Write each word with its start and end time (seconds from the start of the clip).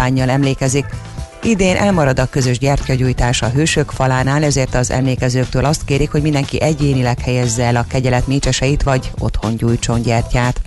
kampányjal 0.00 0.30
emlékezik. 0.30 0.86
Idén 1.42 1.76
elmarad 1.76 2.18
a 2.18 2.26
közös 2.26 2.58
gyertyagyújtás 2.58 3.42
a 3.42 3.48
hősök 3.48 3.90
falánál, 3.90 4.44
ezért 4.44 4.74
az 4.74 4.90
emlékezőktől 4.90 5.64
azt 5.64 5.84
kérik, 5.84 6.10
hogy 6.10 6.22
mindenki 6.22 6.60
egyénileg 6.60 7.18
helyezze 7.20 7.64
el 7.64 7.76
a 7.76 7.84
kegyelet 7.88 8.26
mécseseit, 8.26 8.82
vagy 8.82 9.10
otthon 9.18 9.56
gyújtson 9.56 10.02
gyertyát. 10.02 10.60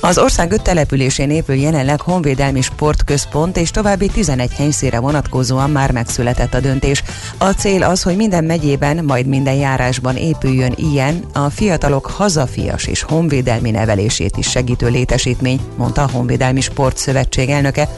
Az 0.00 0.18
ország 0.18 0.52
öt 0.52 0.62
településén 0.62 1.30
épül 1.30 1.54
jelenleg 1.54 2.00
honvédelmi 2.00 2.60
sportközpont, 2.60 3.56
és 3.56 3.70
további 3.70 4.06
11 4.06 4.52
helyszíre 4.52 4.98
vonatkozóan 4.98 5.70
már 5.70 5.90
megszületett 5.90 6.54
a 6.54 6.60
döntés. 6.60 7.02
A 7.38 7.50
cél 7.50 7.82
az, 7.82 8.02
hogy 8.02 8.16
minden 8.16 8.44
megyében, 8.44 9.04
majd 9.04 9.26
minden 9.26 9.54
járásban 9.54 10.16
épüljön 10.16 10.72
ilyen, 10.76 11.24
a 11.32 11.50
fiatalok 11.50 12.06
hazafias 12.06 12.86
és 12.86 13.02
honvédelmi 13.02 13.70
nevelését 13.70 14.36
is 14.36 14.50
segítő 14.50 14.88
létesítmény, 14.88 15.60
mondta 15.76 16.02
a 16.02 16.10
Honvédelmi 16.10 16.60
Sportszövetség 16.60 17.48
elnöke. 17.48 17.88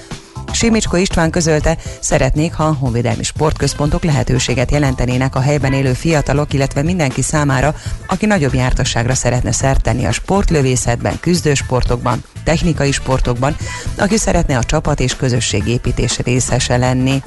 Simicsko 0.52 0.96
István 0.96 1.30
közölte, 1.30 1.76
szeretnék, 2.00 2.54
ha 2.54 2.64
a 2.64 2.76
honvédelmi 2.80 3.22
sportközpontok 3.22 4.04
lehetőséget 4.04 4.70
jelentenének 4.70 5.34
a 5.34 5.40
helyben 5.40 5.72
élő 5.72 5.92
fiatalok, 5.92 6.52
illetve 6.52 6.82
mindenki 6.82 7.22
számára, 7.22 7.74
aki 8.06 8.26
nagyobb 8.26 8.54
jártasságra 8.54 9.14
szeretne 9.14 9.52
szert 9.52 9.82
tenni 9.82 10.04
a 10.04 10.12
sportlövészetben, 10.12 11.20
küzdősportokban, 11.20 12.24
technikai 12.44 12.92
sportokban, 12.92 13.56
aki 13.98 14.16
szeretne 14.16 14.56
a 14.56 14.64
csapat 14.64 15.00
és 15.00 15.16
közösség 15.16 15.66
építés 15.66 16.18
részese 16.18 16.76
lenni. 16.76 17.22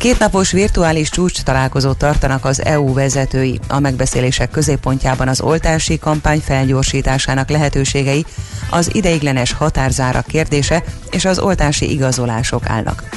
Kétnapos 0.00 0.52
virtuális 0.52 1.08
csúcs 1.10 1.42
találkozót 1.42 1.98
tartanak 1.98 2.44
az 2.44 2.64
EU 2.64 2.94
vezetői. 2.94 3.60
A 3.68 3.78
megbeszélések 3.78 4.50
középpontjában 4.50 5.28
az 5.28 5.40
oltási 5.40 5.98
kampány 5.98 6.40
felgyorsításának 6.40 7.48
lehetőségei, 7.48 8.24
az 8.70 8.94
ideiglenes 8.94 9.52
határzára 9.52 10.20
kérdése 10.20 10.84
és 11.10 11.24
az 11.24 11.38
oltási 11.38 11.90
igazolások 11.90 12.62
állnak. 12.66 13.08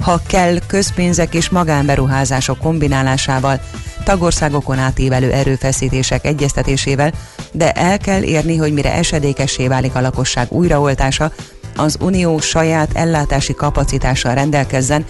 Ha 0.00 0.20
kell, 0.26 0.58
közpénzek 0.66 1.34
és 1.34 1.48
magánberuházások 1.48 2.58
kombinálásával, 2.58 3.60
tagországokon 4.04 4.78
átívelő 4.78 5.32
erőfeszítések 5.32 6.24
egyeztetésével, 6.26 7.12
de 7.52 7.72
el 7.72 7.98
kell 7.98 8.22
érni, 8.22 8.56
hogy 8.56 8.72
mire 8.72 8.92
esedékessé 8.92 9.68
válik 9.68 9.94
a 9.94 10.00
lakosság 10.00 10.52
újraoltása, 10.52 11.32
az 11.76 11.96
Unió 12.00 12.38
saját 12.38 12.90
ellátási 12.94 13.54
kapacitással 13.54 14.34
rendelkezzen, 14.34 15.04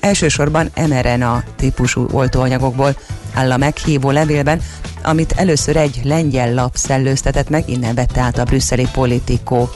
elsősorban 0.00 0.70
mRNA 0.88 1.42
típusú 1.56 2.06
oltóanyagokból, 2.12 2.96
áll 3.34 3.52
a 3.52 3.56
meghívó 3.56 4.10
levélben, 4.10 4.60
amit 5.02 5.32
először 5.32 5.76
egy 5.76 6.00
lengyel 6.02 6.54
lap 6.54 6.76
szellőztetett 6.76 7.48
meg, 7.48 7.68
innen 7.68 7.94
vette 7.94 8.20
át 8.20 8.38
a 8.38 8.44
brüsszeli 8.44 8.86
politikó. 8.92 9.70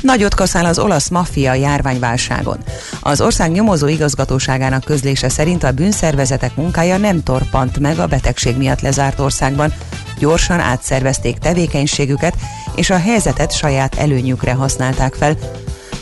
Nagyot 0.00 0.34
kaszál 0.34 0.64
az 0.64 0.78
olasz 0.78 1.08
maffia 1.08 1.54
járványválságon. 1.54 2.58
Az 3.00 3.20
ország 3.20 3.50
nyomozó 3.50 3.86
igazgatóságának 3.86 4.84
közlése 4.84 5.28
szerint 5.28 5.64
a 5.64 5.72
bűnszervezetek 5.72 6.56
munkája 6.56 6.96
nem 6.96 7.22
torpant 7.22 7.78
meg 7.78 7.98
a 7.98 8.06
betegség 8.06 8.56
miatt 8.56 8.80
lezárt 8.80 9.20
országban. 9.20 9.72
Gyorsan 10.18 10.60
átszervezték 10.60 11.38
tevékenységüket, 11.38 12.34
és 12.74 12.90
a 12.90 12.98
helyzetet 12.98 13.52
saját 13.52 13.94
előnyükre 13.94 14.52
használták 14.52 15.14
fel, 15.14 15.36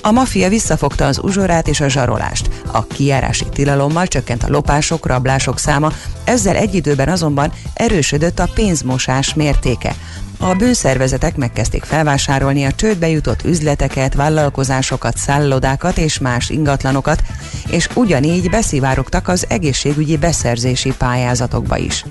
a 0.06 0.12
maffia 0.12 0.48
visszafogta 0.48 1.06
az 1.06 1.18
uzsorát 1.22 1.68
és 1.68 1.80
a 1.80 1.88
zsarolást. 1.88 2.50
A 2.72 2.86
kijárási 2.86 3.44
tilalommal 3.52 4.06
csökkent 4.06 4.42
a 4.42 4.50
lopások, 4.50 5.06
rablások 5.06 5.58
száma, 5.58 5.92
ezzel 6.24 6.56
egy 6.56 6.74
időben 6.74 7.08
azonban 7.08 7.52
erősödött 7.74 8.38
a 8.38 8.48
pénzmosás 8.54 9.34
mértéke. 9.34 9.94
A 10.38 10.54
bűnszervezetek 10.54 11.36
megkezdték 11.36 11.84
felvásárolni 11.84 12.64
a 12.64 12.72
csődbe 12.72 13.08
jutott 13.08 13.44
üzleteket, 13.44 14.14
vállalkozásokat, 14.14 15.16
szállodákat 15.16 15.98
és 15.98 16.18
más 16.18 16.50
ingatlanokat, 16.50 17.22
és 17.68 17.88
ugyanígy 17.94 18.50
beszivárogtak 18.50 19.28
az 19.28 19.44
egészségügyi 19.48 20.16
beszerzési 20.16 20.92
pályázatokba 20.98 21.76
is. 21.76 22.04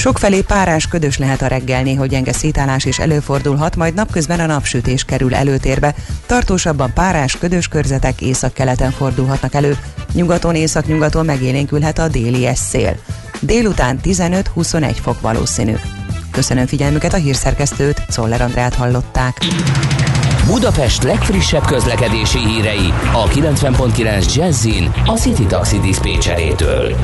Sokfelé 0.00 0.40
párás 0.40 0.86
ködös 0.86 1.18
lehet 1.18 1.42
a 1.42 1.46
reggel, 1.46 1.82
néha 1.82 2.06
gyenge 2.06 2.32
szítálás 2.32 2.84
is 2.84 2.98
előfordulhat, 2.98 3.76
majd 3.76 3.94
napközben 3.94 4.40
a 4.40 4.46
napsütés 4.46 5.04
kerül 5.04 5.34
előtérbe. 5.34 5.94
Tartósabban 6.26 6.92
párás 6.92 7.36
ködös 7.36 7.68
körzetek 7.68 8.20
észak-keleten 8.20 8.90
fordulhatnak 8.90 9.54
elő. 9.54 9.76
Nyugaton, 10.12 10.54
észak-nyugaton 10.54 11.24
megélénkülhet 11.24 11.98
a 11.98 12.08
déli 12.08 12.48
szél. 12.54 12.96
Délután 13.40 14.00
15-21 14.04 14.96
fok 15.02 15.20
valószínű. 15.20 15.74
Köszönöm 16.30 16.66
figyelmüket 16.66 17.14
a 17.14 17.16
hírszerkesztőt, 17.16 18.02
Szoller 18.08 18.40
Andrát 18.40 18.74
hallották. 18.74 19.38
Budapest 20.46 21.02
legfrissebb 21.02 21.64
közlekedési 21.64 22.38
hírei 22.38 22.92
a 23.12 23.28
90.9 23.28 24.34
Jazzin 24.34 24.92
a 25.06 25.16
City 25.16 25.46
Taxi 25.46 25.78
Dispécsejétől. 25.78 26.96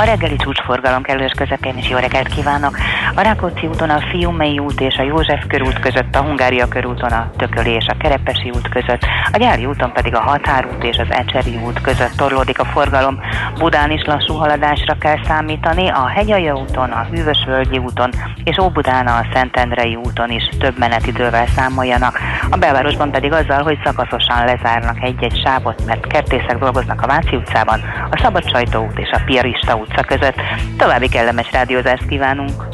A 0.00 0.04
reggeli 0.04 0.36
csúcsforgalom 0.36 1.02
kellős 1.02 1.32
közepén 1.36 1.76
is 1.76 1.88
jó 1.88 1.98
reggelt 1.98 2.28
kívánok. 2.28 2.76
A 3.14 3.20
Rákóczi 3.20 3.66
úton 3.66 3.90
a 3.90 4.00
Fiumei 4.10 4.58
út 4.58 4.80
és 4.80 4.96
a 4.96 5.02
József 5.02 5.46
körút 5.46 5.78
között, 5.78 6.14
a 6.14 6.22
Hungária 6.22 6.68
körúton 6.68 7.10
a 7.10 7.30
Tököli 7.36 7.70
és 7.70 7.86
a 7.86 7.96
Kerepesi 7.96 8.50
út 8.50 8.68
között, 8.68 9.06
a 9.32 9.36
Gyári 9.36 9.66
úton 9.66 9.92
pedig 9.92 10.14
a 10.14 10.20
Határút 10.20 10.84
és 10.84 10.96
az 10.96 11.06
Ecseri 11.10 11.58
út 11.64 11.80
között 11.80 12.16
torlódik 12.16 12.58
a 12.58 12.64
forgalom. 12.64 13.20
Budán 13.58 13.90
is 13.90 14.04
lassú 14.04 14.34
haladásra 14.34 14.94
kell 14.98 15.18
számítani, 15.24 15.88
a 15.88 16.06
Hegyalja 16.06 16.54
úton, 16.54 16.90
a 16.90 17.06
Hűvösvölgyi 17.10 17.78
úton 17.78 18.10
és 18.44 18.58
Óbudán 18.58 19.06
a 19.06 19.26
Szentendrei 19.32 19.94
úton 19.94 20.30
is 20.30 20.48
több 20.58 20.78
menetidővel 20.78 21.46
számoljanak. 21.46 22.18
A 22.50 22.56
belvárosban 22.56 23.10
pedig 23.10 23.32
azzal, 23.32 23.62
hogy 23.62 23.78
szakaszosan 23.84 24.44
lezárnak 24.44 25.02
egy-egy 25.02 25.40
sávot, 25.44 25.86
mert 25.86 26.06
kertészek 26.06 26.58
dolgoznak 26.58 27.02
a 27.02 27.06
Váci 27.06 27.36
utcában, 27.36 27.80
a 28.10 28.18
Szabadsajtó 28.22 28.84
út 28.84 28.98
és 28.98 29.10
a 29.10 29.20
Piarista 29.26 29.76
utca 29.88 30.02
között. 30.02 30.36
További 30.76 31.08
kellemes 31.08 31.52
rádiózást 31.52 32.06
kívánunk! 32.06 32.64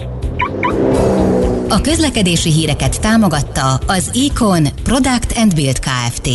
A 1.69 1.81
közlekedési 1.81 2.51
híreket 2.51 3.01
támogatta 3.01 3.79
az 3.87 4.11
Econ 4.31 4.67
Product 4.83 5.33
and 5.37 5.55
Build 5.55 5.79
Kft. 5.79 6.29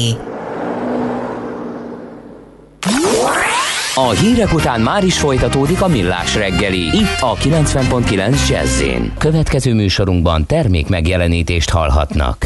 A 3.96 4.10
hírek 4.10 4.54
után 4.54 4.82
már 4.82 5.04
is 5.04 5.18
folytatódik 5.18 5.82
a 5.82 5.88
millás 5.88 6.36
reggeli, 6.36 6.80
itt 6.80 7.18
a 7.20 7.36
90.9 7.36 8.50
jazz 8.50 8.84
Következő 9.18 9.74
műsorunkban 9.74 10.46
termék 10.46 10.88
megjelenítést 10.88 11.70
hallhatnak. 11.70 12.46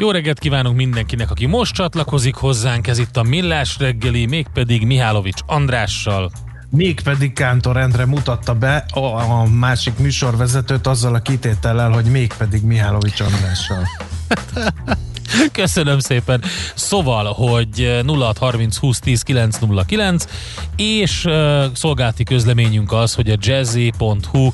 Jó 0.00 0.10
reggelt 0.10 0.38
kívánunk 0.38 0.76
mindenkinek, 0.76 1.30
aki 1.30 1.46
most 1.46 1.74
csatlakozik 1.74 2.34
hozzánk, 2.34 2.86
ez 2.86 2.98
itt 2.98 3.16
a 3.16 3.22
Millás 3.22 3.78
reggeli, 3.78 4.26
mégpedig 4.26 4.86
Mihálovics 4.86 5.40
Andrással. 5.46 6.30
Mégpedig 6.70 7.32
Kántor 7.32 7.76
Endre 7.76 8.06
mutatta 8.06 8.54
be 8.54 8.84
a, 8.92 9.00
a 9.00 9.44
másik 9.44 9.98
műsorvezetőt 9.98 10.86
azzal 10.86 11.14
a 11.14 11.18
kitétellel, 11.18 11.90
hogy 11.90 12.04
mégpedig 12.04 12.62
Mihálovics 12.62 13.20
Andrással. 13.20 13.86
Köszönöm 15.52 15.98
szépen. 15.98 16.42
Szóval, 16.74 17.32
hogy 17.32 18.02
0630 18.06 18.76
20 18.76 18.98
10 18.98 19.22
909 19.22 20.24
és 20.76 21.24
uh, 21.24 21.64
szolgálati 21.74 22.24
közleményünk 22.24 22.92
az, 22.92 23.14
hogy 23.14 23.30
a 23.30 23.36
jazzy.hu 23.40 24.50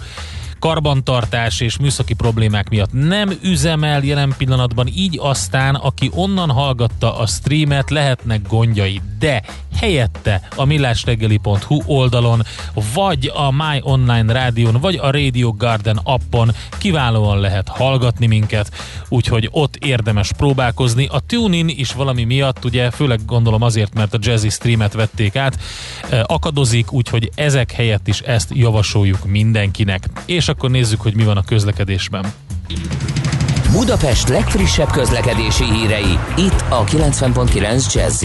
karbantartás 0.58 1.60
és 1.60 1.78
műszaki 1.78 2.14
problémák 2.14 2.68
miatt 2.68 2.92
nem 2.92 3.32
üzemel 3.42 4.02
jelen 4.02 4.34
pillanatban, 4.38 4.86
így 4.94 5.18
aztán, 5.22 5.74
aki 5.74 6.10
onnan 6.14 6.50
hallgatta 6.50 7.18
a 7.18 7.26
streamet, 7.26 7.90
lehetnek 7.90 8.48
gondjai, 8.48 9.00
de 9.18 9.42
helyette 9.76 10.48
a 10.56 10.64
millásreggeli.hu 10.64 11.82
oldalon, 11.86 12.42
vagy 12.94 13.32
a 13.34 13.50
My 13.50 13.80
Online 13.80 14.32
rádión, 14.32 14.80
vagy 14.80 14.98
a 15.02 15.10
Radio 15.10 15.52
Garden 15.52 16.00
appon 16.02 16.52
kiválóan 16.78 17.40
lehet 17.40 17.68
hallgatni 17.68 18.26
minket, 18.26 18.70
úgyhogy 19.08 19.48
ott 19.50 19.76
érdemes 19.76 20.32
próbálkozni. 20.36 21.06
A 21.10 21.20
TuneIn 21.26 21.68
is 21.68 21.92
valami 21.92 22.24
miatt, 22.24 22.64
ugye 22.64 22.90
főleg 22.90 23.20
gondolom 23.26 23.62
azért, 23.62 23.94
mert 23.94 24.14
a 24.14 24.18
Jazzy 24.20 24.48
streamet 24.48 24.92
vették 24.92 25.36
át, 25.36 25.58
eh, 26.10 26.20
akadozik, 26.26 26.92
úgyhogy 26.92 27.30
ezek 27.34 27.72
helyett 27.72 28.08
is 28.08 28.20
ezt 28.20 28.50
javasoljuk 28.54 29.24
mindenkinek. 29.24 30.08
És 30.24 30.45
akkor 30.48 30.70
nézzük, 30.70 31.00
hogy 31.00 31.14
mi 31.14 31.24
van 31.24 31.36
a 31.36 31.42
közlekedésben. 31.42 32.24
Budapest 33.72 34.28
legfrissebb 34.28 34.90
közlekedési 34.90 35.64
hírei, 35.64 36.18
itt 36.36 36.64
a 36.68 36.84
90.9 36.84 37.94
jazz 37.94 38.24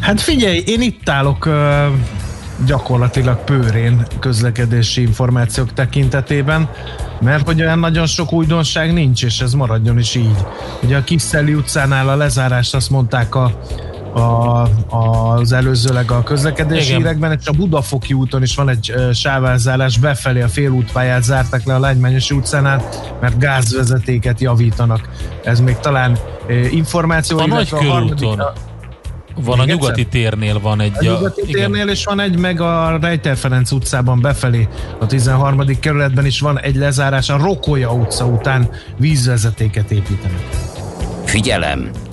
Hát 0.00 0.20
figyelj, 0.20 0.62
én 0.66 0.80
itt 0.80 1.08
állok 1.08 1.44
ö, 1.44 1.86
gyakorlatilag 2.66 3.44
pőrén 3.44 4.06
közlekedési 4.20 5.00
információk 5.00 5.72
tekintetében, 5.72 6.70
mert 7.20 7.46
hogy 7.46 7.60
olyan 7.60 7.78
nagyon 7.78 8.06
sok 8.06 8.32
újdonság 8.32 8.92
nincs, 8.92 9.24
és 9.24 9.40
ez 9.40 9.52
maradjon 9.52 9.98
is 9.98 10.14
így. 10.14 10.36
Ugye 10.82 10.96
a 10.96 11.04
Kiszeli 11.04 11.54
utcánál 11.54 12.08
a 12.08 12.16
lezárást 12.16 12.74
azt 12.74 12.90
mondták 12.90 13.34
a, 13.34 13.60
a, 14.12 14.68
az 14.96 15.52
előzőleg 15.52 16.10
a 16.10 16.22
közlekedési 16.22 16.86
Igen. 16.86 16.96
hírekben, 16.96 17.38
és 17.40 17.46
a 17.46 17.52
Budafoki 17.52 18.12
úton 18.12 18.42
is 18.42 18.54
van 18.54 18.68
egy 18.68 18.92
ö, 18.94 19.12
sávázálás, 19.12 19.98
befelé 19.98 20.42
a 20.42 20.48
félútpályát 20.48 21.22
zárták 21.22 21.64
le 21.66 21.74
a 21.74 21.78
Lágymányosi 21.78 22.34
utcánál, 22.34 22.82
mert 23.20 23.38
gázvezetéket 23.38 24.40
javítanak. 24.40 25.08
Ez 25.44 25.60
még 25.60 25.76
talán 25.78 26.18
információ. 26.70 27.38
A 27.38 27.44
illetve 27.44 27.76
nagy 27.76 27.88
harmadik- 27.88 28.40
a- 28.40 28.52
Van 29.36 29.58
a 29.60 29.64
Még 29.64 29.74
nyugati 29.74 30.00
egyszer? 30.00 30.20
térnél 30.20 30.60
van 30.60 30.80
egy... 30.80 30.92
a 30.98 31.02
nyugati 31.02 31.40
igen. 31.46 31.52
térnél 31.52 31.88
is 31.88 32.04
van 32.04 32.20
egy, 32.20 32.38
meg 32.38 32.60
a 32.60 32.98
Rejter 33.00 33.36
Ferenc 33.36 33.70
utcában 33.70 34.20
befelé, 34.20 34.68
a 35.00 35.06
13. 35.06 35.78
kerületben 35.80 36.26
is 36.26 36.40
van 36.40 36.60
egy 36.60 36.76
lezárás, 36.76 37.28
a 37.30 37.36
Rokolya 37.36 37.92
utca 37.92 38.24
után 38.24 38.68
vízvezetéket 38.96 39.90
építenek. 39.90 40.48
Figyelem! 41.24 41.90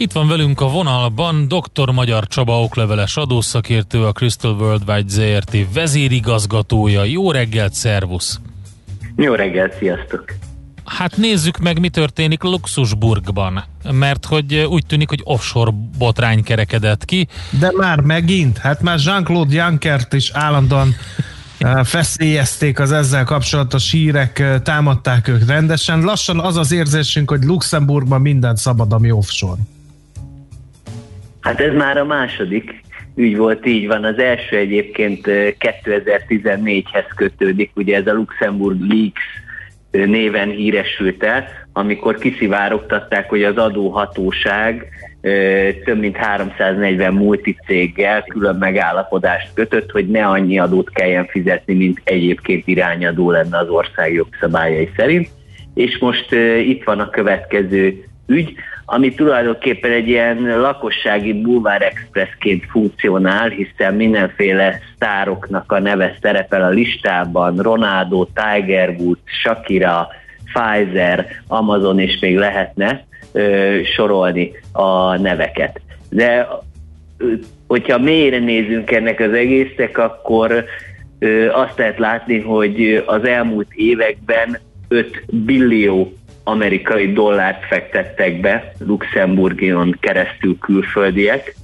Itt 0.00 0.12
van 0.12 0.28
velünk 0.28 0.60
a 0.60 0.68
vonalban 0.68 1.48
dr. 1.48 1.90
Magyar 1.90 2.26
Csaba 2.26 2.62
okleveles 2.62 3.16
adószakértő, 3.16 4.04
a 4.04 4.12
Crystal 4.12 4.52
Worldwide 4.52 5.08
ZRT 5.08 5.72
vezérigazgatója. 5.74 7.04
Jó 7.04 7.30
reggelt, 7.30 7.72
szervusz! 7.72 8.40
Jó 9.16 9.34
reggelt, 9.34 9.76
sziasztok! 9.78 10.24
Hát 10.84 11.16
nézzük 11.16 11.58
meg, 11.58 11.80
mi 11.80 11.88
történik 11.88 12.42
Luxusburgban, 12.42 13.64
mert 13.90 14.24
hogy 14.24 14.54
úgy 14.54 14.86
tűnik, 14.86 15.08
hogy 15.08 15.20
offshore 15.24 15.70
botrány 15.98 16.42
kerekedett 16.42 17.04
ki. 17.04 17.28
De 17.58 17.70
már 17.76 18.00
megint, 18.00 18.58
hát 18.58 18.82
már 18.82 18.98
Jean-Claude 19.04 19.54
Junckert 19.54 20.12
is 20.12 20.30
állandóan 20.30 20.94
eh, 21.58 21.84
feszélyezték 21.84 22.78
az 22.78 22.92
ezzel 22.92 23.24
kapcsolatos 23.24 23.90
hírek, 23.90 24.38
eh, 24.38 24.60
támadták 24.60 25.28
ők 25.28 25.46
rendesen. 25.46 26.02
Lassan 26.02 26.40
az 26.40 26.56
az 26.56 26.72
érzésünk, 26.72 27.30
hogy 27.30 27.44
Luxemburgban 27.44 28.20
minden 28.20 28.56
szabad, 28.56 28.92
ami 28.92 29.10
offshore. 29.10 29.60
Hát 31.40 31.60
ez 31.60 31.74
már 31.74 31.96
a 31.96 32.04
második 32.04 32.80
ügy 33.16 33.36
volt, 33.36 33.66
így 33.66 33.86
van. 33.86 34.04
Az 34.04 34.18
első 34.18 34.56
egyébként 34.56 35.20
2014-hez 35.58 37.06
kötődik, 37.16 37.70
ugye 37.74 37.96
ez 37.96 38.06
a 38.06 38.12
Luxemburg 38.12 38.80
Leaks 38.80 39.22
néven 39.90 40.48
híresült 40.48 41.22
el, 41.22 41.48
amikor 41.72 42.18
kiszivárogtatták, 42.18 43.28
hogy 43.28 43.42
az 43.42 43.56
adóhatóság 43.56 44.88
több 45.84 45.98
mint 45.98 46.16
340 46.16 47.14
multicéggel 47.14 48.22
külön 48.22 48.56
megállapodást 48.56 49.50
kötött, 49.54 49.90
hogy 49.90 50.08
ne 50.08 50.26
annyi 50.26 50.58
adót 50.58 50.90
kelljen 50.90 51.26
fizetni, 51.26 51.74
mint 51.74 52.00
egyébként 52.04 52.66
irányadó 52.66 53.30
lenne 53.30 53.58
az 53.58 53.68
ország 53.68 54.12
jogszabályai 54.12 54.90
szerint. 54.96 55.28
És 55.74 55.98
most 55.98 56.32
itt 56.66 56.84
van 56.84 57.00
a 57.00 57.10
következő 57.10 58.04
ügy, 58.26 58.54
ami 58.92 59.14
tulajdonképpen 59.14 59.90
egy 59.90 60.08
ilyen 60.08 60.60
lakossági 60.60 61.32
bulvár 61.32 61.82
expressként 61.82 62.64
funkcionál, 62.70 63.48
hiszen 63.48 63.94
mindenféle 63.94 64.78
sztároknak 64.94 65.72
a 65.72 65.78
neve 65.78 66.16
szerepel 66.22 66.62
a 66.62 66.68
listában, 66.68 67.56
Ronaldo, 67.56 68.26
Tiger 68.26 68.88
Woods, 68.98 69.20
Shakira, 69.24 70.08
Pfizer, 70.44 71.26
Amazon, 71.46 71.98
és 71.98 72.18
még 72.20 72.36
lehetne 72.36 73.04
ö, 73.32 73.78
sorolni 73.94 74.52
a 74.72 75.16
neveket. 75.16 75.80
De 76.08 76.48
ö, 77.18 77.32
hogyha 77.66 77.98
mélyre 77.98 78.38
nézünk 78.38 78.90
ennek 78.90 79.20
az 79.20 79.32
egésznek, 79.32 79.98
akkor 79.98 80.64
ö, 81.18 81.50
azt 81.52 81.78
lehet 81.78 81.98
látni, 81.98 82.40
hogy 82.40 83.02
az 83.06 83.24
elmúlt 83.24 83.68
években 83.74 84.58
5 84.88 85.22
billió 85.30 86.12
amerikai 86.50 87.12
dollárt 87.12 87.64
fektettek 87.64 88.40
be 88.40 88.72
Luxemburgion 88.78 89.96
keresztül 90.00 90.58
külföldiek, 90.58 91.54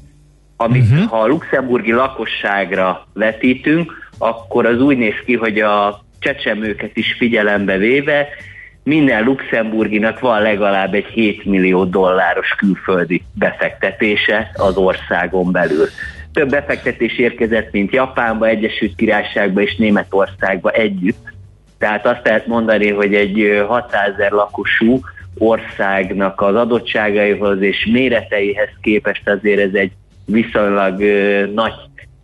amit 0.56 0.82
uh-huh. 0.82 1.08
ha 1.08 1.20
a 1.20 1.26
luxemburgi 1.26 1.92
lakosságra 1.92 3.06
vetítünk, 3.12 4.10
akkor 4.18 4.66
az 4.66 4.80
úgy 4.80 4.96
néz 4.96 5.14
ki, 5.24 5.34
hogy 5.34 5.60
a 5.60 6.04
csecsemőket 6.18 6.96
is 6.96 7.14
figyelembe 7.18 7.76
véve 7.76 8.28
minden 8.86 9.24
luxemburginak 9.24 10.20
van 10.20 10.42
legalább 10.42 10.94
egy 10.94 11.06
7 11.06 11.44
millió 11.44 11.84
dolláros 11.84 12.48
külföldi 12.48 13.22
befektetése 13.32 14.50
az 14.54 14.76
országon 14.76 15.52
belül. 15.52 15.86
Több 16.32 16.50
befektetés 16.50 17.18
érkezett, 17.18 17.72
mint 17.72 17.92
Japánba, 17.92 18.46
Egyesült 18.46 18.94
Királyságba 18.96 19.60
és 19.60 19.76
Németországba 19.76 20.70
együtt. 20.70 21.34
Tehát 21.78 22.06
azt 22.06 22.20
lehet 22.24 22.46
mondani, 22.46 22.90
hogy 22.90 23.14
egy 23.14 23.64
600 23.68 24.12
ezer 24.14 24.30
lakosú 24.30 25.00
országnak 25.38 26.40
az 26.40 26.54
adottságaihoz 26.54 27.60
és 27.60 27.88
méreteihez 27.92 28.68
képest 28.80 29.28
azért 29.28 29.60
ez 29.60 29.74
egy 29.74 29.92
viszonylag 30.24 31.02
nagy 31.54 31.72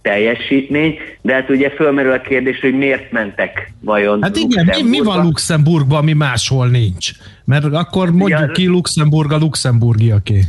teljesítmény, 0.02 0.98
de 1.20 1.34
hát 1.34 1.50
ugye 1.50 1.70
fölmerül 1.70 2.12
a 2.12 2.20
kérdés, 2.20 2.60
hogy 2.60 2.74
miért 2.74 3.12
mentek 3.12 3.72
vajon 3.80 4.22
Hát 4.22 4.36
igen, 4.36 4.64
mi, 4.64 4.88
mi 4.88 5.00
van 5.00 5.24
Luxemburgban, 5.24 5.98
ami 5.98 6.12
máshol 6.12 6.68
nincs? 6.68 7.10
Mert 7.44 7.64
akkor 7.64 8.10
mondjuk 8.10 8.40
ja, 8.40 8.46
ki 8.46 8.66
Luxemburg 8.66 9.32
a 9.32 9.38
luxemburgiaké. 9.38 10.42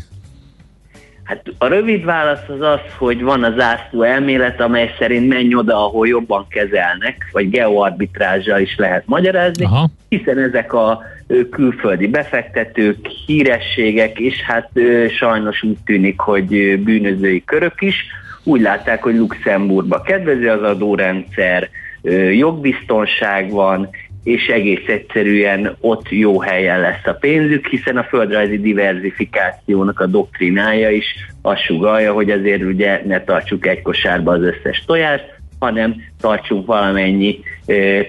Hát 1.24 1.44
a 1.58 1.68
rövid 1.68 2.06
válasz 2.06 2.48
az 2.48 2.62
az, 2.62 2.80
hogy 2.98 3.22
van 3.22 3.44
az 3.44 3.54
zászló 3.58 4.02
elmélet, 4.02 4.62
amely 4.62 4.96
szerint 5.00 5.28
menj 5.28 5.56
oda, 5.56 5.86
ahol 5.86 6.08
jobban 6.08 6.48
kezelnek, 6.50 7.30
vagy 7.32 7.50
geoarbitrázsal 7.50 8.60
is 8.60 8.76
lehet 8.78 9.04
magyarázni, 9.06 9.66
Aha. 9.66 9.90
hiszen 10.10 10.38
ezek 10.38 10.74
a 10.74 11.02
külföldi 11.52 12.08
befektetők, 12.08 13.08
hírességek, 13.26 14.20
és 14.20 14.42
hát 14.42 14.70
sajnos 15.18 15.64
úgy 15.64 15.78
tűnik, 15.86 16.20
hogy 16.20 16.80
bűnözői 16.80 17.44
körök 17.44 17.82
is, 17.82 18.06
úgy 18.44 18.62
látták, 18.62 19.04
hogy 19.04 19.16
Luxemburgba 19.16 20.02
kedvező 20.02 20.50
az 20.50 20.62
adórendszer, 20.62 21.70
jogbiztonság 22.32 23.52
van, 23.52 23.90
és 24.24 24.48
egész 24.48 24.88
egyszerűen 24.88 25.76
ott 25.80 26.10
jó 26.10 26.40
helyen 26.40 26.80
lesz 26.80 27.06
a 27.06 27.14
pénzük, 27.14 27.68
hiszen 27.68 27.98
a 27.98 28.04
földrajzi 28.04 28.60
diversifikációnak 28.60 30.00
a 30.00 30.06
doktrinája 30.06 30.90
is 30.90 31.06
azt 31.42 31.62
sugalja, 31.62 32.14
hogy 32.14 32.30
azért 32.30 32.64
ugye 32.64 33.02
ne 33.06 33.24
tartsuk 33.24 33.68
egy 33.68 33.82
kosárba 33.82 34.32
az 34.32 34.42
összes 34.42 34.84
tojást, 34.86 35.26
hanem 35.60 35.96
tartsunk 36.22 36.66
valamennyi 36.66 37.40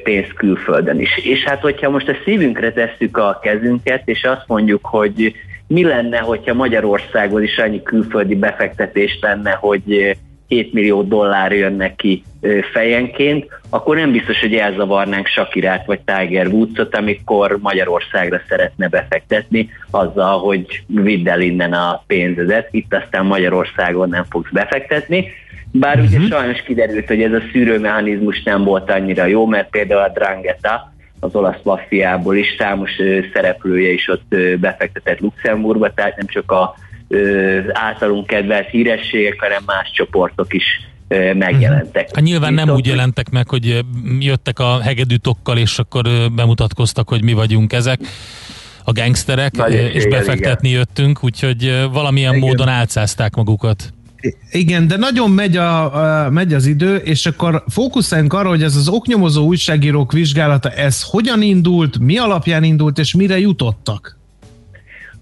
pénzt 0.03 0.33
külföldön 0.33 1.01
is. 1.01 1.19
És 1.25 1.45
hát, 1.45 1.61
hogyha 1.61 1.91
most 1.91 2.09
a 2.09 2.17
szívünkre 2.25 2.73
tesszük 2.73 3.17
a 3.17 3.39
kezünket, 3.43 4.03
és 4.05 4.25
azt 4.25 4.45
mondjuk, 4.47 4.87
hogy 4.87 5.35
mi 5.67 5.85
lenne, 5.85 6.19
hogyha 6.19 6.55
Magyarországon 6.55 7.43
is 7.43 7.59
annyi 7.59 7.83
külföldi 7.83 8.35
befektetés 8.35 9.19
lenne, 9.21 9.51
hogy 9.51 10.17
7 10.47 10.73
millió 10.73 11.03
dollár 11.03 11.53
jön 11.53 11.77
neki 11.77 12.23
fejenként, 12.73 13.47
akkor 13.71 13.97
nem 13.97 14.13
biztos, 14.13 14.41
hogy 14.41 14.55
elzavarnánk 14.55 15.27
Sakirát 15.27 15.87
vagy 15.87 16.01
Tiger 16.01 16.47
Woodsot, 16.47 16.97
amikor 16.97 17.59
Magyarországra 17.61 18.41
szeretne 18.49 18.89
befektetni, 18.89 19.71
azzal, 19.91 20.39
hogy 20.39 20.83
vidd 20.87 21.29
el 21.29 21.41
innen 21.41 21.73
a 21.73 22.03
pénzedet, 22.07 22.69
itt 22.71 22.95
aztán 22.95 23.27
Magyarországon 23.27 24.09
nem 24.09 24.25
fogsz 24.31 24.51
befektetni. 24.53 25.27
Bár 25.71 25.95
uh-huh. 25.95 26.11
ugye 26.11 26.19
mhm. 26.19 26.31
sajnos 26.31 26.63
kiderült, 26.63 27.07
hogy 27.07 27.23
ez 27.23 27.33
a 27.33 27.43
szűrőmechanizmus 27.53 28.43
nem 28.43 28.65
volt 28.65 28.91
annyira 28.91 29.25
jó, 29.25 29.47
mert 29.47 29.71
például 29.71 30.01
a 30.01 30.13
Drangheta, 30.15 30.93
az 31.21 31.35
olasz 31.35 31.63
maffiából 31.63 32.37
is 32.37 32.55
számos 32.59 32.91
szereplője 33.33 33.91
is 33.93 34.09
ott 34.09 34.37
befektetett 34.61 35.19
Luxemburgba, 35.19 35.95
tehát 35.95 36.17
nem 36.17 36.27
csak 36.27 36.51
a 36.51 36.75
általunk 37.73 38.27
kedvelt 38.27 38.69
hírességek, 38.69 39.41
hanem 39.41 39.63
más 39.67 39.91
csoportok 39.91 40.55
is 40.55 40.65
megjelentek. 41.35 42.11
Hát 42.15 42.25
nyilván 42.25 42.55
nem 42.55 42.71
úgy 42.71 42.87
jelentek 42.87 43.31
meg, 43.31 43.49
hogy 43.49 43.85
jöttek 44.19 44.59
a 44.59 44.81
hegedűtokkal, 44.81 45.59
és 45.59 45.79
akkor 45.79 46.09
bemutatkoztak, 46.35 47.09
hogy 47.09 47.23
mi 47.23 47.33
vagyunk 47.33 47.73
ezek 47.73 48.01
a 48.85 48.93
gangsterek, 48.93 49.55
és 49.93 50.07
befektetni 50.07 50.69
igen. 50.69 50.81
jöttünk, 50.81 51.25
úgyhogy 51.25 51.89
valamilyen 51.93 52.35
igen. 52.35 52.49
módon 52.49 52.69
álcázták 52.69 53.35
magukat. 53.35 53.93
Igen, 54.51 54.87
de 54.87 54.97
nagyon 54.97 55.31
megy, 55.31 55.57
a, 55.57 56.25
a, 56.25 56.31
megy 56.31 56.55
az 56.55 56.67
idő, 56.67 56.97
és 56.97 57.27
akkor 57.27 57.65
fókuszáljunk 57.69 58.33
arra, 58.33 58.49
hogy 58.49 58.63
ez 58.63 58.77
az 58.77 58.89
oknyomozó 58.89 59.47
újságírók 59.47 60.13
vizsgálata, 60.13 60.71
ez 60.71 61.03
hogyan 61.03 61.43
indult, 61.43 61.99
mi 61.99 62.19
alapján 62.19 62.63
indult, 62.63 62.99
és 62.99 63.15
mire 63.15 63.39
jutottak? 63.39 64.19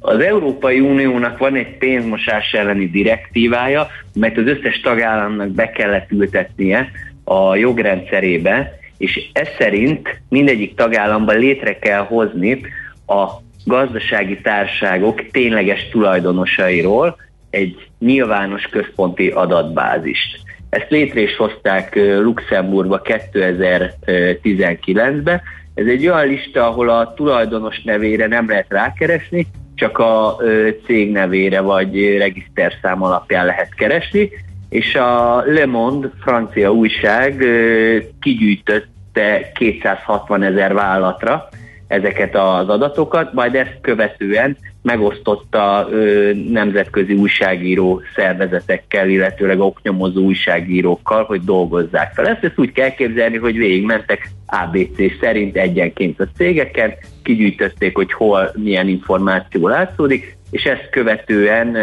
Az 0.05 0.21
Európai 0.21 0.81
Uniónak 0.81 1.39
van 1.39 1.55
egy 1.55 1.79
pénzmosás 1.79 2.53
elleni 2.53 2.91
direktívája, 2.91 3.87
mert 4.15 4.37
az 4.37 4.47
összes 4.47 4.81
tagállamnak 4.81 5.49
be 5.49 5.71
kellett 5.71 6.11
ültetnie 6.11 6.91
a 7.25 7.57
jogrendszerébe, 7.57 8.79
és 8.99 9.31
ez 9.33 9.49
szerint 9.59 10.21
mindegyik 10.29 10.75
tagállamban 10.75 11.39
létre 11.39 11.79
kell 11.79 12.01
hozni 12.01 12.61
a 13.07 13.27
gazdasági 13.65 14.41
társágok 14.41 15.31
tényleges 15.31 15.89
tulajdonosairól 15.89 17.17
egy 17.51 17.89
nyilvános 17.99 18.63
központi 18.63 19.29
adatbázist. 19.29 20.41
Ezt 20.71 20.91
létre 20.91 21.21
is 21.21 21.37
hozták 21.37 21.95
Luxemburgba 22.21 23.03
2019-ben. 23.05 25.41
Ez 25.75 25.87
egy 25.87 26.07
olyan 26.07 26.27
lista, 26.27 26.67
ahol 26.67 26.89
a 26.89 27.15
tulajdonos 27.15 27.83
nevére 27.83 28.27
nem 28.27 28.49
lehet 28.49 28.67
rákeresni, 28.69 29.47
csak 29.75 29.99
a 29.99 30.37
cég 30.87 31.13
nevére 31.13 31.61
vagy 31.61 32.17
regiszterszám 32.17 33.03
alapján 33.03 33.47
lehet 33.47 33.75
keresni, 33.75 34.31
és 34.69 34.95
a 34.95 35.43
Le 35.47 35.67
Monde 35.67 36.11
francia 36.21 36.73
újság 36.73 37.45
kigyűjtötte 38.21 39.53
260 39.55 40.43
ezer 40.43 40.75
vállalatra 40.75 41.49
ezeket 41.87 42.37
az 42.37 42.69
adatokat, 42.69 43.33
majd 43.33 43.55
ezt 43.55 43.79
követően 43.81 44.57
megosztotta 44.83 45.89
nemzetközi 46.49 47.13
újságíró 47.13 48.03
szervezetekkel, 48.15 49.09
illetőleg 49.09 49.61
oknyomozó 49.61 50.21
újságírókkal, 50.21 51.25
hogy 51.25 51.45
dolgozzák 51.45 52.15
fel. 52.15 52.29
Ezt, 52.29 52.45
ezt 52.45 52.59
úgy 52.59 52.73
kell 52.73 52.91
képzelni, 52.91 53.37
hogy 53.37 53.57
végigmentek 53.57 54.31
ABC 54.47 55.19
szerint 55.21 55.57
egyenként 55.57 56.21
a 56.21 56.29
cégeken, 56.37 56.95
kigyűjtötték, 57.23 57.95
hogy 57.97 58.13
hol 58.13 58.53
milyen 58.55 58.89
információ 58.89 59.69
látszódik, 59.69 60.37
és 60.51 60.65
ezt 60.65 60.89
követően 60.91 61.77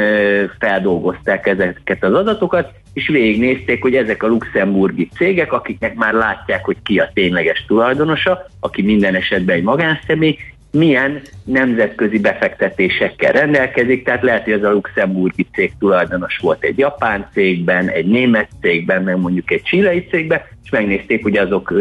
feldolgozták 0.60 1.48
ezeket 1.48 2.04
az 2.04 2.14
adatokat, 2.14 2.72
és 2.94 3.08
végignézték, 3.08 3.82
hogy 3.82 3.96
ezek 3.96 4.24
a 4.24 4.28
luxemburgi 4.28 5.10
cégek, 5.16 5.54
akiknek 5.54 5.96
már 5.96 6.14
látják, 6.14 6.66
hogy 6.66 6.78
ki 6.84 7.00
a 7.00 7.12
tényleges 7.14 7.66
tulajdonosa, 7.68 8.46
aki 8.60 8.82
minden 8.82 9.16
esetben 9.16 9.56
egy 9.56 9.64
magánszemély, 9.64 10.38
milyen 10.72 11.22
nemzetközi 11.44 12.20
befektetésekkel 12.20 13.32
rendelkezik, 13.32 14.04
tehát 14.04 14.24
lehet, 14.24 14.44
hogy 14.44 14.54
ez 14.54 14.64
a 14.64 14.72
luxemburgi 14.72 15.48
cég 15.54 15.72
tulajdonos 15.80 16.38
volt 16.38 16.64
egy 16.64 16.78
japán 16.78 17.28
cégben, 17.34 17.90
egy 17.90 18.06
német 18.06 18.50
cégben, 18.62 19.04
meg 19.04 19.18
mondjuk 19.18 19.52
egy 19.52 19.62
csilei 19.62 20.08
cégben, 20.10 20.42
és 20.64 20.70
megnézték, 20.70 21.24
hogy 21.24 21.38
azok 21.38 21.74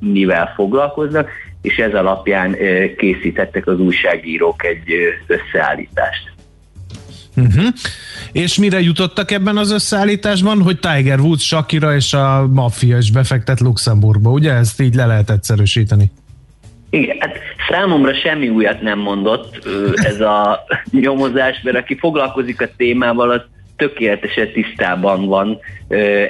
mivel 0.00 0.52
foglalkoznak, 0.54 1.30
és 1.64 1.76
ez 1.76 1.94
alapján 1.94 2.56
készítettek 2.96 3.66
az 3.66 3.78
újságírók 3.78 4.64
egy 4.64 4.92
összeállítást. 5.26 6.32
Uh-huh. 7.36 7.66
És 8.32 8.58
mire 8.58 8.80
jutottak 8.80 9.30
ebben 9.30 9.56
az 9.56 9.72
összeállításban, 9.72 10.62
hogy 10.62 10.78
Tiger 10.78 11.18
Woods, 11.18 11.46
Shakira 11.46 11.94
és 11.94 12.12
a 12.12 12.46
maffia 12.52 12.96
is 12.96 13.10
befektet 13.10 13.60
Luxemburgba, 13.60 14.30
ugye? 14.30 14.52
Ezt 14.52 14.80
így 14.80 14.94
le 14.94 15.06
lehet 15.06 15.30
egyszerűsíteni. 15.30 16.10
Igen, 16.90 17.16
hát 17.20 17.38
számomra 17.68 18.14
semmi 18.14 18.48
újat 18.48 18.80
nem 18.80 18.98
mondott 18.98 19.68
ez 19.94 20.20
a 20.20 20.64
nyomozás, 20.90 21.60
mert 21.62 21.76
aki 21.76 21.96
foglalkozik 21.98 22.60
a 22.60 22.68
témával, 22.76 23.30
az 23.30 23.40
tökéletesen 23.76 24.52
tisztában 24.52 25.26
van 25.26 25.58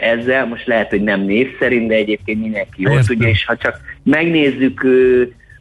ezzel. 0.00 0.46
Most 0.46 0.66
lehet, 0.66 0.90
hogy 0.90 1.02
nem 1.02 1.20
név 1.20 1.48
szerint, 1.58 1.88
de 1.88 1.94
egyébként 1.94 2.40
mindenki 2.40 2.82
jól 2.82 3.02
tudja, 3.02 3.28
és 3.28 3.44
ha 3.44 3.56
csak 3.56 3.80
megnézzük 4.04 4.86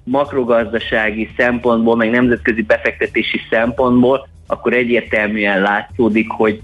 makrogazdasági 0.03 1.29
szempontból, 1.37 1.95
meg 1.95 2.09
nemzetközi 2.09 2.61
befektetési 2.61 3.39
szempontból, 3.49 4.27
akkor 4.47 4.73
egyértelműen 4.73 5.61
látszódik, 5.61 6.29
hogy 6.29 6.61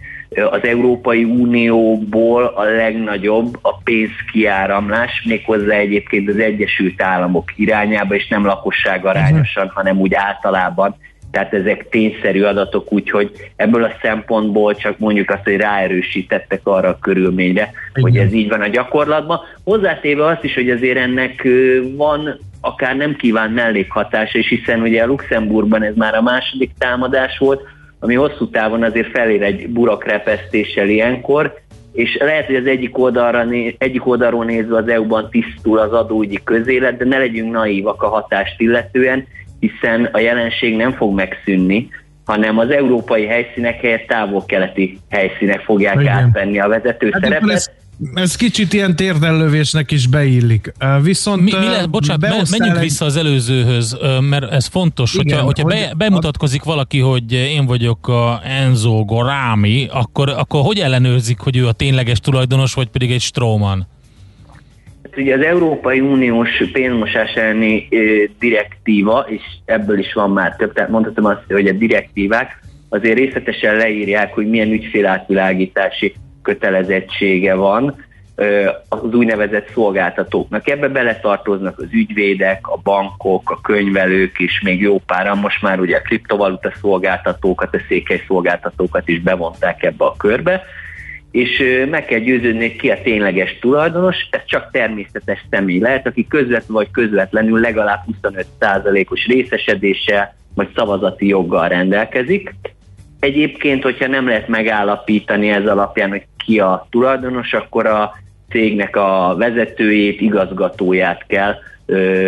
az 0.50 0.63
Európai 0.63 1.24
Unióból 1.24 2.43
a 2.43 2.63
legnagyobb 2.63 3.57
a 3.62 3.77
pénzkiáramlás, 3.77 5.24
méghozzá 5.25 5.75
egyébként 5.75 6.29
az 6.29 6.38
Egyesült 6.38 7.01
Államok 7.01 7.51
irányába, 7.55 8.15
és 8.15 8.27
nem 8.27 8.45
lakosság 8.45 9.05
arányosan, 9.05 9.71
hanem 9.74 10.00
úgy 10.00 10.13
általában. 10.13 10.95
Tehát 11.31 11.53
ezek 11.53 11.89
tényszerű 11.89 12.41
adatok, 12.41 12.93
úgyhogy 12.93 13.31
ebből 13.55 13.83
a 13.83 13.91
szempontból 14.01 14.75
csak 14.75 14.98
mondjuk 14.98 15.29
azt, 15.29 15.43
hogy 15.43 15.55
ráerősítettek 15.55 16.62
arra 16.63 16.88
a 16.88 17.00
körülményre, 17.01 17.71
Igen. 17.93 18.01
hogy 18.01 18.17
ez 18.17 18.33
így 18.33 18.50
van 18.50 18.62
a 18.62 18.67
gyakorlatban. 18.67 19.39
Hozzátéve 19.63 20.25
azt 20.25 20.43
is, 20.43 20.53
hogy 20.53 20.69
azért 20.69 20.98
ennek 20.98 21.48
van 21.95 22.39
akár 22.62 22.95
nem 22.95 23.15
kívánt 23.15 23.53
mellékhatása, 23.53 24.38
és 24.38 24.48
hiszen 24.48 24.81
ugye 24.81 25.03
a 25.03 25.07
Luxemburgban 25.07 25.83
ez 25.83 25.95
már 25.95 26.15
a 26.15 26.21
második 26.21 26.71
támadás 26.77 27.38
volt, 27.38 27.62
ami 28.00 28.15
hosszú 28.15 28.50
távon 28.50 28.83
azért 28.83 29.09
felér 29.09 29.41
egy 29.41 29.69
burakrepesztéssel 29.69 30.88
ilyenkor, 30.88 31.59
és 31.91 32.17
lehet, 32.21 32.45
hogy 32.45 32.55
az 32.55 32.65
egyik, 32.65 32.98
oldalra, 32.98 33.45
egyik 33.77 34.07
oldalról 34.07 34.45
nézve 34.45 34.77
az 34.77 34.88
EU-ban 34.88 35.29
tisztul 35.29 35.79
az 35.79 35.91
adóügyi 35.91 36.39
közélet, 36.43 36.98
de 36.98 37.05
ne 37.05 37.17
legyünk 37.17 37.51
naívak 37.51 38.03
a 38.03 38.07
hatást 38.07 38.62
illetően, 38.62 39.27
hiszen 39.59 40.09
a 40.11 40.19
jelenség 40.19 40.75
nem 40.75 40.93
fog 40.93 41.15
megszűnni, 41.15 41.89
hanem 42.25 42.57
az 42.57 42.69
európai 42.69 43.25
helyszínek 43.25 43.81
helyett 43.81 44.07
távol-keleti 44.07 44.99
helyszínek 45.09 45.61
fogják 45.61 45.99
Igen. 45.99 46.13
átvenni 46.13 46.59
a 46.59 46.67
vezető 46.67 47.09
hát 47.11 47.23
szerepet. 47.23 47.49
Ez, 47.49 47.69
ez 48.13 48.35
kicsit 48.35 48.73
ilyen 48.73 48.95
térdellövésnek 48.95 49.91
is 49.91 50.07
beillik. 50.07 50.73
Viszont... 51.01 51.41
Mi, 51.41 51.51
mi 51.59 51.65
lesz, 51.65 51.85
bocsánat, 51.85 52.49
menjünk 52.49 52.75
egy... 52.75 52.83
vissza 52.83 53.05
az 53.05 53.17
előzőhöz, 53.17 53.97
mert 54.19 54.51
ez 54.51 54.65
fontos, 54.65 55.13
Igen, 55.13 55.25
hogyha, 55.25 55.45
hogyha 55.45 55.63
hogy 55.63 55.73
be, 55.73 56.05
bemutatkozik 56.05 56.63
valaki, 56.63 56.99
hogy 56.99 57.31
én 57.31 57.65
vagyok 57.65 58.07
a 58.07 58.41
Enzo 58.43 59.05
Gorami, 59.05 59.87
akkor, 59.91 60.29
akkor 60.29 60.61
hogy 60.61 60.79
ellenőrzik, 60.79 61.39
hogy 61.39 61.57
ő 61.57 61.67
a 61.67 61.71
tényleges 61.71 62.19
tulajdonos, 62.19 62.73
vagy 62.73 62.87
pedig 62.87 63.11
egy 63.11 63.21
Stróman? 63.21 63.87
Ugye 65.19 65.35
az 65.35 65.41
Európai 65.41 65.99
Uniós 65.99 66.63
pénzmosás 66.71 67.33
elleni 67.33 67.88
direktíva, 68.39 69.25
és 69.27 69.41
ebből 69.65 69.99
is 69.99 70.13
van 70.13 70.31
már 70.31 70.55
több, 70.55 70.73
tehát 70.73 70.89
mondhatom 70.89 71.25
azt, 71.25 71.43
hogy 71.47 71.67
a 71.67 71.71
direktívák 71.71 72.59
azért 72.89 73.17
részletesen 73.17 73.75
leírják, 73.75 74.33
hogy 74.33 74.49
milyen 74.49 74.71
ügyfélátvilágítási 74.71 76.13
kötelezettsége 76.41 77.53
van 77.53 78.05
az 78.89 79.13
úgynevezett 79.13 79.71
szolgáltatóknak. 79.73 80.69
Ebbe 80.69 80.88
beletartoznak 80.88 81.79
az 81.79 81.88
ügyvédek, 81.91 82.67
a 82.67 82.77
bankok, 82.84 83.51
a 83.51 83.62
könyvelők 83.62 84.39
is, 84.39 84.62
még 84.62 84.82
jó 84.82 84.99
páran, 85.05 85.38
most 85.38 85.62
már 85.62 85.79
ugye 85.79 85.97
a 85.97 86.01
kriptovaluta 86.01 86.71
szolgáltatókat, 86.82 87.75
a 87.75 87.79
székely 87.88 88.23
szolgáltatókat 88.27 89.08
is 89.08 89.19
bevonták 89.21 89.84
ebbe 89.84 90.05
a 90.05 90.15
körbe, 90.17 90.63
és 91.31 91.63
meg 91.89 92.05
kell 92.05 92.19
győződni, 92.19 92.75
ki 92.75 92.89
a 92.89 93.01
tényleges 93.03 93.57
tulajdonos, 93.61 94.15
ez 94.31 94.45
csak 94.45 94.71
természetes 94.71 95.45
személy 95.49 95.79
lehet, 95.79 96.07
aki 96.07 96.27
közvetlenül 96.27 96.75
vagy 96.75 96.91
közvetlenül 96.91 97.59
legalább 97.59 98.03
25%-os 98.23 99.25
részesedéssel 99.25 100.35
vagy 100.55 100.69
szavazati 100.75 101.27
joggal 101.27 101.67
rendelkezik. 101.67 102.53
Egyébként, 103.19 103.83
hogyha 103.83 104.07
nem 104.07 104.27
lehet 104.27 104.47
megállapítani 104.47 105.49
ez 105.49 105.65
alapján, 105.65 106.09
hogy 106.09 106.23
ki 106.45 106.59
a 106.59 106.87
tulajdonos, 106.89 107.53
akkor 107.53 107.85
a 107.85 108.13
cégnek 108.49 108.95
a 108.95 109.35
vezetőjét, 109.37 110.21
igazgatóját 110.21 111.25
kell 111.27 111.55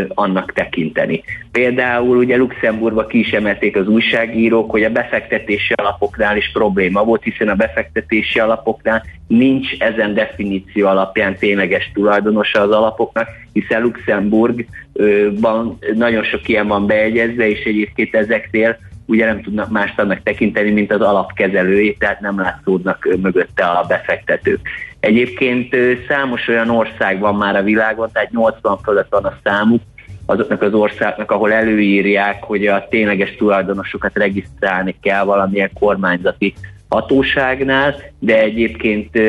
annak 0.07 0.53
tekinteni. 0.53 1.23
Például 1.51 2.17
ugye 2.17 2.37
Luxemburgba 2.37 3.05
ki 3.05 3.19
is 3.19 3.31
emelték 3.31 3.75
az 3.75 3.87
újságírók, 3.87 4.71
hogy 4.71 4.83
a 4.83 4.89
befektetési 4.89 5.73
alapoknál 5.73 6.37
is 6.37 6.51
probléma 6.53 7.03
volt, 7.03 7.23
hiszen 7.23 7.49
a 7.49 7.55
befektetési 7.55 8.39
alapoknál 8.39 9.03
nincs 9.27 9.67
ezen 9.79 10.13
definíció 10.13 10.87
alapján 10.87 11.35
tényleges 11.35 11.91
tulajdonosa 11.93 12.61
az 12.61 12.71
alapoknak, 12.71 13.27
hiszen 13.53 13.81
Luxemburgban 13.81 15.77
nagyon 15.95 16.23
sok 16.23 16.47
ilyen 16.47 16.67
van 16.67 16.87
beegyezve, 16.87 17.49
és 17.49 17.63
egyébként 17.63 18.15
ezeknél 18.15 18.77
ugye 19.05 19.25
nem 19.25 19.41
tudnak 19.41 19.69
mást 19.69 19.99
annak 19.99 20.23
tekinteni, 20.23 20.71
mint 20.71 20.91
az 20.91 21.01
alapkezelői, 21.01 21.95
tehát 21.99 22.19
nem 22.19 22.39
látszódnak 22.39 23.17
mögötte 23.21 23.65
a 23.65 23.85
befektetők. 23.87 24.59
Egyébként 25.01 25.75
számos 26.07 26.47
olyan 26.47 26.69
ország 26.69 27.19
van 27.19 27.35
már 27.35 27.55
a 27.55 27.63
világon, 27.63 28.09
tehát 28.13 28.31
80 28.31 28.77
fölött 28.83 29.09
van 29.09 29.23
a 29.23 29.37
számuk, 29.43 29.81
azoknak 30.25 30.61
az 30.61 30.73
országnak, 30.73 31.31
ahol 31.31 31.53
előírják, 31.53 32.43
hogy 32.43 32.67
a 32.67 32.87
tényleges 32.89 33.35
tulajdonosokat 33.35 34.11
regisztrálni 34.13 34.95
kell 35.01 35.23
valamilyen 35.23 35.71
kormányzati 35.79 36.53
hatóságnál, 36.89 37.95
de 38.19 38.39
egyébként 38.39 39.19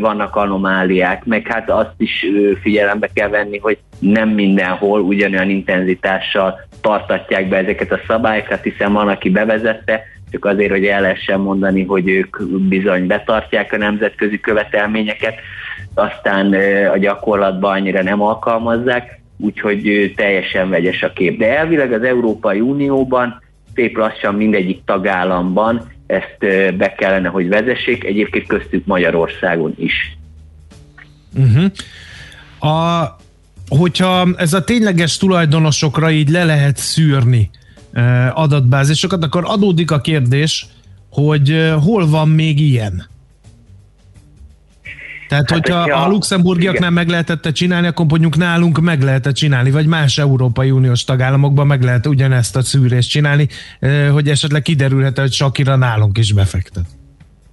vannak 0.00 0.36
anomáliák, 0.36 1.24
meg 1.24 1.46
hát 1.46 1.70
azt 1.70 1.94
is 1.96 2.26
figyelembe 2.62 3.10
kell 3.14 3.28
venni, 3.28 3.58
hogy 3.58 3.78
nem 3.98 4.28
mindenhol 4.28 5.00
ugyanolyan 5.00 5.50
intenzitással 5.50 6.60
tartatják 6.80 7.48
be 7.48 7.56
ezeket 7.56 7.92
a 7.92 8.00
szabályokat, 8.06 8.62
hiszen 8.62 8.92
van, 8.92 9.08
aki 9.08 9.30
bevezette, 9.30 10.02
csak 10.32 10.44
azért, 10.44 10.70
hogy 10.70 10.84
el 10.84 11.00
lehessen 11.00 11.40
mondani, 11.40 11.84
hogy 11.84 12.08
ők 12.08 12.42
bizony 12.48 13.06
betartják 13.06 13.72
a 13.72 13.76
nemzetközi 13.76 14.40
követelményeket, 14.40 15.34
aztán 15.94 16.54
a 16.92 16.98
gyakorlatban 16.98 17.72
annyira 17.72 18.02
nem 18.02 18.22
alkalmazzák, 18.22 19.20
úgyhogy 19.38 20.12
teljesen 20.16 20.68
vegyes 20.68 21.02
a 21.02 21.12
kép. 21.12 21.38
De 21.38 21.58
elvileg 21.58 21.92
az 21.92 22.02
Európai 22.02 22.60
Unióban 22.60 23.42
szép 23.74 23.96
lassan 23.96 24.34
mindegyik 24.34 24.84
tagállamban 24.84 25.90
ezt 26.06 26.36
be 26.76 26.94
kellene, 26.98 27.28
hogy 27.28 27.48
vezessék, 27.48 28.04
egyébként 28.04 28.46
köztük 28.46 28.86
Magyarországon 28.86 29.74
is. 29.76 30.16
Uh-huh. 31.34 31.64
A, 32.72 33.16
hogyha 33.68 34.28
ez 34.36 34.52
a 34.52 34.64
tényleges 34.64 35.16
tulajdonosokra 35.16 36.10
így 36.10 36.28
le 36.28 36.44
lehet 36.44 36.76
szűrni 36.76 37.50
adatbázisokat, 38.34 39.24
akkor 39.24 39.42
adódik 39.46 39.90
a 39.90 40.00
kérdés, 40.00 40.66
hogy 41.10 41.72
hol 41.82 42.06
van 42.06 42.28
még 42.28 42.60
ilyen? 42.60 43.10
Tehát, 45.28 45.50
hát, 45.50 45.58
hogyha 45.58 46.02
a 46.02 46.08
luxemburgiaknál 46.08 46.90
meg 46.90 47.08
lehetett 47.08 47.52
csinálni, 47.52 47.86
akkor 47.86 48.06
mondjuk 48.08 48.36
nálunk 48.36 48.80
meg 48.80 49.02
lehetett 49.02 49.34
csinálni, 49.34 49.70
vagy 49.70 49.86
más 49.86 50.18
Európai 50.18 50.70
Uniós 50.70 51.04
tagállamokban 51.04 51.66
meg 51.66 51.82
lehet 51.82 52.06
ugyanezt 52.06 52.56
a 52.56 52.62
szűrést 52.62 53.10
csinálni, 53.10 53.48
hogy 54.12 54.28
esetleg 54.28 54.62
kiderülhet, 54.62 55.18
hogy 55.18 55.32
Sakira 55.32 55.76
nálunk 55.76 56.18
is 56.18 56.32
befektet. 56.32 56.84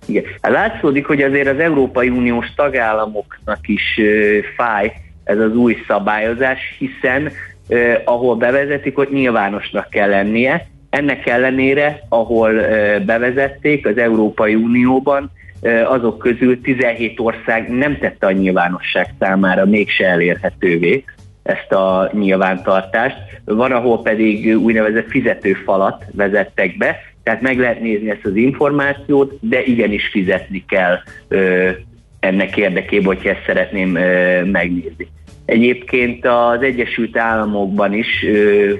Igen. 0.06 0.24
Hát 0.42 0.52
látszódik, 0.52 1.06
hogy 1.06 1.22
azért 1.22 1.48
az 1.48 1.60
Európai 1.60 2.10
Uniós 2.10 2.54
tagállamoknak 2.56 3.68
is 3.68 4.00
fáj 4.56 4.94
ez 5.24 5.40
az 5.40 5.56
új 5.56 5.76
szabályozás, 5.88 6.60
hiszen 6.78 7.32
eh, 7.70 8.02
ahol 8.06 8.36
bevezetik, 8.36 8.96
hogy 8.96 9.08
nyilvánosnak 9.12 9.90
kell 9.90 10.10
lennie. 10.10 10.68
Ennek 10.90 11.26
ellenére, 11.28 12.00
ahol 12.10 12.60
eh, 12.60 13.00
bevezették 13.00 13.86
az 13.86 13.98
Európai 13.98 14.56
Unióban, 14.56 15.32
azok 15.86 16.18
közül 16.18 16.62
17 16.62 17.20
ország 17.20 17.70
nem 17.70 17.98
tette 17.98 18.28
a 18.28 18.32
nyilvánosság 18.32 19.14
számára 19.20 19.66
mégse 19.66 20.06
elérhetővé 20.06 21.04
ezt 21.44 21.72
a 21.72 22.10
nyilvántartást. 22.14 23.18
Van, 23.46 23.72
ahol 23.72 24.02
pedig 24.02 24.58
úgynevezett 24.58 25.10
fizetőfalat 25.10 26.06
vezettek 26.12 26.78
be, 26.78 26.96
tehát 27.24 27.42
meg 27.42 27.60
lehet 27.60 27.82
nézni 27.82 28.10
ezt 28.10 28.26
az 28.26 28.36
információt, 28.36 29.38
de 29.42 29.64
igenis 29.64 30.08
fizetni 30.08 30.66
kell 30.68 30.98
ö, 31.28 31.70
ennek 32.20 32.58
érdekében, 32.58 33.06
hogyha 33.06 33.30
ezt 33.30 33.44
szeretném 33.46 33.96
ö, 33.96 34.44
megnézni. 34.46 35.08
Egyébként 35.50 36.26
az 36.26 36.62
Egyesült 36.62 37.18
Államokban 37.18 37.94
is 37.94 38.26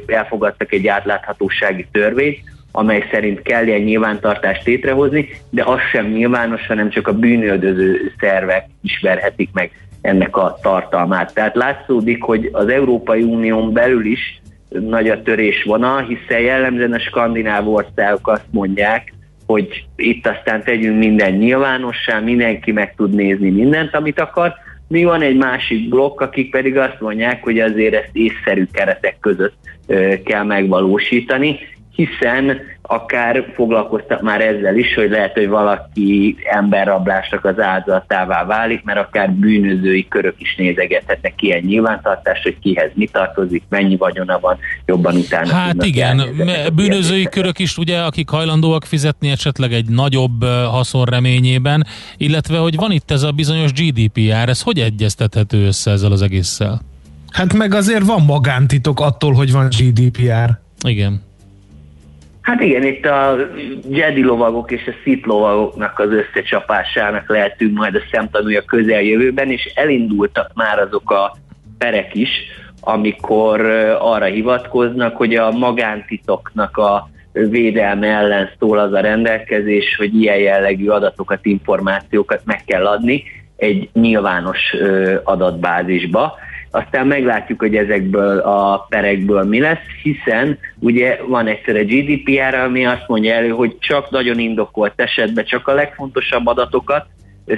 elfogadtak 0.06 0.74
egy 0.74 0.88
átláthatósági 0.88 1.88
törvényt, 1.92 2.40
amely 2.72 3.08
szerint 3.12 3.42
kell 3.42 3.68
ilyen 3.68 3.82
nyilvántartást 3.82 4.66
létrehozni, 4.66 5.30
de 5.50 5.64
az 5.64 5.80
sem 5.92 6.06
nyilvános, 6.06 6.68
hanem 6.68 6.90
csak 6.90 7.08
a 7.08 7.14
bűnöldöző 7.14 8.12
szervek 8.20 8.66
ismerhetik 8.82 9.50
meg 9.54 9.72
ennek 10.02 10.38
a 10.38 10.58
tartalmát. 10.62 11.34
Tehát 11.34 11.56
látszódik, 11.56 12.24
hogy 12.24 12.50
az 12.52 12.68
Európai 12.68 13.22
Unión 13.22 13.74
belül 13.74 14.06
is 14.06 14.42
nagy 14.70 15.10
a 15.10 15.22
törés 15.22 15.64
vonal, 15.64 16.02
hiszen 16.02 16.40
jellemzően 16.40 16.94
a 16.94 17.00
skandináv 17.00 17.68
országok 17.68 18.28
azt 18.28 18.48
mondják, 18.52 19.14
hogy 19.46 19.86
itt 19.96 20.28
aztán 20.28 20.64
tegyünk 20.64 20.98
minden 20.98 21.34
nyilvánossá, 21.34 22.20
mindenki 22.20 22.72
meg 22.72 22.96
tud 22.96 23.14
nézni 23.14 23.50
mindent, 23.50 23.96
amit 23.96 24.20
akar. 24.20 24.54
Mi 24.90 25.04
van 25.04 25.22
egy 25.22 25.38
másik 25.38 25.90
blokk, 25.90 26.22
akik 26.22 26.52
pedig 26.52 26.78
azt 26.78 27.00
mondják, 27.00 27.44
hogy 27.44 27.60
azért 27.60 27.94
ezt 27.94 28.10
észszerű 28.12 28.66
keretek 28.72 29.20
között 29.20 29.56
kell 30.24 30.44
megvalósítani, 30.44 31.60
hiszen 32.06 32.60
akár 32.82 33.52
foglalkoztak 33.56 34.22
már 34.22 34.42
ezzel 34.42 34.78
is, 34.78 34.94
hogy 34.94 35.10
lehet, 35.10 35.34
hogy 35.34 35.48
valaki 35.48 36.38
emberrablásnak 36.52 37.46
az 37.46 37.60
áldozatává 37.60 38.46
válik, 38.46 38.84
mert 38.84 39.00
akár 39.00 39.32
bűnözői 39.32 40.08
körök 40.08 40.36
is 40.38 40.56
nézegethetnek 40.56 41.42
ilyen 41.42 41.62
nyilvántartást, 41.66 42.44
hogy 42.44 42.60
kihez 42.60 42.92
mi 42.94 43.08
tartozik, 43.08 43.64
mennyi 43.70 43.96
vagyona 43.96 44.40
van, 44.40 44.58
jobban 44.86 45.16
utána. 45.16 45.54
Hát 45.54 45.84
igen, 45.84 46.24
bűnözői 46.76 47.24
körök 47.24 47.60
is 47.60 47.78
ugye, 47.78 48.00
akik 48.00 48.30
hajlandóak 48.30 48.86
fizetni 48.86 49.30
esetleg 49.30 49.74
egy 49.74 49.90
nagyobb 49.90 50.44
haszon 50.46 51.06
reményében, 51.06 51.86
illetve 52.18 52.58
hogy 52.58 52.76
van 52.76 52.92
itt 52.92 53.12
ez 53.12 53.24
a 53.24 53.32
bizonyos 53.32 53.72
GDPR, 53.72 54.50
ez 54.50 54.62
hogy 54.62 54.80
egyeztethető 54.80 55.66
össze 55.66 55.92
ezzel 55.92 56.12
az 56.12 56.22
egésszel? 56.22 56.82
Hát 57.32 57.54
meg 57.54 57.74
azért 57.74 58.04
van 58.04 58.22
magántitok 58.22 59.00
attól, 59.00 59.34
hogy 59.34 59.52
van 59.52 59.68
GDPR. 59.68 60.60
Igen. 60.88 61.28
Hát 62.50 62.62
igen, 62.62 62.84
itt 62.84 63.06
a 63.06 63.38
Jedi 63.90 64.24
lovagok 64.24 64.72
és 64.72 64.88
a 64.88 64.92
Sith 65.04 65.28
lovagoknak 65.28 66.00
az 66.00 66.10
összecsapásának 66.12 67.30
lehetünk 67.30 67.78
majd 67.78 67.96
a 67.96 68.02
szemtanúja 68.12 68.62
közeljövőben, 68.62 69.52
és 69.52 69.72
elindultak 69.76 70.52
már 70.54 70.80
azok 70.80 71.12
a 71.12 71.36
perek 71.78 72.16
is, 72.16 72.30
amikor 72.82 73.62
arra 74.00 74.26
hivatkoznak, 74.26 75.16
hogy 75.16 75.36
a 75.36 75.52
magántitoknak 75.52 76.78
a 76.78 77.10
védelme 77.32 78.08
ellen 78.08 78.50
szól 78.60 78.80
az 78.80 78.94
a 78.94 79.00
rendelkezés, 79.00 79.96
hogy 79.98 80.22
ilyen 80.22 80.40
jellegű 80.40 80.88
adatokat, 80.88 81.46
információkat 81.46 82.42
meg 82.46 82.64
kell 82.66 82.88
adni 82.88 83.24
egy 83.56 83.90
nyilvános 83.94 84.76
adatbázisba 85.24 86.38
aztán 86.72 87.08
meglátjuk, 87.08 87.60
hogy 87.60 87.76
ezekből 87.76 88.38
a 88.40 88.86
perekből 88.90 89.44
mi 89.44 89.60
lesz, 89.60 89.84
hiszen 90.04 90.58
ugye 90.80 91.20
van 91.28 91.48
egyszer 91.48 91.76
a 91.76 91.84
GDPR, 91.84 92.54
ami 92.54 92.86
azt 92.86 93.08
mondja 93.08 93.34
elő, 93.34 93.50
hogy 93.50 93.78
csak 93.80 94.10
nagyon 94.10 94.40
indokolt 94.40 94.94
esetben 94.96 95.46
csak 95.46 95.68
a 95.68 95.74
legfontosabb 95.74 96.48
adatokat 96.48 97.06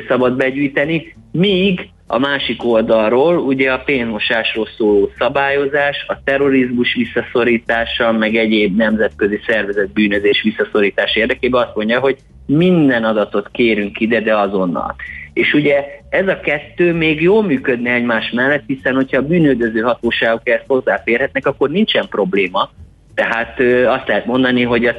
szabad 0.08 0.36
begyűjteni, 0.36 1.16
míg 1.32 1.90
a 2.08 2.18
másik 2.18 2.64
oldalról 2.64 3.38
ugye 3.38 3.72
a 3.72 3.84
pénzmosásról 3.86 4.68
szóló 4.78 5.12
szabályozás, 5.18 6.06
a 6.08 6.24
terrorizmus 6.24 6.94
visszaszorítása, 6.94 8.12
meg 8.12 8.36
egyéb 8.36 8.78
nemzetközi 8.78 9.40
szervezet 9.48 9.94
bűnözés 9.94 10.42
visszaszorítás 10.42 11.16
érdekében 11.16 11.62
azt 11.62 11.76
mondja, 11.76 12.00
hogy 12.00 12.18
minden 12.46 13.04
adatot 13.04 13.50
kérünk 13.52 14.00
ide, 14.00 14.22
de 14.22 14.38
azonnal. 14.38 14.96
És 15.34 15.54
ugye 15.54 15.86
ez 16.10 16.28
a 16.28 16.40
kettő 16.40 16.94
még 16.94 17.22
jól 17.22 17.44
működne 17.44 17.94
egymás 17.94 18.30
mellett, 18.32 18.64
hiszen 18.68 18.96
hogyha 18.96 19.18
a 19.18 19.26
bűnöldöző 19.26 19.80
hatóságok 19.80 20.50
ezt 20.50 20.64
hozzáférhetnek, 20.68 21.46
akkor 21.46 21.70
nincsen 21.70 22.08
probléma. 22.10 22.70
Tehát 23.16 23.60
ö, 23.60 23.86
azt 23.86 24.08
lehet 24.08 24.26
mondani, 24.26 24.64
hogy 24.64 24.86
a 24.86 24.96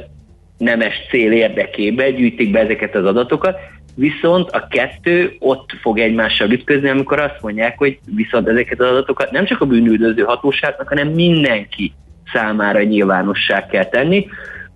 nemes 0.57 0.95
cél 1.09 1.31
érdekében 1.31 2.15
gyűjtik 2.15 2.51
be 2.51 2.59
ezeket 2.59 2.95
az 2.95 3.05
adatokat, 3.05 3.57
viszont 3.95 4.49
a 4.49 4.67
kettő 4.67 5.35
ott 5.39 5.71
fog 5.81 5.99
egymással 5.99 6.51
ütközni, 6.51 6.89
amikor 6.89 7.19
azt 7.19 7.41
mondják, 7.41 7.77
hogy 7.77 7.99
viszont 8.15 8.47
ezeket 8.47 8.79
az 8.79 8.89
adatokat 8.89 9.31
nem 9.31 9.45
csak 9.45 9.61
a 9.61 9.65
bűnüldöző 9.65 10.23
hatóságnak, 10.23 10.87
hanem 10.87 11.07
mindenki 11.07 11.93
számára 12.33 12.83
nyilvánossá 12.83 13.65
kell 13.65 13.85
tenni. 13.85 14.27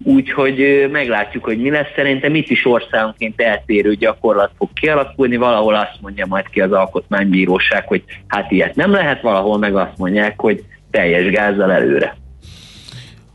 Úgyhogy 0.03 0.87
meglátjuk, 0.91 1.43
hogy 1.43 1.61
mi 1.61 1.69
lesz. 1.69 1.87
Szerintem 1.95 2.35
itt 2.35 2.49
is 2.49 2.65
országonként 2.65 3.41
eltérő 3.41 3.95
gyakorlat 3.95 4.51
fog 4.57 4.69
kialakulni. 4.73 5.35
Valahol 5.35 5.75
azt 5.75 5.97
mondja 6.01 6.25
majd 6.25 6.49
ki 6.49 6.61
az 6.61 6.71
alkotmánybíróság, 6.71 7.87
hogy 7.87 8.03
hát 8.27 8.51
ilyet 8.51 8.75
nem 8.75 8.91
lehet, 8.91 9.21
valahol 9.21 9.57
meg 9.57 9.75
azt 9.75 9.97
mondják, 9.97 10.39
hogy 10.39 10.63
teljes 10.91 11.31
gázzal 11.31 11.71
előre. 11.71 12.17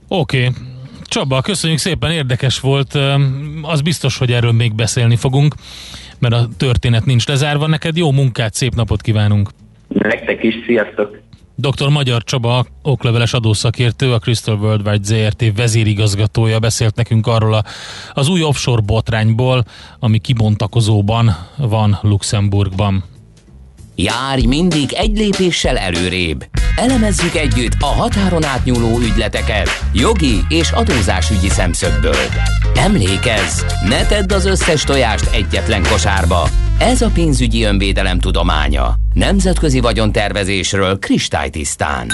Oké. 0.08 0.38
Okay. 0.38 0.50
Csaba, 1.04 1.40
köszönjük 1.40 1.78
szépen, 1.78 2.10
érdekes 2.10 2.60
volt. 2.60 2.98
Az 3.62 3.80
biztos, 3.80 4.18
hogy 4.18 4.32
erről 4.32 4.52
még 4.52 4.74
beszélni 4.74 5.16
fogunk, 5.16 5.54
mert 6.18 6.34
a 6.34 6.48
történet 6.56 7.04
nincs 7.04 7.26
lezárva. 7.26 7.66
Neked 7.66 7.96
jó 7.96 8.10
munkát, 8.10 8.54
szép 8.54 8.74
napot 8.74 9.00
kívánunk! 9.00 9.48
Nektek 9.88 10.42
is, 10.42 10.54
sziasztok! 10.66 11.21
Dr. 11.62 11.88
Magyar 11.88 12.24
Csaba, 12.24 12.66
okleveles 12.82 13.32
adószakértő, 13.32 14.12
a 14.12 14.18
Crystal 14.18 14.56
Worldwide 14.56 15.04
ZRT 15.04 15.56
vezérigazgatója 15.56 16.58
beszélt 16.58 16.94
nekünk 16.94 17.26
arról 17.26 17.54
a, 17.54 17.64
az 18.12 18.28
új 18.28 18.42
offshore 18.42 18.82
botrányból, 18.82 19.64
ami 19.98 20.18
kibontakozóban 20.18 21.36
van 21.56 21.98
Luxemburgban. 22.02 23.11
Járj 23.94 24.46
mindig 24.46 24.92
egy 24.92 25.16
lépéssel 25.16 25.78
előrébb. 25.78 26.46
Elemezzük 26.76 27.34
együtt 27.34 27.72
a 27.80 27.86
határon 27.86 28.44
átnyúló 28.44 28.98
ügyleteket 28.98 29.68
jogi 29.92 30.40
és 30.48 30.70
adózásügyi 30.70 31.48
szemszögből. 31.48 32.26
Emlékezz, 32.74 33.62
ne 33.88 34.06
tedd 34.06 34.32
az 34.32 34.46
összes 34.46 34.82
tojást 34.82 35.34
egyetlen 35.34 35.82
kosárba. 35.82 36.48
Ez 36.78 37.02
a 37.02 37.10
pénzügyi 37.14 37.62
önvédelem 37.62 38.18
tudománya. 38.18 38.94
Nemzetközi 39.14 39.80
vagyontervezésről 39.80 40.98
kristálytisztán. 40.98 42.06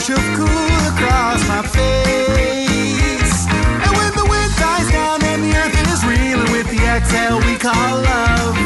wash 0.00 0.10
of 0.10 0.24
cool 0.34 0.80
across 0.88 1.46
my 1.48 1.62
face. 1.62 3.46
And 3.84 3.92
when 3.98 4.12
the 4.14 4.26
wind 4.30 4.52
dies 4.56 4.90
down 4.90 5.22
and 5.24 5.44
the 5.44 5.54
earth 5.54 5.76
is 5.92 6.04
reeling 6.06 6.50
with 6.52 6.70
the 6.70 6.82
exhale 6.86 7.38
we 7.40 7.56
call 7.58 8.00
love, 8.00 8.56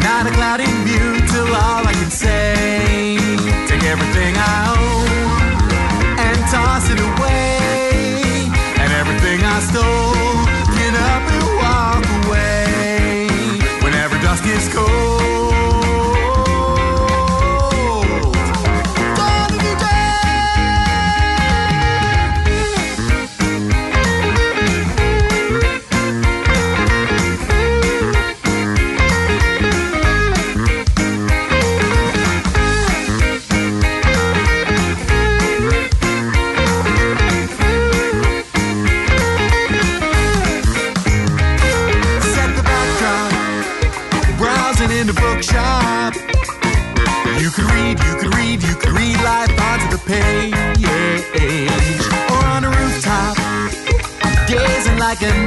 not 0.00 0.26
a 0.26 0.30
cloud 0.30 0.60
in 0.60 0.84
view 0.84 1.20
till 1.26 1.46
all 1.46 1.86
I 1.86 1.92
can 1.92 2.10
say, 2.10 3.18
take 3.66 3.84
everything 3.84 4.34
I 4.36 4.76
own. 4.78 4.99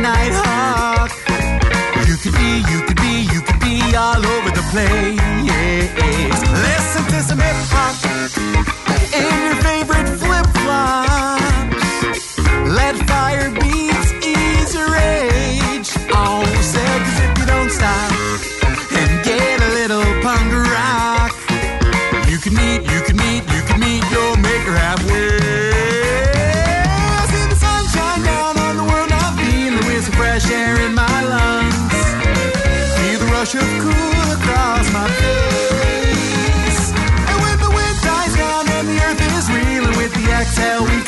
Night 0.03 0.42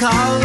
call 0.06 0.45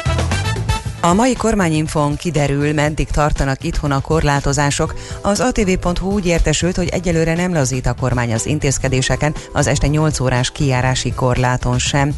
A 1.03 1.13
mai 1.13 1.33
kormányinfon 1.33 2.15
kiderül, 2.15 2.73
meddig 2.73 3.07
tartanak 3.07 3.63
itthon 3.63 3.91
a 3.91 3.99
korlátozások. 3.99 4.95
Az 5.21 5.39
atv.hu 5.39 6.11
úgy 6.11 6.25
értesült, 6.25 6.75
hogy 6.75 6.87
egyelőre 6.87 7.33
nem 7.33 7.53
lazít 7.53 7.85
a 7.85 7.93
kormány 7.93 8.33
az 8.33 8.45
intézkedéseken, 8.45 9.35
az 9.53 9.67
este 9.67 9.87
8 9.87 10.19
órás 10.19 10.51
kijárási 10.51 11.13
korláton 11.13 11.79
sem. 11.79 12.13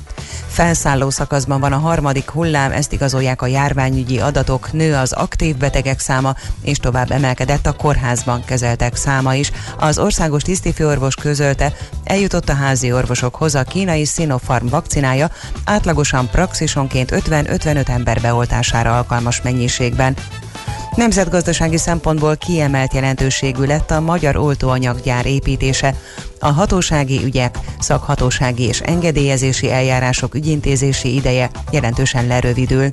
Felszálló 0.48 1.10
szakaszban 1.10 1.60
van 1.60 1.74
a 1.74 1.78
harmadik 1.78 2.30
hullám, 2.30 2.72
ezt 2.72 2.93
igazolják 2.93 3.41
a 3.41 3.48
járványügyi 3.48 4.19
adatok, 4.19 4.72
nő 4.72 4.96
az 4.96 5.12
aktív 5.12 5.58
betegek 5.58 6.00
száma, 6.00 6.36
és 6.62 6.78
tovább 6.78 7.12
emelkedett 7.12 7.65
a 7.65 7.74
kórházban 7.74 8.46
kezeltek 8.46 8.96
száma 8.96 9.36
is. 9.36 9.52
Az 9.80 9.98
országos 9.98 10.41
tisztifőorvos 10.41 11.15
közölte, 11.15 11.74
eljutott 12.04 12.50
a 12.50 12.54
házi 12.54 12.91
orvosokhoz 12.91 13.56
a 13.56 13.63
kínai 13.63 14.06
Sinopharm 14.06 14.67
vakcinája, 14.67 15.30
átlagosan 15.65 16.30
praxisonként 16.30 17.12
50-55 17.12 17.88
ember 17.88 18.22
beoltására 18.73 18.97
alkalmas 18.97 19.41
mennyiségben. 19.41 20.15
Nemzetgazdasági 20.95 21.77
szempontból 21.77 22.38
kiemelt 22.38 22.93
jelentőségű 22.93 23.63
lett 23.63 23.91
a 23.91 23.99
magyar 23.99 24.36
oltóanyaggyár 24.36 25.25
építése. 25.25 25.95
A 26.39 26.47
hatósági 26.47 27.23
ügyek, 27.23 27.57
szakhatósági 27.79 28.63
és 28.63 28.79
engedélyezési 28.79 29.71
eljárások 29.71 30.36
ügyintézési 30.36 31.15
ideje 31.15 31.49
jelentősen 31.71 32.27
lerövidül. 32.27 32.89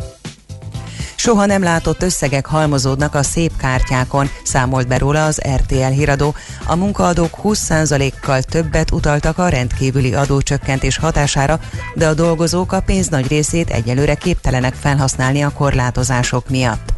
Soha 1.21 1.47
nem 1.47 1.63
látott 1.63 2.03
összegek 2.03 2.47
halmozódnak 2.47 3.15
a 3.15 3.23
szép 3.23 3.57
kártyákon, 3.57 4.31
számolt 4.43 4.89
be 4.89 4.99
róla 4.99 5.25
az 5.25 5.41
RTL 5.55 5.75
híradó. 5.75 6.35
A 6.67 6.77
munkaadók 6.77 7.39
20%-kal 7.43 8.43
többet 8.43 8.91
utaltak 8.91 9.39
a 9.39 9.49
rendkívüli 9.49 10.15
adócsökkentés 10.15 10.97
hatására, 10.97 11.61
de 11.95 12.09
a 12.09 12.15
dolgozók 12.15 12.73
a 12.73 12.81
pénz 12.81 13.09
nagy 13.09 13.29
részét 13.29 13.71
egyelőre 13.71 14.15
képtelenek 14.15 14.75
felhasználni 14.75 15.43
a 15.43 15.53
korlátozások 15.53 16.49
miatt. 16.49 16.93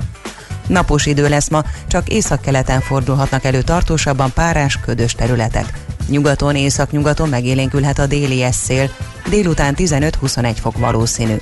Napos 0.66 1.06
idő 1.06 1.28
lesz 1.28 1.50
ma, 1.50 1.62
csak 1.86 2.08
északkeleten 2.08 2.80
fordulhatnak 2.80 3.44
elő 3.44 3.62
tartósabban 3.62 4.32
párás, 4.32 4.78
ködös 4.84 5.12
területek. 5.12 5.72
Nyugaton, 6.08 6.56
északnyugaton 6.56 7.28
megélénkülhet 7.28 7.98
a 7.98 8.06
déli 8.06 8.42
eszél, 8.42 8.90
délután 9.28 9.74
15-21 9.78 10.56
fok 10.60 10.78
valószínű. 10.78 11.36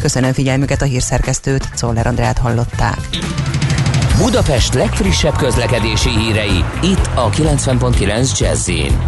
Köszönöm 0.00 0.32
figyelmüket 0.32 0.82
a 0.82 0.84
hírszerkesztőt, 0.84 1.68
Czoller 1.74 2.06
Andrát 2.06 2.38
hallották. 2.38 2.98
Budapest 4.18 4.74
legfrissebb 4.74 5.36
közlekedési 5.36 6.08
hírei, 6.08 6.64
itt 6.82 7.10
a 7.14 7.30
90.9 7.30 8.38
Jazzin. 8.38 8.98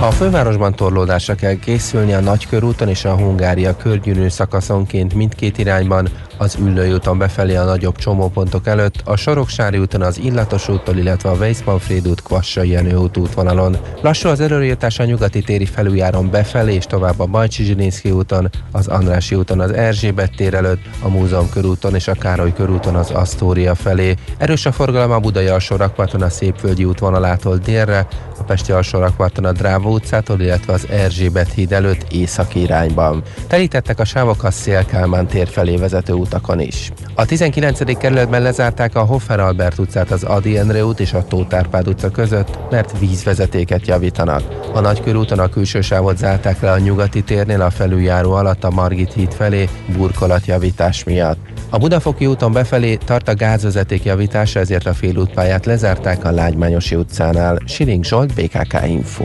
A 0.00 0.10
fővárosban 0.10 0.74
torlódásra 0.74 1.34
kell 1.34 1.54
készülni 1.54 2.12
a 2.12 2.20
Nagykörúton 2.20 2.88
és 2.88 3.04
a 3.04 3.16
Hungária 3.16 3.76
körgyűrű 3.76 4.28
szakaszonként 4.28 5.14
mindkét 5.14 5.58
irányban, 5.58 6.08
az 6.38 6.56
Üllői 6.60 6.92
úton 6.92 7.18
befelé 7.18 7.56
a 7.56 7.64
nagyobb 7.64 7.96
csomópontok 7.96 8.66
előtt, 8.66 9.00
a 9.04 9.16
Soroksári 9.16 9.78
úton 9.78 10.02
az 10.02 10.18
Illatos 10.18 10.68
úttól, 10.68 10.96
illetve 10.96 11.30
a 11.30 11.34
Weissmanfried 11.34 12.08
út 12.08 12.22
Kvassai 12.22 12.68
Jenő 12.68 12.96
út 12.96 13.16
útvonalon. 13.16 13.76
Lassú 14.00 14.28
az 14.28 14.40
előrejutás 14.40 14.98
a 14.98 15.04
nyugati 15.04 15.42
téri 15.42 15.66
felüljáron 15.66 16.30
befelé 16.30 16.74
és 16.74 16.84
tovább 16.84 17.20
a 17.20 17.26
Bajcsi 17.26 17.64
Zsilinszki 17.64 18.10
úton, 18.10 18.50
az 18.72 18.86
Andrási 18.86 19.34
úton 19.34 19.60
az 19.60 19.70
Erzsébet 19.70 20.36
tér 20.36 20.54
előtt, 20.54 20.82
a 21.02 21.08
Múzeum 21.08 21.50
körúton 21.50 21.94
és 21.94 22.08
a 22.08 22.12
Károly 22.12 22.52
körúton 22.52 22.94
az 22.94 23.10
Asztória 23.10 23.74
felé. 23.74 24.14
Erős 24.38 24.66
a 24.66 24.72
forgalom 24.72 25.10
a 25.10 25.18
Budai 25.18 25.46
alsó 25.46 25.76
rakparton 25.76 26.22
a 26.22 26.28
Szépvölgyi 26.28 26.84
útvonalától 26.84 27.56
délre, 27.56 28.06
a 28.38 28.42
Pesti 28.42 28.72
alsó 28.72 28.98
rakparton 28.98 29.44
a 29.44 29.52
Dráva 29.52 29.88
utcától, 29.88 30.40
illetve 30.40 30.72
az 30.72 30.86
Erzsébet 30.90 31.52
híd 31.52 31.72
előtt 31.72 32.12
északi 32.12 32.60
irányban. 32.60 33.22
Telítettek 33.46 33.98
a 33.98 34.04
sávok 34.04 34.44
a 34.44 34.50
Szélkálmán 34.50 35.26
tér 35.26 35.48
felé 35.48 35.76
vezető 35.76 36.12
utakon 36.28 36.60
is. 36.60 36.92
A 37.14 37.24
19. 37.24 37.98
kerületben 37.98 38.42
lezárták 38.42 38.94
a 38.94 39.00
Hoffer 39.00 39.40
Albert 39.40 39.78
utcát 39.78 40.10
az 40.10 40.24
Adi 40.24 40.58
Endre 40.58 40.84
út 40.84 41.00
és 41.00 41.12
a 41.12 41.24
Tóth 41.24 41.86
utca 41.86 42.10
között, 42.10 42.58
mert 42.70 42.98
vízvezetéket 42.98 43.86
javítanak. 43.86 44.42
A 44.74 44.80
Nagykörúton 44.80 45.38
a 45.38 45.48
külső 45.48 45.80
sávot 45.80 46.16
zárták 46.16 46.60
le 46.60 46.70
a 46.70 46.78
nyugati 46.78 47.22
térnél 47.22 47.60
a 47.60 47.70
felüljáró 47.70 48.32
alatt 48.32 48.64
a 48.64 48.70
Margit 48.70 49.12
híd 49.12 49.32
felé 49.32 49.68
burkolatjavítás 49.96 51.04
miatt. 51.04 51.38
A 51.70 51.78
Budafoki 51.78 52.26
úton 52.26 52.52
befelé 52.52 52.94
tart 52.96 53.28
a 53.28 53.34
gázvezeték 53.34 54.04
javítása, 54.04 54.60
ezért 54.60 54.86
a 54.86 54.94
félútpályát 54.94 55.66
lezárták 55.66 56.24
a 56.24 56.30
Lágymányosi 56.30 56.94
utcánál. 56.94 57.58
Siling 57.66 58.04
Zsolt, 58.04 58.34
BKK 58.34 58.86
Info. 58.86 59.24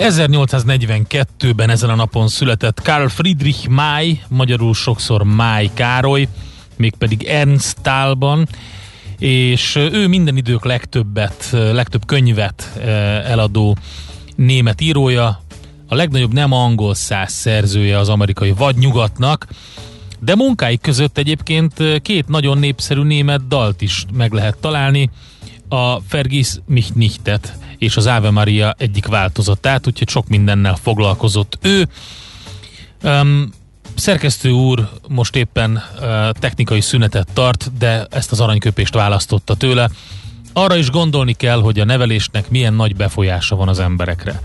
1842-ben 0.00 1.70
ezen 1.70 1.90
a 1.90 1.94
napon 1.94 2.28
született 2.28 2.82
Karl 2.82 3.06
Friedrich 3.06 3.68
May, 3.68 4.20
magyarul 4.28 4.74
sokszor 4.74 5.22
May 5.22 5.70
Károly, 5.74 6.28
mégpedig 6.76 7.22
Ernsttalban, 7.22 8.48
és 9.18 9.76
ő 9.76 10.06
minden 10.06 10.36
idők 10.36 10.64
legtöbbet, 10.64 11.48
legtöbb 11.50 12.06
könyvet 12.06 12.72
eladó 13.24 13.76
német 14.36 14.80
írója, 14.80 15.42
a 15.88 15.94
legnagyobb 15.94 16.32
nem 16.32 16.52
angol 16.52 16.94
száz 16.94 17.32
szerzője 17.32 17.98
az 17.98 18.08
amerikai 18.08 18.52
vadnyugatnak, 18.52 19.46
de 20.18 20.34
munkái 20.34 20.78
között 20.78 21.18
egyébként 21.18 22.00
két 22.02 22.28
nagyon 22.28 22.58
népszerű 22.58 23.02
német 23.02 23.46
dalt 23.48 23.80
is 23.80 24.04
meg 24.12 24.32
lehet 24.32 24.56
találni, 24.60 25.10
a 25.68 26.00
Fergis 26.00 26.48
mich 26.66 26.94
nichtet 26.94 27.58
és 27.80 27.96
az 27.96 28.06
Ave 28.06 28.30
Maria 28.30 28.74
egyik 28.78 29.06
változatát, 29.06 29.86
úgyhogy 29.86 30.08
sok 30.08 30.28
mindennel 30.28 30.76
foglalkozott 30.82 31.58
ő. 31.62 31.88
Um, 33.02 33.52
szerkesztő 33.94 34.50
úr 34.50 34.88
most 35.08 35.36
éppen 35.36 35.72
uh, 35.72 36.30
technikai 36.30 36.80
szünetet 36.80 37.28
tart, 37.32 37.70
de 37.78 38.06
ezt 38.10 38.32
az 38.32 38.40
aranyköpést 38.40 38.94
választotta 38.94 39.54
tőle. 39.54 39.90
arra 40.52 40.76
is 40.76 40.90
gondolni 40.90 41.32
kell, 41.32 41.60
hogy 41.60 41.80
a 41.80 41.84
nevelésnek 41.84 42.50
milyen 42.50 42.74
nagy 42.74 42.96
befolyása 42.96 43.56
van 43.56 43.68
az 43.68 43.78
emberekre. 43.78 44.40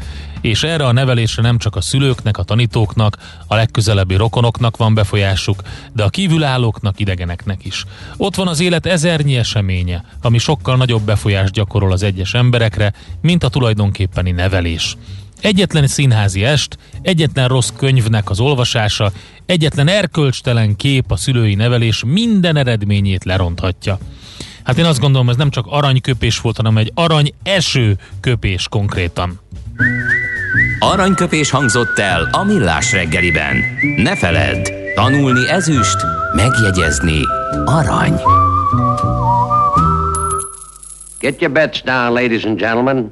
És 0.45 0.63
erre 0.63 0.85
a 0.85 0.91
nevelésre 0.91 1.41
nem 1.41 1.57
csak 1.57 1.75
a 1.75 1.81
szülőknek, 1.81 2.37
a 2.37 2.43
tanítóknak, 2.43 3.17
a 3.47 3.55
legközelebbi 3.55 4.15
rokonoknak 4.15 4.77
van 4.77 4.93
befolyásuk, 4.93 5.61
de 5.93 6.03
a 6.03 6.09
kívülállóknak, 6.09 6.99
idegeneknek 6.99 7.65
is. 7.65 7.85
Ott 8.17 8.35
van 8.35 8.47
az 8.47 8.59
élet 8.59 8.85
ezernyi 8.85 9.37
eseménye, 9.37 10.03
ami 10.21 10.37
sokkal 10.37 10.75
nagyobb 10.75 11.01
befolyást 11.01 11.53
gyakorol 11.53 11.91
az 11.91 12.03
egyes 12.03 12.33
emberekre, 12.33 12.93
mint 13.21 13.43
a 13.43 13.49
tulajdonképpeni 13.49 14.31
nevelés. 14.31 14.97
Egyetlen 15.41 15.87
színházi 15.87 16.43
est, 16.43 16.77
egyetlen 17.01 17.47
rossz 17.47 17.71
könyvnek 17.77 18.29
az 18.29 18.39
olvasása, 18.39 19.11
egyetlen 19.45 19.87
erkölcstelen 19.87 20.75
kép 20.75 21.11
a 21.11 21.15
szülői 21.15 21.55
nevelés 21.55 22.03
minden 22.05 22.57
eredményét 22.57 23.23
leronthatja. 23.23 23.97
Hát 24.63 24.77
én 24.77 24.85
azt 24.85 24.99
gondolom, 24.99 25.29
ez 25.29 25.35
nem 25.35 25.49
csak 25.49 25.65
aranyköpés 25.69 26.39
volt, 26.39 26.57
hanem 26.57 26.77
egy 26.77 26.91
arany 26.93 27.33
eső 27.43 27.97
köpés 28.19 28.67
konkrétan. 28.67 29.39
Aranyköpés 30.79 31.49
hangzott 31.49 31.99
el 31.99 32.29
a 32.31 32.43
millás 32.43 32.91
reggeliben. 32.91 33.57
Ne 33.95 34.15
feledd, 34.15 34.71
tanulni 34.95 35.49
ezüst, 35.49 35.97
megjegyezni 36.35 37.19
arany. 37.65 38.19
Get 41.19 41.41
your 41.41 41.53
bets 41.53 41.83
down, 41.83 42.13
ladies 42.13 42.43
and 42.43 42.59
gentlemen. 42.59 43.09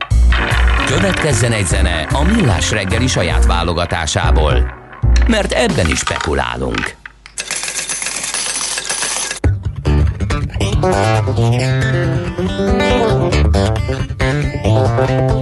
Következzen 0.86 1.52
egy 1.52 1.66
zene 1.66 2.08
a 2.12 2.24
millás 2.24 2.72
reggeli 2.72 3.08
saját 3.08 3.46
válogatásából. 3.46 4.74
Mert 5.28 5.52
ebben 5.52 5.90
is 5.90 5.98
spekulálunk. 5.98 6.96
human 10.84 11.04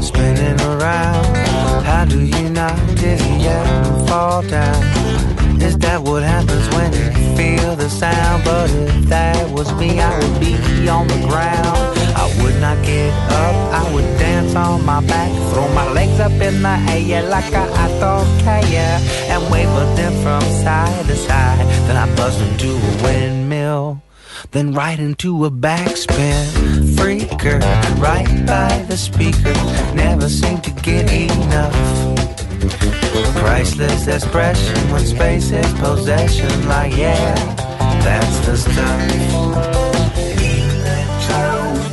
spinning 0.00 0.60
around. 0.62 1.36
How 1.84 2.04
do 2.04 2.20
you 2.20 2.48
not 2.50 2.76
dizzy 2.96 3.46
and 3.46 4.08
fall 4.08 4.42
down? 4.42 4.97
Is 5.62 5.76
that 5.78 6.02
what 6.02 6.22
happens 6.22 6.66
when 6.74 6.92
you 6.92 7.36
feel 7.36 7.76
the 7.76 7.88
sound? 7.88 8.44
But 8.44 8.70
if 8.70 9.04
that 9.06 9.50
was 9.50 9.72
me, 9.74 10.00
I 10.00 10.18
would 10.18 10.40
be 10.40 10.54
on 10.88 11.06
the 11.08 11.20
ground. 11.28 11.98
I 12.22 12.26
would 12.42 12.60
not 12.60 12.84
get 12.84 13.12
up, 13.30 13.56
I 13.80 13.94
would 13.94 14.08
dance 14.18 14.54
on 14.54 14.84
my 14.84 15.00
back, 15.06 15.30
throw 15.52 15.68
my 15.74 15.88
legs 15.92 16.18
up 16.20 16.32
in 16.32 16.62
the 16.62 16.76
air 16.90 17.22
like 17.28 17.52
a 17.52 17.62
I 17.84 17.88
don't 18.00 18.40
care, 18.40 18.98
and 19.32 19.40
wave 19.52 19.68
them 19.96 20.14
from 20.22 20.42
side 20.62 21.06
to 21.06 21.16
side. 21.16 21.66
Then 21.86 21.96
I 21.96 22.06
bust 22.16 22.40
into 22.40 22.70
a 22.74 23.02
windmill 23.02 24.02
then 24.50 24.72
right 24.72 24.98
into 24.98 25.44
a 25.44 25.50
backspin. 25.50 26.44
Freaker, 26.96 27.60
right 27.98 28.46
by 28.46 28.84
the 28.88 28.96
speaker, 28.96 29.54
never 29.94 30.28
seem 30.28 30.60
to 30.60 30.70
get 30.82 31.12
enough. 31.12 31.74
Priceless 33.36 34.06
expression 34.08 34.90
when 34.90 35.04
space 35.06 35.50
is 35.50 35.72
possession, 35.74 36.68
like 36.68 36.96
yeah, 36.96 37.34
that's 38.02 38.38
the 38.46 38.56
stuff. 38.56 39.78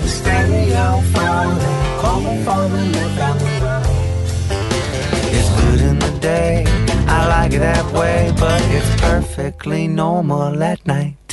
Stereo, 0.08 1.02
phone, 1.14 1.60
calling 2.02 2.44
for 2.44 2.64
the 2.74 2.82
live 2.96 3.16
down 3.18 3.38
the 3.38 3.46
road. 3.64 3.86
It's 5.38 5.50
good 5.62 5.82
in 5.82 6.00
the 6.00 6.20
day, 6.20 6.64
I 7.08 7.28
like 7.28 7.54
it 7.54 7.60
that 7.60 7.86
way, 7.94 8.34
but 8.40 8.62
it's 8.72 9.02
perfectly 9.02 9.88
normal 9.88 10.64
at 10.64 10.86
night. 10.88 11.25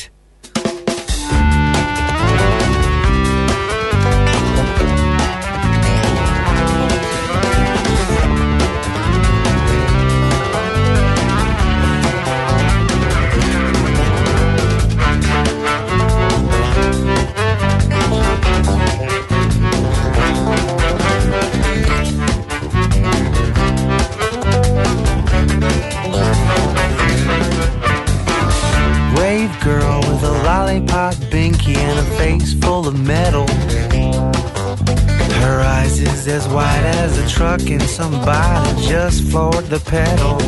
Binky 31.63 31.77
and 31.77 31.99
a 31.99 32.03
face 32.17 32.55
full 32.55 32.87
of 32.87 32.99
metal. 33.01 33.47
Her 35.41 35.61
eyes 35.61 36.01
is 36.01 36.27
as 36.29 36.47
wide 36.49 36.85
as 36.85 37.19
a 37.19 37.29
truck 37.29 37.61
and 37.63 37.83
somebody 37.83 38.87
just 38.87 39.25
floored 39.31 39.67
the 39.67 39.81
pedal. 39.81 40.41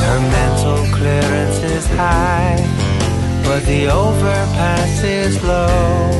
Her 0.00 0.20
mental 0.20 0.96
clearance 0.96 1.58
is 1.62 1.86
high, 1.88 2.56
but 3.44 3.64
the 3.64 3.88
overpass 3.88 5.02
is 5.04 5.42
low. 5.44 6.10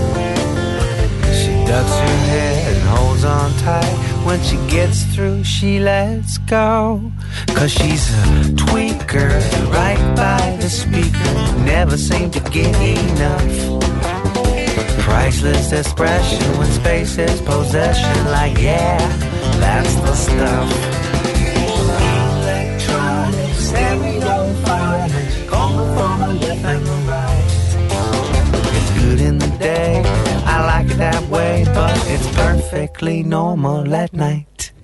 She 1.32 1.52
ducks 1.66 1.90
her 1.90 2.18
head 2.30 2.76
and 2.76 2.82
holds 2.88 3.24
on 3.24 3.52
tight. 3.58 4.12
When 4.24 4.40
she 4.42 4.56
gets 4.68 5.02
through, 5.14 5.44
she 5.44 5.80
lets 5.80 6.38
go. 6.38 7.12
Cause 7.48 7.72
she's 7.72 8.08
a 8.11 8.24
tweaker, 8.54 9.32
right 9.72 10.16
by 10.16 10.56
the 10.61 10.70
speaker. 10.70 11.32
Never 11.64 11.96
seem 11.96 12.30
to 12.30 12.40
get 12.50 12.74
enough. 12.76 13.82
Priceless 15.00 15.72
expression 15.72 16.58
when 16.58 16.70
space 16.70 17.18
is 17.18 17.40
possession. 17.40 18.24
Like, 18.26 18.58
yeah, 18.58 18.98
that's 19.58 19.94
the 19.96 20.14
stuff. 20.14 20.91
Perfectly 32.72 33.20
normal 33.20 33.92
at 33.92 34.12
night. 34.12 34.74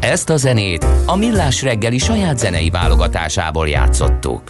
Ezt 0.00 0.30
a 0.30 0.36
zenét 0.36 0.86
a 1.06 1.16
Millás 1.16 1.62
reggeli 1.62 1.98
saját 1.98 2.38
zenei 2.38 2.70
válogatásából 2.70 3.68
játszottuk. 3.68 4.42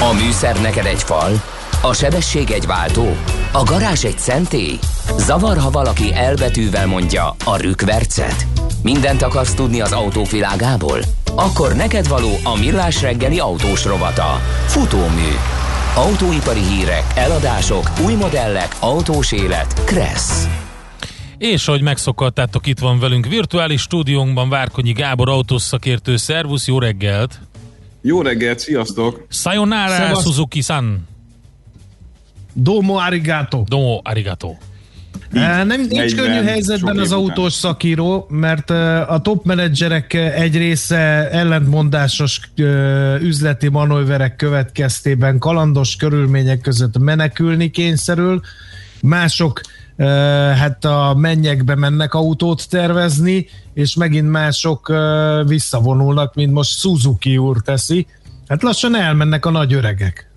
A 0.00 0.12
műszer 0.12 0.60
neked 0.60 0.86
egy 0.86 1.02
fal, 1.02 1.42
a 1.82 1.92
sebesség 1.92 2.50
egy 2.50 2.66
váltó, 2.66 3.16
a 3.52 3.62
garázs 3.62 4.04
egy 4.04 4.18
szentély. 4.18 4.78
Zavar, 5.18 5.56
ha 5.56 5.70
valaki 5.70 6.14
elbetűvel 6.14 6.86
mondja 6.86 7.36
a 7.44 7.56
rükvercet. 7.56 8.46
Mindent 8.82 9.22
akarsz 9.22 9.54
tudni 9.54 9.80
az 9.80 9.92
autóvilágából? 9.92 10.98
Akkor 11.34 11.74
neked 11.74 12.08
való 12.08 12.30
a 12.44 12.56
Millás 12.58 13.02
reggeli 13.02 13.38
autós 13.38 13.84
rovata. 13.84 14.40
Futómű. 14.66 15.30
Autóipari 15.94 16.60
hírek, 16.60 17.04
eladások, 17.14 17.90
új 18.04 18.14
modellek, 18.14 18.76
autós 18.80 19.32
élet. 19.32 19.84
Kressz. 19.84 20.48
És 21.38 21.68
ahogy 21.68 21.82
megszokhattátok, 21.82 22.66
itt 22.66 22.78
van 22.78 22.98
velünk 22.98 23.26
virtuális 23.26 23.80
stúdiónkban 23.80 24.48
Várkonyi 24.48 24.92
Gábor 24.92 25.28
autószakértő. 25.28 26.16
Szervusz, 26.16 26.66
jó 26.66 26.78
reggelt! 26.78 27.40
Jó 28.02 28.22
reggelt, 28.22 28.58
sziasztok! 28.58 29.26
Sayonara 29.28 29.94
Szevasz. 29.94 30.22
Suzuki-san! 30.22 31.08
Domo 32.52 32.94
arigato. 32.94 33.62
Domo 33.66 34.00
arigato. 34.02 34.54
Nem, 35.30 35.66
nincs 35.66 35.90
40 35.90 36.16
könnyű 36.16 36.46
helyzetben 36.46 36.98
az 36.98 37.12
autós 37.12 37.52
szakíró, 37.52 38.26
mert 38.30 38.70
a 39.08 39.20
top 39.22 39.44
menedzserek 39.44 40.14
egy 40.14 40.56
része 40.56 41.30
ellentmondásos 41.30 42.40
üzleti 43.20 43.68
manőverek 43.68 44.36
következtében 44.36 45.38
kalandos 45.38 45.96
körülmények 45.96 46.60
között 46.60 46.98
menekülni 46.98 47.70
kényszerül, 47.70 48.40
mások 49.00 49.60
hát 50.54 50.84
a 50.84 51.14
mennyekbe 51.18 51.74
mennek 51.74 52.14
autót 52.14 52.68
tervezni, 52.68 53.46
és 53.74 53.94
megint 53.94 54.30
mások 54.30 54.92
visszavonulnak, 55.46 56.34
mint 56.34 56.52
most 56.52 56.78
Suzuki 56.78 57.36
úr 57.36 57.62
teszi. 57.62 58.06
Hát 58.48 58.62
lassan 58.62 58.96
elmennek 58.96 59.46
a 59.46 59.50
nagy 59.50 59.72
öregek. 59.72 60.30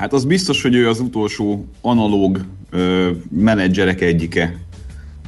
Hát 0.00 0.12
az 0.12 0.24
biztos, 0.24 0.62
hogy 0.62 0.74
ő 0.74 0.88
az 0.88 1.00
utolsó 1.00 1.64
analóg 1.80 2.44
ö, 2.70 3.10
menedzserek 3.30 4.00
egyike, 4.00 4.58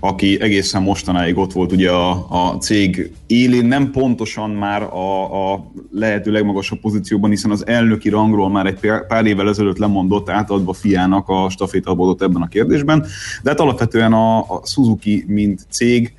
aki 0.00 0.40
egészen 0.40 0.82
mostanáig 0.82 1.36
ott 1.36 1.52
volt 1.52 1.72
ugye 1.72 1.90
a, 1.90 2.26
a 2.28 2.56
cég 2.58 3.12
élén, 3.26 3.64
nem 3.64 3.90
pontosan 3.90 4.50
már 4.50 4.82
a, 4.82 5.52
a 5.52 5.70
lehető 5.90 6.30
legmagasabb 6.30 6.80
pozícióban, 6.80 7.30
hiszen 7.30 7.50
az 7.50 7.66
elnöki 7.66 8.08
rangról 8.08 8.50
már 8.50 8.66
egy 8.66 8.78
pár 9.08 9.26
évvel 9.26 9.48
ezelőtt 9.48 9.78
lemondott, 9.78 10.30
átadva 10.30 10.72
fiának 10.72 11.28
a 11.28 11.48
stafétabódot 11.50 12.22
ebben 12.22 12.42
a 12.42 12.48
kérdésben, 12.48 13.06
de 13.42 13.50
hát 13.50 13.60
alapvetően 13.60 14.12
a, 14.12 14.38
a 14.38 14.60
Suzuki, 14.64 15.24
mint 15.26 15.66
cég, 15.68 16.14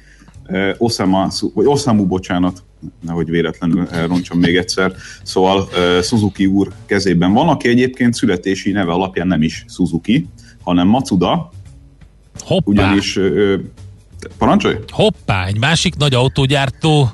Osama, 0.77 1.27
vagy 1.53 1.65
Osamu, 1.65 2.05
bocsánat, 2.05 2.63
nehogy 3.05 3.29
véletlenül 3.29 3.87
elrontsam 3.91 4.39
még 4.39 4.55
egyszer. 4.55 4.93
Szóval 5.23 5.67
Suzuki 6.01 6.45
úr 6.45 6.71
kezében 6.85 7.33
van, 7.33 7.47
aki 7.47 7.67
egyébként 7.67 8.13
születési 8.13 8.71
neve 8.71 8.91
alapján 8.91 9.27
nem 9.27 9.41
is 9.41 9.65
Suzuki, 9.67 10.27
hanem 10.63 10.87
Matsuda. 10.87 11.51
Hoppá! 12.39 12.71
Ugyanis 12.71 13.19
parancsolj? 14.37 14.75
Hoppá, 14.91 15.45
egy 15.45 15.59
másik 15.59 15.95
nagy 15.95 16.13
autógyártó 16.13 17.09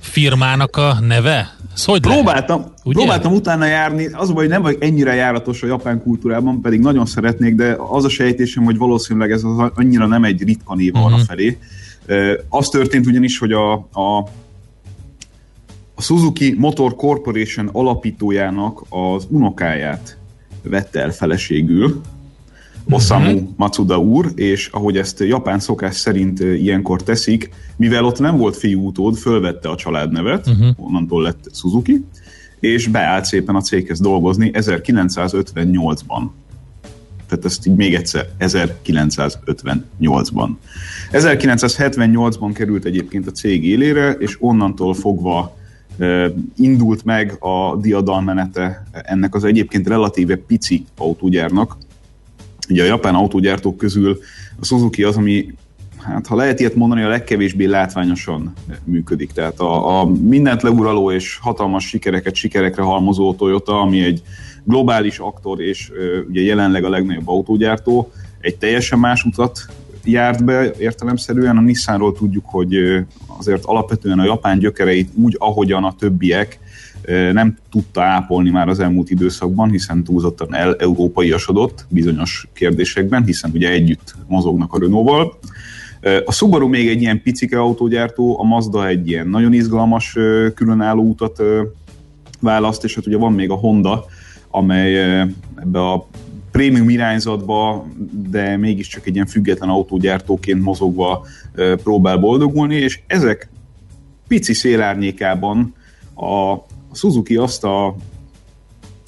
firmának 0.00 0.76
a 0.76 1.00
neve? 1.00 1.58
Ez 1.74 1.84
hogy 1.84 2.00
próbáltam, 2.00 2.64
próbáltam 2.82 3.32
utána 3.32 3.66
járni, 3.66 4.06
az 4.06 4.28
baj, 4.28 4.36
hogy 4.36 4.48
nem 4.48 4.62
vagy 4.62 4.76
ennyire 4.80 5.14
járatos 5.14 5.62
a 5.62 5.66
japán 5.66 6.02
kultúrában, 6.02 6.60
pedig 6.60 6.80
nagyon 6.80 7.06
szeretnék, 7.06 7.54
de 7.54 7.76
az 7.90 8.04
a 8.04 8.08
sejtésem, 8.08 8.64
hogy 8.64 8.76
valószínűleg 8.76 9.30
ez 9.30 9.44
az 9.44 9.70
annyira 9.74 10.06
nem 10.06 10.24
egy 10.24 10.42
ritka 10.42 10.74
név 10.74 10.92
uh-huh. 10.92 11.12
arra 11.12 11.24
felé. 11.24 11.58
Az 12.48 12.68
történt 12.68 13.06
ugyanis, 13.06 13.38
hogy 13.38 13.52
a, 13.52 13.72
a 13.72 14.28
a 16.00 16.02
Suzuki 16.02 16.54
Motor 16.58 16.96
Corporation 16.96 17.68
alapítójának 17.72 18.82
az 18.88 19.26
unokáját 19.28 20.16
vette 20.62 21.00
el 21.00 21.10
feleségül, 21.10 22.00
Osamu 22.90 23.32
uh-huh. 23.32 23.48
Matsuda 23.56 23.98
úr, 23.98 24.32
és 24.34 24.66
ahogy 24.66 24.96
ezt 24.96 25.20
japán 25.20 25.58
szokás 25.58 25.96
szerint 25.96 26.40
ilyenkor 26.40 27.02
teszik, 27.02 27.50
mivel 27.76 28.04
ott 28.04 28.18
nem 28.18 28.36
volt 28.36 28.56
fiú 28.56 28.86
utód, 28.86 29.16
fölvette 29.16 29.68
a 29.68 29.76
családnevet, 29.76 30.46
uh-huh. 30.46 30.68
onnantól 30.76 31.22
lett 31.22 31.50
Suzuki, 31.54 32.04
és 32.60 32.86
beállt 32.86 33.24
szépen 33.24 33.54
a 33.54 33.60
céghez 33.60 34.00
dolgozni 34.00 34.50
1958-ban. 34.54 36.28
Tehát 37.28 37.44
ezt 37.44 37.66
így 37.66 37.76
még 37.76 37.94
egyszer, 37.94 38.28
1958-ban. 38.38 40.48
1978-ban 41.12 42.50
került 42.54 42.84
egyébként 42.84 43.26
a 43.26 43.30
cég 43.30 43.64
élére, 43.64 44.10
és 44.10 44.36
onnantól 44.40 44.94
fogva 44.94 45.58
indult 46.56 47.04
meg 47.04 47.36
a 47.38 47.76
diadalmenete 47.76 48.86
ennek 48.92 49.34
az 49.34 49.44
egyébként 49.44 49.88
relatíve 49.88 50.36
pici 50.36 50.84
autógyárnak. 50.96 51.76
Ugye 52.68 52.82
a 52.82 52.86
japán 52.86 53.14
autógyártók 53.14 53.76
közül 53.76 54.18
a 54.60 54.64
Suzuki 54.64 55.02
az, 55.02 55.16
ami 55.16 55.54
hát 55.98 56.26
ha 56.26 56.36
lehet 56.36 56.60
ilyet 56.60 56.74
mondani, 56.74 57.02
a 57.02 57.08
legkevésbé 57.08 57.64
látványosan 57.64 58.52
működik. 58.84 59.32
Tehát 59.32 59.60
a, 59.60 60.00
a 60.00 60.06
mindent 60.06 60.62
leuraló 60.62 61.10
és 61.10 61.38
hatalmas 61.40 61.86
sikereket 61.88 62.34
sikerekre 62.34 62.82
halmozó 62.82 63.34
Toyota, 63.34 63.80
ami 63.80 64.02
egy 64.02 64.22
globális 64.64 65.18
aktor 65.18 65.60
és 65.60 65.90
ugye 66.28 66.40
jelenleg 66.40 66.84
a 66.84 66.88
legnagyobb 66.88 67.28
autógyártó, 67.28 68.12
egy 68.40 68.56
teljesen 68.56 68.98
más 68.98 69.24
utat 69.24 69.66
járt 70.04 70.44
be 70.44 70.70
értelemszerűen. 70.78 71.56
A 71.56 71.60
Nissanról 71.60 72.12
tudjuk, 72.12 72.44
hogy 72.46 72.76
azért 73.26 73.64
alapvetően 73.64 74.18
a 74.18 74.24
japán 74.24 74.58
gyökereit 74.58 75.10
úgy, 75.14 75.36
ahogyan 75.38 75.84
a 75.84 75.94
többiek 75.98 76.58
nem 77.32 77.56
tudta 77.70 78.02
ápolni 78.02 78.50
már 78.50 78.68
az 78.68 78.80
elmúlt 78.80 79.10
időszakban, 79.10 79.70
hiszen 79.70 80.04
túlzottan 80.04 80.54
el 80.54 80.76
európaiasodott 80.76 81.86
bizonyos 81.88 82.48
kérdésekben, 82.52 83.24
hiszen 83.24 83.50
ugye 83.54 83.70
együtt 83.70 84.14
mozognak 84.26 84.72
a 84.72 84.78
Renault-val. 84.78 85.38
A 86.24 86.32
Subaru 86.32 86.68
még 86.68 86.88
egy 86.88 87.00
ilyen 87.00 87.22
picike 87.22 87.60
autógyártó, 87.60 88.40
a 88.40 88.42
Mazda 88.42 88.86
egy 88.86 89.08
ilyen 89.08 89.28
nagyon 89.28 89.52
izgalmas 89.52 90.16
különálló 90.54 91.02
utat 91.02 91.42
választ, 92.40 92.84
és 92.84 92.94
hát 92.94 93.06
ugye 93.06 93.16
van 93.16 93.32
még 93.32 93.50
a 93.50 93.54
Honda, 93.54 94.04
amely 94.50 95.20
ebbe 95.56 95.80
a 95.80 96.06
prémium 96.60 96.88
irányzatba, 96.88 97.86
de 98.30 98.56
mégiscsak 98.56 99.06
egy 99.06 99.14
ilyen 99.14 99.26
független 99.26 99.68
autógyártóként 99.68 100.62
mozogva 100.62 101.26
próbál 101.82 102.16
boldogulni, 102.16 102.74
és 102.74 103.00
ezek 103.06 103.48
pici 104.28 104.54
szélárnyékában 104.54 105.74
a 106.16 106.56
Suzuki 106.94 107.36
azt 107.36 107.64
a 107.64 107.96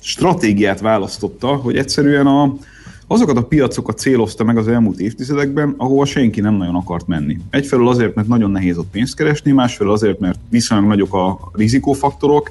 stratégiát 0.01 0.81
választotta, 0.81 1.47
hogy 1.47 1.77
egyszerűen 1.77 2.27
a, 2.27 2.55
azokat 3.07 3.37
a 3.37 3.45
piacokat 3.45 3.99
célozta 3.99 4.45
meg 4.45 4.57
az 4.57 4.69
elmúlt 4.69 5.01
évtizedekben, 5.01 5.75
ahova 5.77 6.05
senki 6.05 6.41
nem 6.41 6.55
nagyon 6.55 6.75
akart 6.75 7.07
menni. 7.07 7.39
Egyfelől 7.51 7.89
azért, 7.89 8.15
mert 8.15 8.29
nagyon 8.29 8.51
nehéz 8.51 8.79
ott 8.79 8.91
pénzt 8.91 9.17
keresni, 9.17 9.51
másfelől 9.51 9.93
azért, 9.93 10.19
mert 10.19 10.39
viszonylag 10.49 10.89
nagyok 10.89 11.15
a 11.15 11.51
rizikófaktorok, 11.53 12.51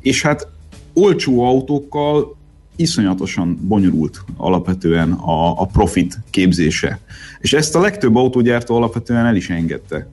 és 0.00 0.22
hát 0.22 0.48
olcsó 0.92 1.44
autókkal 1.44 2.38
iszonyatosan 2.76 3.58
bonyolult 3.62 4.24
alapvetően 4.36 5.12
a, 5.12 5.60
a 5.60 5.66
profit 5.66 6.18
képzése. 6.30 6.98
És 7.40 7.52
ezt 7.52 7.74
a 7.74 7.80
legtöbb 7.80 8.16
autógyártó 8.16 8.76
alapvetően 8.76 9.26
el 9.26 9.36
is 9.36 9.50
engedte, 9.50 10.08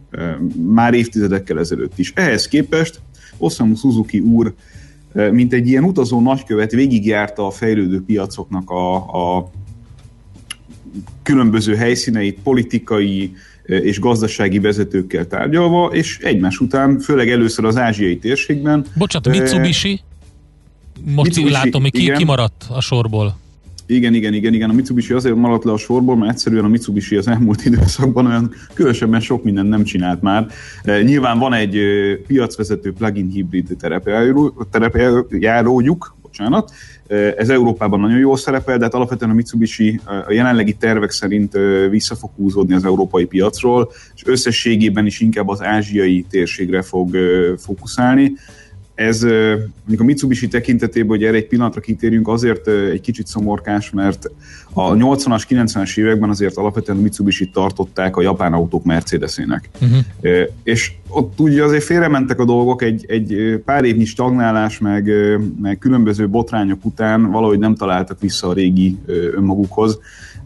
már 0.61 0.93
évtizedekkel 0.93 1.59
ezelőtt 1.59 1.99
is. 1.99 2.11
Ehhez 2.15 2.47
képest 2.47 2.99
Osamu 3.37 3.75
Suzuki 3.75 4.19
úr, 4.19 4.53
mint 5.31 5.53
egy 5.53 5.67
ilyen 5.67 5.83
utazó 5.83 6.21
nagykövet 6.21 6.71
végigjárta 6.71 7.45
a 7.45 7.51
fejlődő 7.51 8.03
piacoknak 8.05 8.69
a, 8.69 8.95
a 8.95 9.51
különböző 11.23 11.75
helyszíneit, 11.75 12.39
politikai 12.43 13.35
és 13.65 13.99
gazdasági 13.99 14.59
vezetőkkel 14.59 15.27
tárgyalva, 15.27 15.89
és 15.93 16.19
egymás 16.21 16.59
után, 16.59 16.99
főleg 16.99 17.29
először 17.29 17.65
az 17.65 17.77
ázsiai 17.77 18.17
térségben. 18.17 18.85
Bocsát, 18.95 19.27
Mitsubishi? 19.27 20.01
Most 21.05 21.27
Mitsubishi, 21.27 21.53
látom, 21.53 21.81
hogy 21.81 21.91
ki, 21.91 22.11
kimaradt 22.11 22.65
a 22.69 22.81
sorból. 22.81 23.37
Igen, 23.85 24.13
igen, 24.13 24.33
igen, 24.33 24.53
igen. 24.53 24.69
A 24.69 24.73
Mitsubishi 24.73 25.13
azért 25.13 25.35
maradt 25.35 25.63
le 25.63 25.71
a 25.71 25.77
sorból, 25.77 26.15
mert 26.17 26.31
egyszerűen 26.31 26.63
a 26.63 26.67
Mitsubishi 26.67 27.15
az 27.15 27.27
elmúlt 27.27 27.65
időszakban 27.69 28.25
olyan 28.25 28.53
különösebben 28.73 29.19
sok 29.19 29.43
mindent 29.43 29.69
nem 29.69 29.83
csinált 29.83 30.21
már. 30.21 30.47
Nyilván 30.83 31.39
van 31.39 31.53
egy 31.53 31.79
piacvezető 32.27 32.93
plug-in 32.93 33.29
hibrid 33.29 33.75
terepjárójuk, 34.71 36.15
bocsánat. 36.21 36.71
Ez 37.37 37.49
Európában 37.49 37.99
nagyon 37.99 38.17
jól 38.17 38.37
szerepel, 38.37 38.77
de 38.77 38.83
hát 38.83 38.93
alapvetően 38.93 39.31
a 39.31 39.33
Mitsubishi 39.33 39.99
a 40.27 40.31
jelenlegi 40.31 40.73
tervek 40.73 41.11
szerint 41.11 41.57
vissza 41.89 42.15
fog 42.15 42.29
húzódni 42.35 42.73
az 42.73 42.85
európai 42.85 43.25
piacról, 43.25 43.91
és 44.15 44.21
összességében 44.25 45.05
is 45.05 45.19
inkább 45.19 45.49
az 45.49 45.63
ázsiai 45.63 46.25
térségre 46.29 46.81
fog 46.81 47.17
fókuszálni 47.57 48.33
ez 48.97 49.21
mondjuk 49.21 49.99
a 49.99 50.03
Mitsubishi 50.03 50.47
tekintetében, 50.47 51.09
hogy 51.09 51.23
erre 51.23 51.37
egy 51.37 51.47
pillanatra 51.47 51.81
kitérjünk, 51.81 52.27
azért 52.27 52.67
egy 52.67 53.01
kicsit 53.01 53.27
szomorkás, 53.27 53.89
mert 53.89 54.31
a 54.73 54.93
80-as, 54.93 55.43
90-es 55.49 55.97
években 55.97 56.29
azért 56.29 56.57
alapvetően 56.57 56.97
a 56.97 57.01
Mitsubishi 57.01 57.49
tartották 57.49 58.15
a 58.15 58.21
japán 58.21 58.53
autók 58.53 58.83
Mercedesének. 58.83 59.69
Uh-huh. 59.81 59.97
És 60.63 60.91
ott 61.07 61.39
ugye 61.39 61.63
azért 61.63 61.83
félrementek 61.83 62.39
a 62.39 62.45
dolgok, 62.45 62.81
egy, 62.81 63.05
egy 63.07 63.61
pár 63.65 63.83
évnyi 63.83 64.05
stagnálás, 64.05 64.79
meg, 64.79 65.11
meg 65.61 65.77
különböző 65.77 66.29
botrányok 66.29 66.85
után 66.85 67.31
valahogy 67.31 67.59
nem 67.59 67.75
találtak 67.75 68.19
vissza 68.19 68.47
a 68.47 68.53
régi 68.53 68.97
önmagukhoz. 69.35 69.99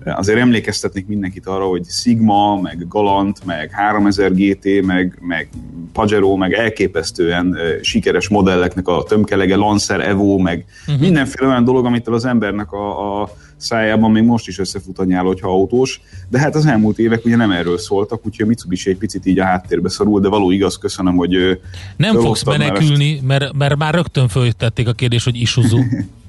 Azért 0.05 0.39
emlékeztetnék 0.39 1.07
mindenkit 1.07 1.47
arra, 1.47 1.65
hogy 1.65 1.85
Sigma, 1.89 2.61
meg 2.61 2.85
Galant, 2.87 3.45
meg 3.45 3.71
3000 3.71 4.33
GT, 4.33 4.85
meg, 4.85 5.17
meg 5.21 5.49
Pajero, 5.93 6.35
meg 6.35 6.53
elképesztően 6.53 7.57
sikeres 7.81 8.29
modelleknek 8.29 8.87
a 8.87 9.03
tömkelege, 9.03 9.55
Lancer, 9.55 9.99
Evo, 9.99 10.37
meg 10.37 10.65
uh-huh. 10.87 11.01
mindenféle 11.01 11.49
olyan 11.49 11.63
dolog, 11.63 11.85
amit 11.85 12.07
az 12.07 12.25
embernek 12.25 12.71
a, 12.71 13.21
a 13.21 13.29
szájában 13.57 14.11
még 14.11 14.23
most 14.23 14.47
is 14.47 14.59
összefut 14.59 14.99
a 14.99 15.03
nyál, 15.03 15.23
hogyha 15.23 15.49
autós, 15.49 16.01
de 16.29 16.39
hát 16.39 16.55
az 16.55 16.65
elmúlt 16.65 16.99
évek 16.99 17.25
ugye 17.25 17.35
nem 17.35 17.51
erről 17.51 17.77
szóltak, 17.77 18.25
úgyhogy 18.25 18.45
a 18.45 18.47
Mitsubishi 18.47 18.89
egy 18.89 18.97
picit 18.97 19.25
így 19.25 19.39
a 19.39 19.43
háttérbe 19.43 19.89
szorul, 19.89 20.19
de 20.19 20.27
való 20.27 20.51
igaz, 20.51 20.77
köszönöm, 20.77 21.15
hogy 21.15 21.59
Nem 21.97 22.15
fogsz 22.15 22.43
menekülni, 22.43 23.19
mert, 23.23 23.53
mert 23.53 23.77
már 23.77 23.93
rögtön 23.93 24.27
föltették 24.27 24.87
a 24.87 24.93
kérdést, 24.93 25.25
hogy 25.25 25.35
Isuzu. 25.35 25.77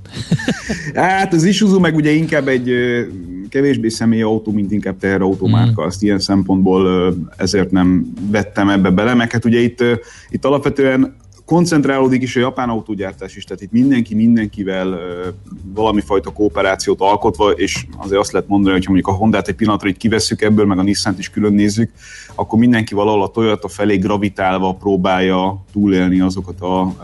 hát 0.95 1.33
az 1.33 1.45
Isuzu 1.45 1.79
meg 1.79 1.95
ugye 1.95 2.11
inkább 2.11 2.49
egy 2.49 2.71
kevésbé 3.49 3.89
személyautó, 3.89 4.53
mint 4.53 4.73
inkább 4.73 4.99
teherautó 4.99 5.49
mm. 5.49 5.51
márka, 5.51 5.83
azt 5.83 6.03
ilyen 6.03 6.19
szempontból 6.19 7.15
ezért 7.37 7.71
nem 7.71 8.13
vettem 8.31 8.69
ebbe 8.69 8.91
bele, 8.91 9.15
meg 9.15 9.31
hát 9.31 9.45
ugye 9.45 9.59
itt, 9.59 9.85
itt 10.31 10.45
alapvetően 10.45 11.17
koncentrálódik 11.53 12.23
is 12.23 12.37
a 12.37 12.41
japán 12.41 12.69
autógyártás 12.69 13.37
is, 13.37 13.45
tehát 13.45 13.63
itt 13.63 13.73
mindenki 13.73 14.15
mindenkivel 14.15 14.99
valami 15.75 16.01
fajta 16.01 16.33
kooperációt 16.33 17.01
alkotva, 17.01 17.51
és 17.51 17.87
azért 17.97 18.21
azt 18.21 18.33
lehet 18.33 18.49
mondani, 18.49 18.75
hogy 18.75 18.85
ha 18.85 18.93
mondjuk 18.93 19.15
a 19.15 19.19
Hondát 19.19 19.49
egy 19.49 19.55
pillanatra 19.55 19.89
így 19.89 19.97
kivesszük 19.97 20.43
ebből, 20.43 20.67
meg 20.67 20.79
a 20.79 20.83
Nissan-t 20.83 21.19
is 21.19 21.31
külön 21.31 21.53
nézzük, 21.53 21.91
akkor 22.35 22.59
mindenki 22.59 22.95
valahol 22.95 23.23
a 23.23 23.29
Toyota 23.29 23.69
felé 23.69 23.97
gravitálva 23.97 24.73
próbálja 24.73 25.65
túlélni 25.73 26.21
azokat 26.21 26.61
a 26.61 26.95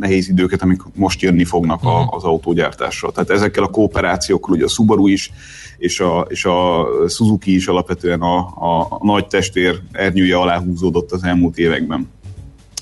nehéz 0.00 0.28
időket, 0.28 0.62
amik 0.62 0.82
most 0.94 1.20
jönni 1.20 1.44
fognak 1.44 1.82
a, 1.82 2.06
az 2.06 2.24
autógyártásra. 2.24 3.10
Tehát 3.10 3.30
ezekkel 3.30 3.62
a 3.62 3.68
kooperációkkal, 3.68 4.54
ugye 4.54 4.64
a 4.64 4.68
Subaru 4.68 5.06
is, 5.06 5.30
és 5.78 6.00
a, 6.00 6.26
és 6.28 6.44
a 6.44 6.86
Suzuki 7.08 7.54
is 7.54 7.66
alapvetően 7.66 8.20
a, 8.20 8.36
a, 8.38 8.86
a 8.90 8.98
nagy 9.02 9.26
testvér 9.26 9.80
ernyője 9.92 10.36
alá 10.36 10.60
húzódott 10.60 11.12
az 11.12 11.24
elmúlt 11.24 11.58
években. 11.58 12.08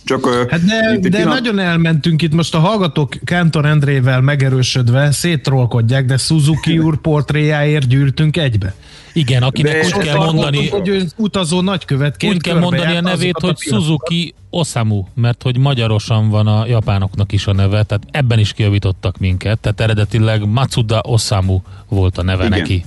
Csak, 0.04 0.48
hát 0.50 0.64
de, 0.64 0.98
de 1.00 1.08
pillanat- 1.08 1.40
nagyon 1.40 1.58
elmentünk 1.58 2.22
itt 2.22 2.32
most 2.32 2.54
a 2.54 2.58
hallgatók 2.58 3.14
Kántor 3.24 3.64
Endrével 3.64 4.20
megerősödve 4.20 5.10
széttrollkodják, 5.10 6.04
de 6.04 6.16
Suzuki 6.16 6.78
úr 6.78 7.00
portréjáért 7.00 7.88
gyűltünk 7.88 8.36
egybe. 8.36 8.74
Igen, 9.12 9.42
akinek 9.42 9.84
És 9.84 9.92
úgy 9.92 10.04
kell 10.04 10.16
mondani, 10.16 10.68
hogy 10.68 10.88
ő 10.88 11.02
utazó 11.16 11.60
nagykövetként 11.60 12.34
úgy 12.34 12.40
kell 12.40 12.58
mondani 12.58 12.96
a 12.96 13.00
nevét, 13.00 13.38
hogy 13.40 13.50
a. 13.50 13.74
Suzuki 13.74 14.34
Osamu, 14.50 15.04
mert 15.14 15.42
hogy 15.42 15.58
magyarosan 15.58 16.30
van 16.30 16.46
a 16.46 16.66
japánoknak 16.66 17.32
is 17.32 17.46
a 17.46 17.52
neve, 17.52 17.82
tehát 17.82 18.02
ebben 18.10 18.38
is 18.38 18.52
kijavítottak 18.52 19.18
minket, 19.18 19.58
tehát 19.58 19.80
eredetileg 19.80 20.48
Matsuda 20.48 21.00
Osamu 21.06 21.60
volt 21.88 22.18
a 22.18 22.22
neve 22.22 22.46
Igen. 22.46 22.58
neki. 22.58 22.84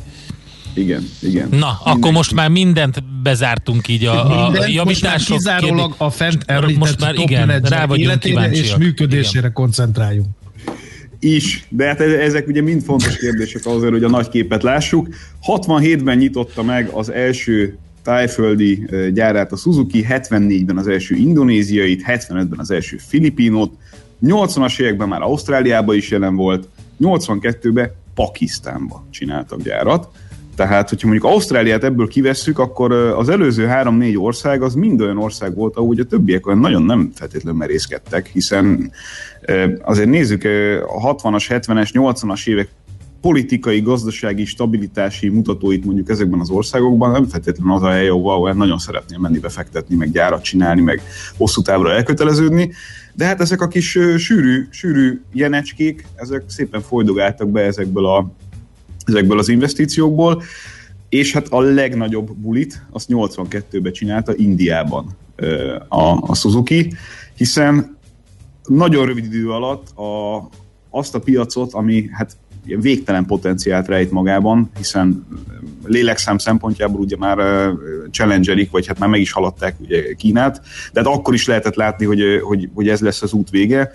Igen, 0.78 1.10
igen. 1.20 1.48
Na, 1.52 1.80
akkor 1.84 2.12
most 2.12 2.34
már 2.34 2.50
mindent 2.50 3.04
bezártunk 3.22 3.88
így 3.88 4.06
a, 4.06 4.20
a 4.20 4.24
Mindent, 4.24 4.48
most 4.48 4.60
már 4.60 4.70
javítások. 4.70 5.38
kizárólag 5.38 5.96
a 5.98 6.10
fent 6.10 6.44
említett 6.46 6.78
most 6.80 7.00
már 7.00 7.14
top 7.14 7.30
igen, 7.30 7.62
rá 7.62 7.86
vagyunk 7.86 8.08
életére 8.08 8.42
és 8.42 8.50
kíváncsiak. 8.50 8.80
működésére 8.80 9.50
koncentráljunk. 9.50 10.28
is, 11.20 11.66
de 11.70 11.86
hát 11.86 12.00
ezek 12.00 12.48
ugye 12.48 12.62
mind 12.62 12.84
fontos 12.84 13.18
kérdések 13.18 13.66
azért, 13.66 13.92
hogy 13.92 14.04
a 14.04 14.10
nagy 14.10 14.30
képet 14.30 14.64
lássuk. 14.64 15.08
67-ben 15.48 16.18
nyitotta 16.18 16.64
meg 16.64 16.90
az 16.94 17.12
első 17.12 17.78
tájföldi 18.04 18.90
gyárát 19.14 19.52
a 19.52 19.56
Suzuki, 19.56 20.06
74-ben 20.10 20.78
az 20.78 20.88
első 20.88 21.16
indonéziait, 21.16 22.04
75-ben 22.08 22.60
az 22.60 22.72
első 22.72 22.98
filipinot, 23.08 23.72
80-as 24.26 24.80
években 24.80 25.08
már 25.08 25.22
Ausztráliában 25.22 25.96
is 25.96 26.10
jelen 26.10 26.36
volt, 26.36 26.68
82-ben 27.02 27.92
Pakisztánba 28.16 29.06
csináltak 29.10 29.62
gyárat. 29.62 30.10
Tehát, 30.58 30.90
hogyha 30.90 31.08
mondjuk 31.08 31.32
Ausztráliát 31.32 31.84
ebből 31.84 32.08
kivesszük, 32.08 32.60
akkor 32.60 32.92
az 32.92 33.30
előző 33.30 33.66
három-négy 33.66 34.18
ország 34.18 34.62
az 34.62 34.74
mind 34.74 35.02
olyan 35.02 35.18
ország 35.18 35.56
volt, 35.56 35.76
ahogy 35.76 36.00
a 36.00 36.06
többiek 36.06 36.48
olyan 36.48 36.60
nagyon 36.60 36.84
nem 36.84 37.12
feltétlenül 37.16 37.60
merészkedtek, 37.60 38.28
hiszen 38.28 38.92
azért 39.82 40.10
nézzük 40.10 40.44
a 40.88 41.16
60-as, 41.16 41.46
70-es, 41.50 41.90
80-as 41.94 42.48
évek 42.48 42.70
politikai, 43.22 43.82
gazdasági, 43.82 44.46
stabilitási 44.46 45.30
mutatóit 45.30 45.86
mondjuk 45.86 46.10
ezekben 46.10 46.40
az 46.40 46.50
országokban 46.50 47.12
nem 47.12 47.26
feltétlenül 47.26 47.74
az 47.74 47.84
a 47.84 47.90
hely, 47.90 48.08
ahol 48.08 48.54
nagyon 48.54 48.78
szeretnél 48.78 49.20
menni 49.20 49.40
befektetni, 49.40 49.96
meg 49.96 50.12
gyárat 50.12 50.44
csinálni, 50.44 50.82
meg 50.82 51.02
hosszú 51.38 51.62
távra 51.62 51.92
elköteleződni. 51.92 52.72
De 53.14 53.26
hát 53.26 53.42
ezek 53.42 53.62
a 53.62 53.68
kis 53.68 53.90
sűrű, 54.18 54.68
sűrű 54.70 55.22
jenecskék, 55.34 56.06
ezek 56.16 56.44
szépen 56.48 56.82
folydogáltak 56.82 57.50
be 57.50 57.62
ezekből, 57.62 58.06
a, 58.06 58.32
ezekből 59.08 59.40
az 59.40 59.50
investíciókból, 59.50 60.44
és 61.10 61.34
hát 61.34 61.48
a 61.48 61.62
legnagyobb 61.62 62.36
bulit 62.36 62.86
azt 62.92 63.08
82-ben 63.12 63.92
csinálta 63.92 64.34
Indiában 64.36 65.16
a, 65.88 66.18
a 66.22 66.36
Suzuki, 66.36 66.94
hiszen 67.36 67.98
nagyon 68.66 69.06
rövid 69.06 69.26
idő 69.26 69.50
alatt 69.50 69.98
a, 69.98 70.50
azt 70.90 71.16
a 71.16 71.20
piacot, 71.20 71.74
ami 71.74 72.10
hát 72.12 72.38
végtelen 72.76 73.26
potenciált 73.26 73.88
rejt 73.88 74.12
magában, 74.12 74.72
hiszen 74.78 75.28
lélekszám 75.86 76.38
szempontjából 76.38 77.00
ugye 77.00 77.18
már 77.18 77.38
challengerik, 78.12 78.72
vagy 78.72 78.88
hát 78.88 79.00
már 79.00 79.10
meg 79.10 79.20
is 79.20 79.32
haladták 79.32 79.76
ugye 79.80 80.14
Kínát, 80.14 80.62
de 80.94 81.04
hát 81.04 81.14
akkor 81.14 81.34
is 81.34 81.48
lehetett 81.48 81.76
látni, 81.76 82.06
hogy, 82.06 82.22
hogy, 82.44 82.70
hogy 82.74 82.90
ez 82.90 83.00
lesz 83.00 83.22
az 83.22 83.34
út 83.34 83.50
vége. 83.50 83.92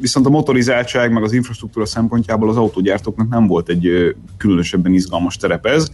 Viszont 0.00 0.26
a 0.26 0.30
motorizáltság 0.30 1.12
meg 1.12 1.22
az 1.22 1.32
infrastruktúra 1.32 1.86
szempontjából 1.86 2.48
az 2.48 2.56
autógyártóknak 2.56 3.28
nem 3.28 3.46
volt 3.46 3.68
egy 3.68 4.14
különösebben 4.36 4.92
izgalmas 4.92 5.36
terep 5.36 5.66
ez. 5.66 5.90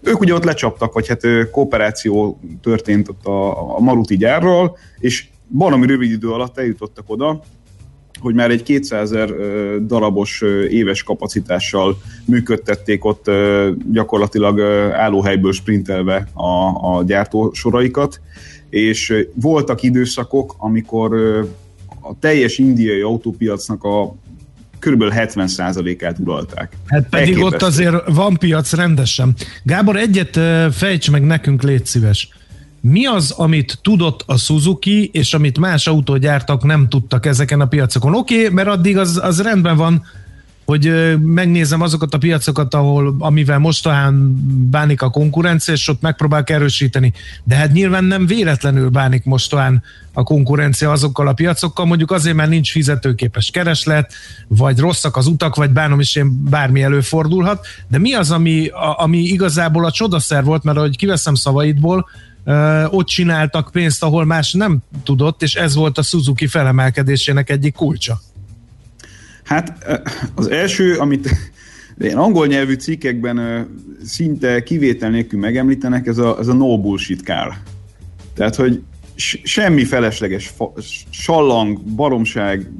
Ők 0.00 0.20
ugye 0.20 0.34
ott 0.34 0.44
lecsaptak, 0.44 0.92
vagy 0.92 1.08
hát 1.08 1.22
kooperáció 1.50 2.40
történt 2.62 3.08
ott 3.08 3.26
a, 3.26 3.76
a 3.76 3.80
Maruti 3.80 4.16
gyárral, 4.16 4.76
és 4.98 5.26
valami 5.48 5.86
rövid 5.86 6.10
idő 6.10 6.30
alatt 6.30 6.58
eljutottak 6.58 7.04
oda, 7.06 7.42
hogy 8.20 8.34
már 8.34 8.50
egy 8.50 8.62
200 8.62 9.12
ezer 9.12 9.30
darabos 9.86 10.42
éves 10.68 11.02
kapacitással 11.02 11.96
működtették 12.24 13.04
ott 13.04 13.30
gyakorlatilag 13.92 14.60
állóhelyből 14.92 15.52
sprintelve 15.52 16.28
a, 16.32 16.46
a 16.96 17.02
gyártósoraikat, 17.02 18.20
és 18.70 19.26
voltak 19.34 19.82
időszakok, 19.82 20.54
amikor 20.58 21.10
a 22.02 22.18
teljes 22.20 22.58
indiai 22.58 23.00
autópiacnak 23.00 23.84
a 23.84 24.14
kb. 24.78 25.02
70%-át 25.10 26.18
uralták. 26.18 26.76
Hát 26.86 27.08
pedig 27.08 27.36
ott 27.38 27.52
Elképesztő. 27.52 27.66
azért 27.66 28.14
van 28.14 28.36
piac 28.36 28.72
rendesen. 28.72 29.34
Gábor, 29.62 29.96
egyet 29.96 30.40
fejts 30.74 31.10
meg 31.10 31.22
nekünk, 31.24 31.62
légy 31.62 31.86
szíves. 31.86 32.28
Mi 32.80 33.06
az, 33.06 33.30
amit 33.30 33.78
tudott 33.82 34.22
a 34.26 34.36
Suzuki, 34.36 35.10
és 35.12 35.34
amit 35.34 35.58
más 35.58 35.86
autógyártak 35.86 36.64
nem 36.64 36.88
tudtak 36.88 37.26
ezeken 37.26 37.60
a 37.60 37.66
piacokon? 37.66 38.14
Oké, 38.14 38.40
okay, 38.40 38.54
mert 38.54 38.68
addig 38.68 38.98
az, 38.98 39.20
az 39.22 39.42
rendben 39.42 39.76
van, 39.76 40.02
hogy 40.72 41.18
megnézem 41.20 41.80
azokat 41.80 42.14
a 42.14 42.18
piacokat, 42.18 42.74
ahol, 42.74 43.16
amivel 43.18 43.58
mostanán 43.58 44.34
bánik 44.70 45.02
a 45.02 45.10
konkurencia, 45.10 45.74
és 45.74 45.88
ott 45.88 46.00
megpróbálok 46.00 46.50
erősíteni. 46.50 47.12
De 47.44 47.54
hát 47.54 47.72
nyilván 47.72 48.04
nem 48.04 48.26
véletlenül 48.26 48.88
bánik 48.88 49.24
mostanán 49.24 49.82
a 50.12 50.22
konkurencia 50.22 50.90
azokkal 50.90 51.28
a 51.28 51.32
piacokkal, 51.32 51.86
mondjuk 51.86 52.10
azért, 52.10 52.36
mert 52.36 52.50
nincs 52.50 52.70
fizetőképes 52.70 53.50
kereslet, 53.50 54.12
vagy 54.48 54.78
rosszak 54.78 55.16
az 55.16 55.26
utak, 55.26 55.54
vagy 55.54 55.70
bánom 55.70 56.00
is 56.00 56.16
én 56.16 56.44
bármi 56.50 56.82
előfordulhat. 56.82 57.66
De 57.88 57.98
mi 57.98 58.14
az, 58.14 58.30
ami, 58.30 58.66
a, 58.66 58.94
ami 58.98 59.18
igazából 59.18 59.84
a 59.84 59.90
csodaszer 59.90 60.44
volt, 60.44 60.62
mert 60.62 60.76
ahogy 60.76 60.96
kiveszem 60.96 61.34
szavaidból, 61.34 62.08
ott 62.88 63.06
csináltak 63.06 63.70
pénzt, 63.72 64.02
ahol 64.02 64.24
más 64.24 64.52
nem 64.52 64.78
tudott, 65.04 65.42
és 65.42 65.54
ez 65.54 65.74
volt 65.74 65.98
a 65.98 66.02
Suzuki 66.02 66.46
felemelkedésének 66.46 67.50
egyik 67.50 67.74
kulcsa. 67.74 68.20
Hát 69.52 69.86
az 70.34 70.50
első, 70.50 70.96
amit 70.96 71.28
ilyen 71.98 72.18
angol 72.18 72.46
nyelvű 72.46 72.74
cikkekben 72.74 73.68
szinte 74.04 74.62
kivétel 74.62 75.10
nélkül 75.10 75.40
megemlítenek, 75.40 76.06
ez 76.06 76.18
a, 76.18 76.36
ez 76.38 76.48
a 76.48 76.52
no 76.52 76.80
bullshit 76.80 77.22
car. 77.22 77.52
Tehát, 78.34 78.54
hogy 78.54 78.82
semmi 79.42 79.84
felesleges 79.84 80.54
sallang, 81.10 81.80
baromság, 81.80 82.70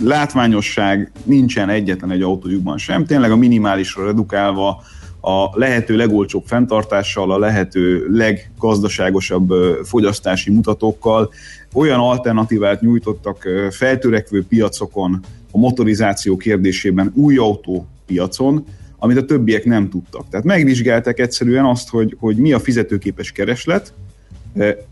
látványosság 0.00 1.12
nincsen 1.24 1.68
egyetlen 1.68 2.10
egy 2.10 2.22
autójukban 2.22 2.78
sem. 2.78 3.04
Tényleg 3.04 3.30
a 3.30 3.36
minimálisra 3.36 4.04
redukálva, 4.04 4.82
a 5.20 5.58
lehető 5.58 5.96
legolcsóbb 5.96 6.44
fenntartással, 6.46 7.32
a 7.32 7.38
lehető 7.38 8.06
leggazdaságosabb 8.10 9.52
fogyasztási 9.84 10.50
mutatókkal 10.50 11.32
olyan 11.74 12.00
alternatívát 12.00 12.80
nyújtottak 12.80 13.48
feltörekvő 13.70 14.44
piacokon, 14.46 15.24
a 15.56 15.58
motorizáció 15.58 16.36
kérdésében 16.36 17.12
új 17.14 17.36
autópiacon, 17.36 18.64
amit 18.98 19.16
a 19.16 19.24
többiek 19.24 19.64
nem 19.64 19.88
tudtak. 19.88 20.28
Tehát 20.28 20.46
megvizsgálták 20.46 21.18
egyszerűen 21.18 21.64
azt, 21.64 21.88
hogy, 21.88 22.16
hogy 22.18 22.36
mi 22.36 22.52
a 22.52 22.60
fizetőképes 22.60 23.32
kereslet, 23.32 23.92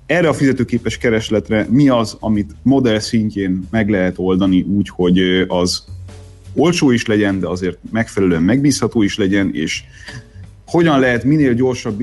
erre 0.06 0.28
a 0.28 0.32
fizetőképes 0.32 0.98
keresletre 0.98 1.66
mi 1.70 1.88
az, 1.88 2.16
amit 2.20 2.54
modell 2.62 2.98
szintjén 2.98 3.66
meg 3.70 3.88
lehet 3.88 4.14
oldani 4.18 4.62
úgy, 4.62 4.88
hogy 4.88 5.18
az 5.48 5.84
olcsó 6.54 6.90
is 6.90 7.06
legyen, 7.06 7.40
de 7.40 7.48
azért 7.48 7.78
megfelelően 7.92 8.42
megbízható 8.42 9.02
is 9.02 9.16
legyen, 9.16 9.50
és 9.52 9.82
hogyan 10.66 11.00
lehet 11.00 11.24
minél, 11.24 11.54
gyorsabb, 11.54 11.98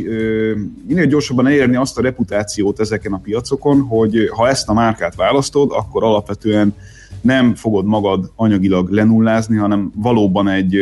minél 0.88 1.06
gyorsabban 1.06 1.48
elérni 1.48 1.76
azt 1.76 1.98
a 1.98 2.02
reputációt 2.02 2.80
ezeken 2.80 3.14
a 3.14 3.22
piacokon, 3.24 3.80
hogy 3.80 4.30
ha 4.36 4.48
ezt 4.48 4.70
a 4.70 4.74
márkát 4.74 5.16
választod, 5.16 5.72
akkor 5.72 6.04
alapvetően 6.04 6.76
nem 7.22 7.56
fogod 7.56 7.86
magad 7.86 8.32
anyagilag 8.36 8.90
lenullázni, 8.90 9.58
hanem 9.58 9.92
valóban 9.96 10.48
egy, 10.48 10.76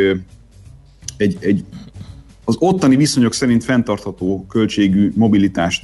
egy, 1.18 1.38
egy 1.40 1.64
az 2.46 2.56
ottani 2.60 2.96
viszonyok 2.96 3.34
szerint 3.34 3.64
fenntartható 3.64 4.46
költségű 4.50 5.12
mobilitást 5.16 5.84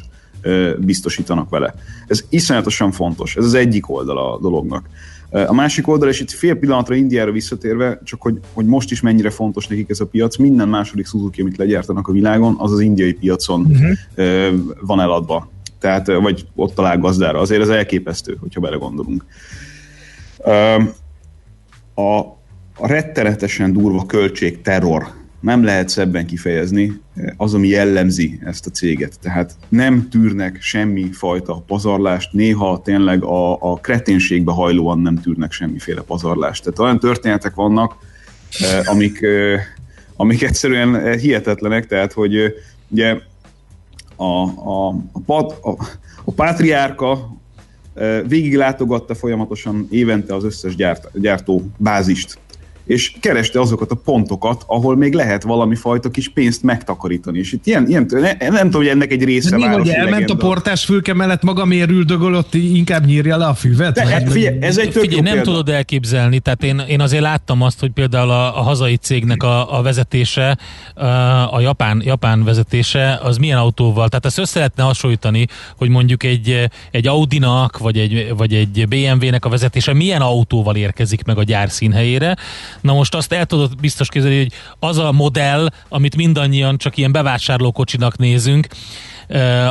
biztosítanak 0.79 1.49
vele. 1.49 1.73
Ez 2.07 2.25
iszonyatosan 2.29 2.91
fontos, 2.91 3.35
ez 3.35 3.45
az 3.45 3.53
egyik 3.53 3.89
oldala 3.89 4.33
a 4.33 4.39
dolognak. 4.39 4.89
A 5.29 5.53
másik 5.53 5.87
oldal, 5.87 6.09
és 6.09 6.19
itt 6.19 6.31
fél 6.31 6.55
pillanatra 6.55 6.95
Indiára 6.95 7.31
visszatérve, 7.31 7.99
csak 8.03 8.21
hogy, 8.21 8.39
hogy 8.53 8.65
most 8.65 8.91
is 8.91 9.01
mennyire 9.01 9.29
fontos 9.29 9.67
nekik 9.67 9.89
ez 9.89 9.99
a 9.99 10.05
piac, 10.05 10.37
minden 10.37 10.67
második 10.67 11.05
Suzuki, 11.05 11.41
amit 11.41 11.57
legyártanak 11.57 12.07
a 12.07 12.11
világon, 12.11 12.55
az 12.57 12.71
az 12.71 12.79
indiai 12.79 13.13
piacon 13.13 13.65
uh-huh. 13.65 14.55
van 14.81 14.99
eladva. 14.99 15.49
Tehát, 15.79 16.07
vagy 16.07 16.47
ott 16.55 16.75
talál 16.75 16.99
gazdára. 16.99 17.39
Azért 17.39 17.61
ez 17.61 17.69
elképesztő, 17.69 18.37
hogyha 18.39 18.59
belegondolunk. 18.61 19.25
A, 21.93 22.01
a 22.77 22.87
rettenetesen 22.87 23.73
durva 23.73 24.05
költség 24.05 24.61
terror 24.61 25.13
nem 25.45 25.63
lehet 25.63 25.89
szebben 25.89 26.25
kifejezni 26.25 27.01
az, 27.37 27.53
ami 27.53 27.67
jellemzi 27.67 28.39
ezt 28.43 28.65
a 28.65 28.69
céget. 28.69 29.19
Tehát 29.21 29.55
nem 29.69 30.09
tűrnek 30.09 30.61
semmi 30.61 31.11
fajta 31.11 31.63
pazarlást, 31.67 32.33
néha 32.33 32.81
tényleg 32.81 33.23
a, 33.23 33.71
a 33.71 33.75
kreténségbe 33.75 34.51
hajlóan 34.51 34.99
nem 34.99 35.21
tűrnek 35.21 35.51
semmiféle 35.51 36.01
pazarlást. 36.01 36.63
Tehát 36.63 36.79
olyan 36.79 36.99
történetek 36.99 37.55
vannak, 37.55 37.95
amik, 38.85 39.25
amik 40.15 40.43
egyszerűen 40.43 41.17
hihetetlenek, 41.19 41.87
tehát 41.87 42.13
hogy 42.13 42.53
ugye 42.87 43.17
a, 44.15 44.23
a, 44.23 44.87
a, 45.11 45.19
pat, 45.25 45.51
a, 45.61 45.69
a 46.23 46.31
pátriárka 46.31 47.37
végiglátogatta 48.27 49.15
folyamatosan 49.15 49.87
évente 49.89 50.35
az 50.35 50.43
összes 50.43 50.75
gyárt, 50.75 51.19
gyártó 51.19 51.61
bázist 51.77 52.37
és 52.85 53.13
kereste 53.19 53.59
azokat 53.59 53.91
a 53.91 53.95
pontokat, 53.95 54.63
ahol 54.67 54.95
még 54.95 55.13
lehet 55.13 55.43
valami 55.43 55.75
fajta 55.75 56.09
kis 56.09 56.29
pénzt 56.29 56.63
megtakarítani. 56.63 57.39
És 57.39 57.51
itt 57.51 57.67
ilyen, 57.67 57.87
ilyen 57.87 58.05
ne, 58.09 58.49
nem 58.49 58.63
tudom, 58.63 58.81
hogy 58.81 58.87
ennek 58.87 59.11
egy 59.11 59.23
része 59.23 59.57
már. 59.57 59.77
hogy 59.77 59.89
elment 59.89 60.11
legenda. 60.11 60.33
a 60.33 60.37
portás 60.37 60.85
fülke 60.85 61.13
mellett 61.13 61.43
maga 61.43 61.65
miért 61.65 61.89
üldögölött, 61.89 62.53
inkább 62.53 63.05
nyírja 63.05 63.37
le 63.37 63.45
a 63.45 63.53
füvet? 63.53 63.93
De, 63.93 64.07
hát 64.07 64.31
figyelj, 64.31 64.57
ez 64.61 64.77
egy 64.77 64.93
figyelj, 64.93 65.21
nem 65.21 65.33
példa. 65.33 65.51
tudod 65.51 65.69
elképzelni, 65.69 66.39
tehát 66.39 66.63
én, 66.63 66.81
én 66.87 67.01
azért 67.01 67.21
láttam 67.21 67.61
azt, 67.61 67.79
hogy 67.79 67.91
például 67.91 68.29
a, 68.29 68.59
a 68.59 68.61
hazai 68.61 68.95
cégnek 68.95 69.43
a, 69.43 69.77
a 69.77 69.81
vezetése, 69.81 70.57
a 71.51 71.59
japán, 71.59 72.01
japán 72.05 72.43
vezetése, 72.43 73.19
az 73.23 73.37
milyen 73.37 73.57
autóval, 73.57 74.09
tehát 74.09 74.25
ezt 74.25 74.37
össze 74.37 74.57
lehetne 74.57 74.83
hasonlítani, 74.83 75.47
hogy 75.77 75.89
mondjuk 75.89 76.23
egy, 76.23 76.69
egy 76.91 77.07
Audinak, 77.07 77.77
vagy 77.77 77.97
egy, 77.97 78.33
vagy 78.37 78.53
egy 78.53 78.87
BMW-nek 78.87 79.45
a 79.45 79.49
vezetése 79.49 79.93
milyen 79.93 80.21
autóval 80.21 80.75
érkezik 80.75 81.23
meg 81.23 81.37
a 81.37 81.43
gyár 81.43 81.69
színhelyére, 81.69 82.35
Na 82.85 82.93
most 82.93 83.15
azt 83.15 83.31
el 83.31 83.45
tudod 83.45 83.77
biztos 83.77 84.09
képzelni, 84.09 84.37
hogy 84.37 84.53
az 84.79 84.97
a 84.97 85.11
modell, 85.11 85.69
amit 85.89 86.15
mindannyian 86.15 86.77
csak 86.77 86.97
ilyen 86.97 87.11
bevásárlókocsinak 87.11 88.17
nézünk, 88.17 88.67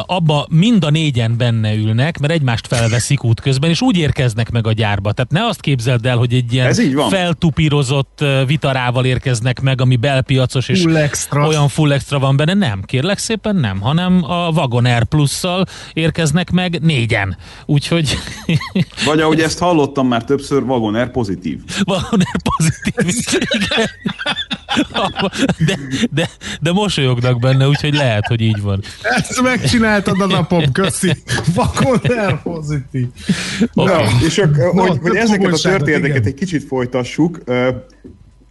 abba 0.07 0.47
mind 0.51 0.85
a 0.85 0.91
négyen 0.91 1.37
benne 1.37 1.75
ülnek, 1.75 2.19
mert 2.19 2.33
egymást 2.33 2.67
felveszik 2.67 3.25
útközben, 3.25 3.71
és 3.71 3.81
úgy 3.81 3.97
érkeznek 3.97 4.51
meg 4.51 4.67
a 4.67 4.73
gyárba. 4.73 5.13
Tehát 5.13 5.33
ne 5.33 5.47
azt 5.47 5.61
képzeld 5.61 6.07
el, 6.07 6.17
hogy 6.17 6.35
egy 6.35 6.53
ilyen 6.53 6.75
feltupírozott 7.09 8.25
vitarával 8.47 9.05
érkeznek 9.05 9.61
meg, 9.61 9.81
ami 9.81 9.97
belpiacos, 9.97 10.69
és 10.69 10.81
full 10.81 10.97
extra. 10.97 11.47
olyan 11.47 11.69
full 11.69 11.93
extra 11.93 12.19
van 12.19 12.37
benne. 12.37 12.55
Nem, 12.55 12.83
kérlek 12.83 13.19
szépen 13.19 13.57
nem, 13.57 13.81
hanem 13.81 14.25
a 14.25 14.49
Wagon 14.51 14.85
Air 14.85 15.05
Plus-szal 15.05 15.67
érkeznek 15.93 16.51
meg 16.51 16.81
négyen. 16.83 17.37
Úgyhogy... 17.67 18.19
Vagy 19.07 19.21
ahogy 19.21 19.41
ezt 19.41 19.59
hallottam 19.59 20.09
már 20.09 20.25
többször, 20.25 20.63
Wagon 20.63 20.95
Air 20.95 21.11
pozitív. 21.11 21.61
Wagon 21.87 22.21
Air 22.21 22.41
pozitív, 22.57 23.15
igen. 23.59 23.89
De, 25.67 25.79
de, 26.11 26.29
de 26.61 26.73
mosolyognak 26.73 27.41
benne, 27.41 27.69
úgyhogy 27.69 27.95
lehet, 27.95 28.27
hogy 28.27 28.41
így 28.41 28.61
van. 28.63 28.83
Ezt 29.03 29.43
megcsináltad 29.43 30.21
a 30.21 30.27
napom, 30.27 30.73
köszi. 30.73 31.13
Vakon 31.55 32.01
pozitív. 32.43 33.07
Okay. 33.75 33.95
Na, 33.95 34.27
és 34.27 34.39
ak, 34.39 34.57
hogy, 34.57 34.99
hogy 35.03 35.17
ezeket 35.17 35.53
a 35.53 35.59
történeteket 35.59 36.27
egy 36.27 36.35
kicsit 36.35 36.65
folytassuk, 36.65 37.41
uh, 37.47 37.69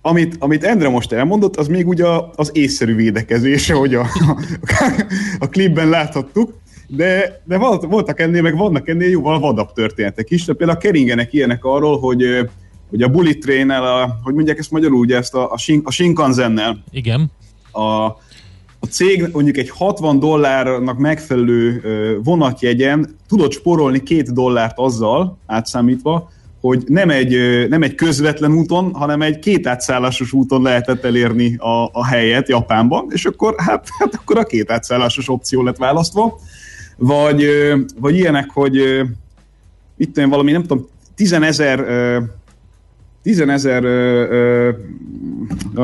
amit, 0.02 0.36
amit 0.40 0.64
Endre 0.64 0.90
most 0.90 1.12
elmondott, 1.12 1.56
az 1.56 1.68
még 1.68 1.88
ugye 1.88 2.06
az 2.36 2.50
észszerű 2.54 2.96
védekezés, 2.96 3.72
hogy 3.72 3.96
a, 3.96 4.02
a, 4.02 5.06
a 5.40 5.50
klipben 5.50 5.90
láthattuk, 5.90 6.62
de, 6.88 7.42
de 7.46 7.58
voltak 7.58 8.20
ennél, 8.20 8.42
meg 8.42 8.58
vannak 8.58 8.90
ennél 8.90 9.10
jóval 9.10 9.40
vadabb 9.40 9.74
történetek 9.74 10.32
is. 10.32 10.46
De 10.46 10.54
például 10.54 10.78
a 10.78 10.82
Keringenek 10.82 11.34
ilyenek 11.34 11.64
arról, 11.64 12.00
hogy 12.00 12.50
hogy 12.94 13.02
a 13.02 13.08
Bullet 13.08 13.40
train 13.40 13.70
a, 13.70 14.20
hogy 14.24 14.34
mondják 14.34 14.58
ezt 14.58 14.72
magyarul, 14.72 15.00
ugye 15.00 15.18
ezt 15.18 15.34
a, 15.36 15.52
a, 15.52 15.58
Shin, 15.58 15.82
a 15.84 15.92
Shinkansen-nel. 15.92 16.84
Igen. 16.92 17.32
A, 17.72 17.82
a 18.80 18.86
cég 18.90 19.30
mondjuk 19.32 19.58
egy 19.58 19.70
60 19.70 20.20
dollárnak 20.20 20.98
megfelelő 20.98 21.82
vonatjegyen 22.24 23.16
tudott 23.28 23.52
sporolni 23.52 24.04
két 24.04 24.34
dollárt 24.34 24.78
azzal 24.80 25.38
átszámítva, 25.46 26.32
hogy 26.62 26.84
nem 26.88 27.10
egy, 27.10 27.68
nem 27.70 27.84
egy 27.84 27.96
közvetlen 27.96 28.54
úton, 28.54 28.94
hanem 28.94 29.22
egy 29.22 29.40
két 29.40 29.68
átszállásos 29.68 30.34
úton 30.34 30.62
lehetett 30.62 31.04
elérni 31.04 31.56
a, 31.56 31.90
a 31.92 32.06
helyet 32.06 32.50
Japánban, 32.50 33.08
és 33.10 33.26
akkor 33.26 33.56
hát, 33.58 33.88
hát 34.00 34.16
akkor 34.16 34.38
a 34.38 34.44
két 34.44 34.72
átszállásos 34.72 35.30
opció 35.30 35.64
lett 35.64 35.78
választva. 35.78 36.40
Vagy, 36.98 37.46
vagy 38.00 38.16
ilyenek, 38.16 38.50
hogy 38.50 39.02
itt 39.98 40.16
valami, 40.16 40.52
nem 40.52 40.62
tudom, 40.62 40.88
10 41.16 41.34
ezer 41.34 41.80
10 43.24 43.40
ezer 43.40 43.84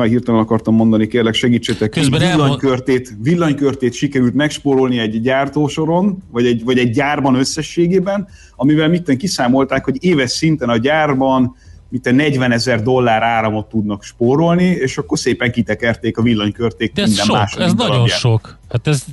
hirtelen 0.02 0.40
akartam 0.40 0.74
mondani, 0.74 1.06
kérlek 1.06 1.34
segítsetek. 1.34 1.90
Közben 1.90 2.20
villanykörtét, 2.20 3.16
villanykörtét 3.22 3.92
sikerült 3.92 4.34
megspórolni 4.34 4.98
egy 4.98 5.20
gyártósoron, 5.20 6.22
vagy 6.30 6.46
egy, 6.46 6.64
vagy 6.64 6.78
egy 6.78 6.90
gyárban 6.90 7.34
összességében, 7.34 8.28
amivel 8.56 8.88
mitten 8.88 9.18
kiszámolták, 9.18 9.84
hogy 9.84 9.96
éves 10.04 10.30
szinten 10.30 10.68
a 10.68 10.76
gyárban 10.76 11.56
mint 11.90 12.12
40 12.12 12.52
ezer 12.52 12.82
dollár 12.82 13.22
áramot 13.22 13.68
tudnak 13.68 14.02
spórolni, 14.02 14.64
és 14.64 14.98
akkor 14.98 15.18
szépen 15.18 15.52
kitekerték 15.52 16.18
a 16.18 16.22
villanykörték 16.22 16.92
De 16.92 17.02
ez 17.02 17.08
minden 17.16 17.46
sok, 17.46 17.60
ez 17.60 17.72
nagyon 17.72 18.06
sok. 18.06 18.58
Hát 18.68 18.86
ez 18.86 19.04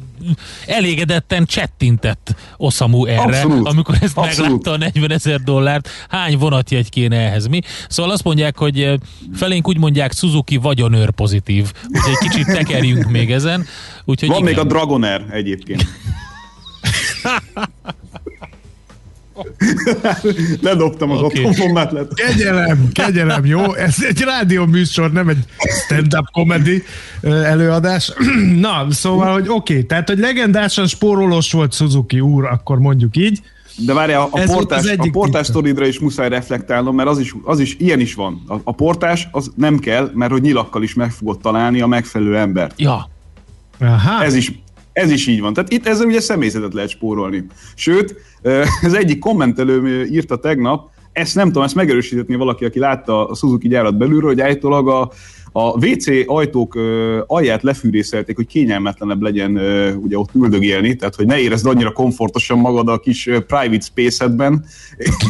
elégedetten 0.66 1.46
csettintett 1.46 2.36
Osamu 2.58 3.06
erre, 3.06 3.22
abszolút, 3.22 3.68
amikor 3.68 3.96
ezt 4.02 4.18
abszolút. 4.18 4.52
meglátta 4.52 4.72
a 4.72 4.78
40 4.78 5.12
ezer 5.12 5.40
dollárt, 5.40 5.90
hány 6.10 6.38
vonatjegy 6.38 6.90
kéne 6.90 7.18
ehhez 7.18 7.48
mi? 7.48 7.62
Szóval 7.90 8.12
azt 8.12 8.24
mondják, 8.24 8.58
hogy 8.58 8.82
eh, 8.82 8.94
felénk 9.34 9.68
úgy 9.68 9.78
mondják 9.78 10.14
Suzuki 10.14 10.58
vagyonőr 10.58 11.12
pozitív, 11.12 11.72
úgyhogy 11.88 12.30
kicsit 12.30 12.46
tekerjünk 12.46 13.10
még 13.10 13.32
ezen. 13.32 13.66
Úgyhogy 14.06 14.30
Van 14.30 14.38
igen. 14.38 14.50
még 14.50 14.60
a 14.60 14.64
Dragoner 14.64 15.26
egyébként. 15.32 15.86
Ledobtam 20.62 21.12
az 21.12 21.22
okay. 21.22 21.44
otthonbombát. 21.44 21.92
Lett. 21.92 22.14
Kegyelem, 22.14 22.90
kegyelem, 22.92 23.46
jó? 23.46 23.74
Ez 23.74 23.96
egy 24.08 24.22
rádió 24.22 24.66
műsor, 24.66 25.12
nem 25.12 25.28
egy 25.28 25.46
stand-up 25.86 26.26
comedy 26.32 26.84
előadás. 27.22 28.12
Na, 28.60 28.86
szóval, 28.90 29.34
hogy 29.34 29.48
oké, 29.48 29.74
okay, 29.74 29.86
tehát, 29.86 30.08
hogy 30.08 30.20
legendásan 30.20 30.88
spórolós 30.88 31.52
volt 31.52 31.74
Suzuki 31.74 32.20
úr, 32.20 32.46
akkor 32.46 32.80
mondjuk 32.80 33.18
így. 33.18 33.42
De 33.86 33.94
várj, 33.94 34.14
a, 34.14 34.24
a 34.32 34.44
portás, 34.46 34.86
a 34.98 35.10
portás 35.12 35.46
sztoridra 35.46 35.86
is 35.86 36.00
muszáj 36.00 36.30
reflektálnom, 36.30 36.96
mert 36.96 37.10
az 37.10 37.20
is, 37.20 37.36
az 37.44 37.60
is 37.60 37.76
ilyen 37.80 38.00
is 38.00 38.14
van. 38.14 38.44
A, 38.48 38.56
a 38.64 38.72
portás 38.72 39.28
az 39.32 39.52
nem 39.56 39.80
kell, 39.80 40.12
mert 40.14 40.32
hogy 40.32 40.42
nyilakkal 40.42 40.84
is 40.84 40.94
meg 40.94 41.12
fogod 41.12 41.40
találni 41.40 41.82
a 41.82 41.88
megfelelő 41.88 42.38
embert. 42.38 42.80
Ja. 42.80 43.10
Aha. 43.80 44.24
Ez 44.24 44.36
is, 44.36 44.52
ez 44.98 45.12
is 45.12 45.28
így 45.28 45.42
van. 45.42 45.54
Tehát 45.54 45.72
itt 45.72 45.88
ezzel 45.88 46.06
ugye 46.08 46.20
személyzetet 46.20 46.74
lehet 46.74 46.90
spórolni. 46.90 47.46
Sőt, 47.76 48.16
az 48.82 48.94
egyik 48.94 49.20
kommentelő 49.20 50.06
írta 50.06 50.38
tegnap, 50.38 50.90
ezt 51.12 51.36
nem 51.36 51.48
tudom, 51.48 51.64
ezt 51.64 51.76
megerősíteni 51.76 52.36
valaki, 52.36 52.66
aki 52.66 52.80
látta 52.80 53.28
a 53.28 53.36
Suzuki 53.36 53.68
gyárat 53.68 53.98
belülről, 53.98 54.30
hogy 54.30 54.42
állítólag 54.42 54.88
a, 54.88 55.12
a 55.52 55.86
WC 55.86 56.06
ajtók 56.26 56.76
ö, 56.76 57.20
alját 57.28 57.64
lefűrészelték, 57.64 58.36
hogy 58.36 58.48
kényelmetlenebb 58.48 59.22
legyen 59.22 59.56
ö, 59.56 59.94
ugye 59.94 60.18
ott 60.18 60.30
üldögélni, 60.36 60.96
tehát 60.96 61.16
hogy 61.16 61.26
ne 61.26 61.40
érezd 61.40 61.66
annyira 61.66 61.92
komfortosan 61.92 62.60
magad 62.60 62.88
a 62.88 63.00
kis 63.00 63.24
private 63.24 63.80
space-edben, 63.80 64.66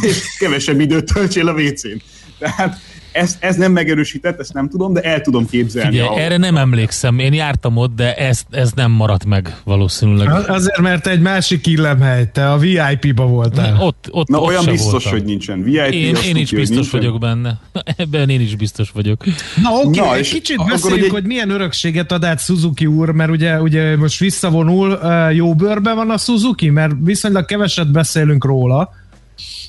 és 0.01 0.37
kevesebb 0.39 0.79
időt 0.79 1.13
töltsél 1.13 1.47
a 1.47 1.53
WC-n. 1.53 2.01
Tehát 2.39 2.77
ez, 3.17 3.37
ez 3.39 3.55
nem 3.55 3.71
megerősített, 3.71 4.39
ezt 4.39 4.53
nem 4.53 4.69
tudom, 4.69 4.93
de 4.93 5.01
el 5.01 5.21
tudom 5.21 5.47
képzelni. 5.47 5.89
Figyelj, 5.89 6.07
ahol... 6.07 6.19
erre 6.19 6.37
nem 6.37 6.57
emlékszem, 6.57 7.19
én 7.19 7.33
jártam 7.33 7.77
ott, 7.77 7.95
de 7.95 8.15
ez, 8.15 8.43
ez 8.49 8.71
nem 8.71 8.91
maradt 8.91 9.25
meg 9.25 9.55
valószínűleg. 9.63 10.49
Azért, 10.49 10.79
mert 10.79 11.07
egy 11.07 11.21
másik 11.21 11.67
illemhely, 11.67 12.29
te 12.31 12.51
a 12.51 12.57
VIP-ba 12.57 13.25
voltál. 13.25 13.71
Na, 13.71 13.85
ott, 13.85 14.07
ott, 14.11 14.27
Na 14.27 14.39
ott 14.39 14.47
olyan 14.47 14.65
biztos, 14.65 14.91
voltam. 14.91 15.11
hogy 15.11 15.23
nincsen. 15.23 15.63
VIP, 15.63 15.91
én, 15.91 16.15
én 16.27 16.35
is 16.35 16.51
biztos 16.51 16.89
vagyok 16.89 17.19
benne. 17.19 17.59
Ebben 17.97 18.29
én 18.29 18.41
is 18.41 18.55
biztos 18.55 18.91
vagyok. 18.91 19.23
Na 19.61 19.69
oké, 19.71 19.99
okay, 19.99 20.17
egy 20.19 20.29
kicsit 20.29 20.65
beszéljünk, 20.65 21.03
egy... 21.03 21.11
hogy 21.11 21.25
milyen 21.25 21.49
örökséget 21.49 22.11
ad 22.11 22.23
át 22.23 22.39
Suzuki 22.39 22.85
úr, 22.85 23.09
mert 23.09 23.29
ugye, 23.29 23.61
ugye 23.61 23.97
most 23.97 24.19
visszavonul, 24.19 24.99
jó 25.33 25.55
bőrben 25.55 25.95
van 25.95 26.09
a 26.09 26.17
Suzuki, 26.17 26.69
mert 26.69 26.91
viszonylag 27.03 27.45
keveset 27.45 27.91
beszélünk 27.91 28.45
róla, 28.45 28.93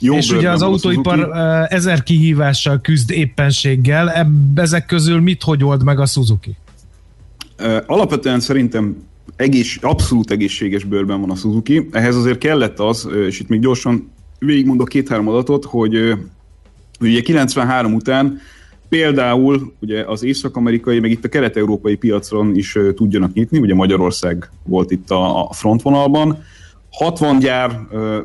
jó 0.01 0.15
és 0.15 0.31
ugye 0.31 0.51
az 0.51 0.63
autóipar 0.63 1.19
Suzuki. 1.19 1.75
ezer 1.75 2.03
kihívással 2.03 2.81
küzd 2.81 3.11
éppenséggel, 3.11 4.11
Ebb, 4.11 4.59
ezek 4.59 4.87
közül 4.87 5.21
mit 5.21 5.43
hogy 5.43 5.65
old 5.65 5.85
meg 5.85 6.01
a 6.01 6.07
Suzuki? 6.07 6.57
Alapvetően 7.87 8.41
szerintem 8.41 8.97
egész, 9.37 9.79
abszolút 9.81 10.31
egészséges 10.31 10.85
bőrben 10.85 11.21
van 11.21 11.31
a 11.31 11.35
Suzuki. 11.35 11.89
Ehhez 11.93 12.17
azért 12.17 12.39
kellett 12.39 12.79
az, 12.79 13.09
és 13.27 13.41
itt 13.41 13.49
még 13.49 13.61
gyorsan 13.61 14.11
végigmondok 14.39 14.89
két-három 14.89 15.29
adatot, 15.29 15.65
hogy 15.65 16.15
ugye 17.01 17.21
93 17.21 17.95
után 17.95 18.41
például 18.89 19.73
ugye 19.81 20.05
az 20.05 20.23
észak-amerikai, 20.23 21.01
meg 21.01 21.11
itt 21.11 21.25
a 21.25 21.29
kelet-európai 21.29 21.97
piacon 21.97 22.55
is 22.55 22.79
tudjanak 22.95 23.33
nyitni, 23.33 23.59
ugye 23.59 23.75
Magyarország 23.75 24.51
volt 24.65 24.91
itt 24.91 25.11
a 25.11 25.49
frontvonalban, 25.53 26.43
60 26.91 27.39
gyár 27.39 27.81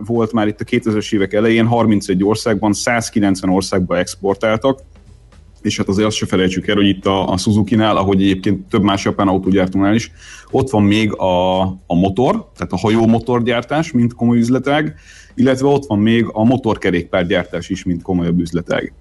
volt 0.05 0.32
már 0.32 0.47
itt 0.47 0.59
a 0.59 0.64
2000-es 0.64 1.14
évek 1.14 1.34
elején, 1.34 1.66
31 1.66 2.24
országban, 2.24 2.74
190 2.74 3.49
országba 3.49 3.97
exportáltak, 3.97 4.80
és 5.61 5.78
hát 5.78 5.88
azért 5.88 6.07
azt 6.07 6.18
se 6.18 6.26
felejtsük 6.26 6.68
el, 6.68 6.76
hogy 6.76 6.88
itt 6.88 7.05
a, 7.05 7.30
a 7.30 7.38
Suzuki-nál, 7.38 7.97
ahogy 7.97 8.22
egyébként 8.22 8.68
több 8.68 8.84
más 8.84 9.05
japán 9.05 9.28
autógyártónál 9.28 9.95
is, 9.95 10.11
ott 10.51 10.70
van 10.70 10.84
még 10.84 11.14
a, 11.14 11.61
a 11.61 11.95
motor, 11.95 12.49
tehát 12.55 12.74
a 12.74 12.78
hajó 12.78 13.07
motorgyártás, 13.07 13.91
mint 13.91 14.14
komoly 14.14 14.38
üzletág, 14.38 14.95
illetve 15.36 15.68
ott 15.68 15.86
van 15.86 15.99
még 15.99 16.26
a 16.32 16.43
motorkerékpárgyártás 16.43 17.70
is, 17.70 17.84
mint 17.84 18.01
komolyabb 18.01 18.39
üzletág. 18.39 18.93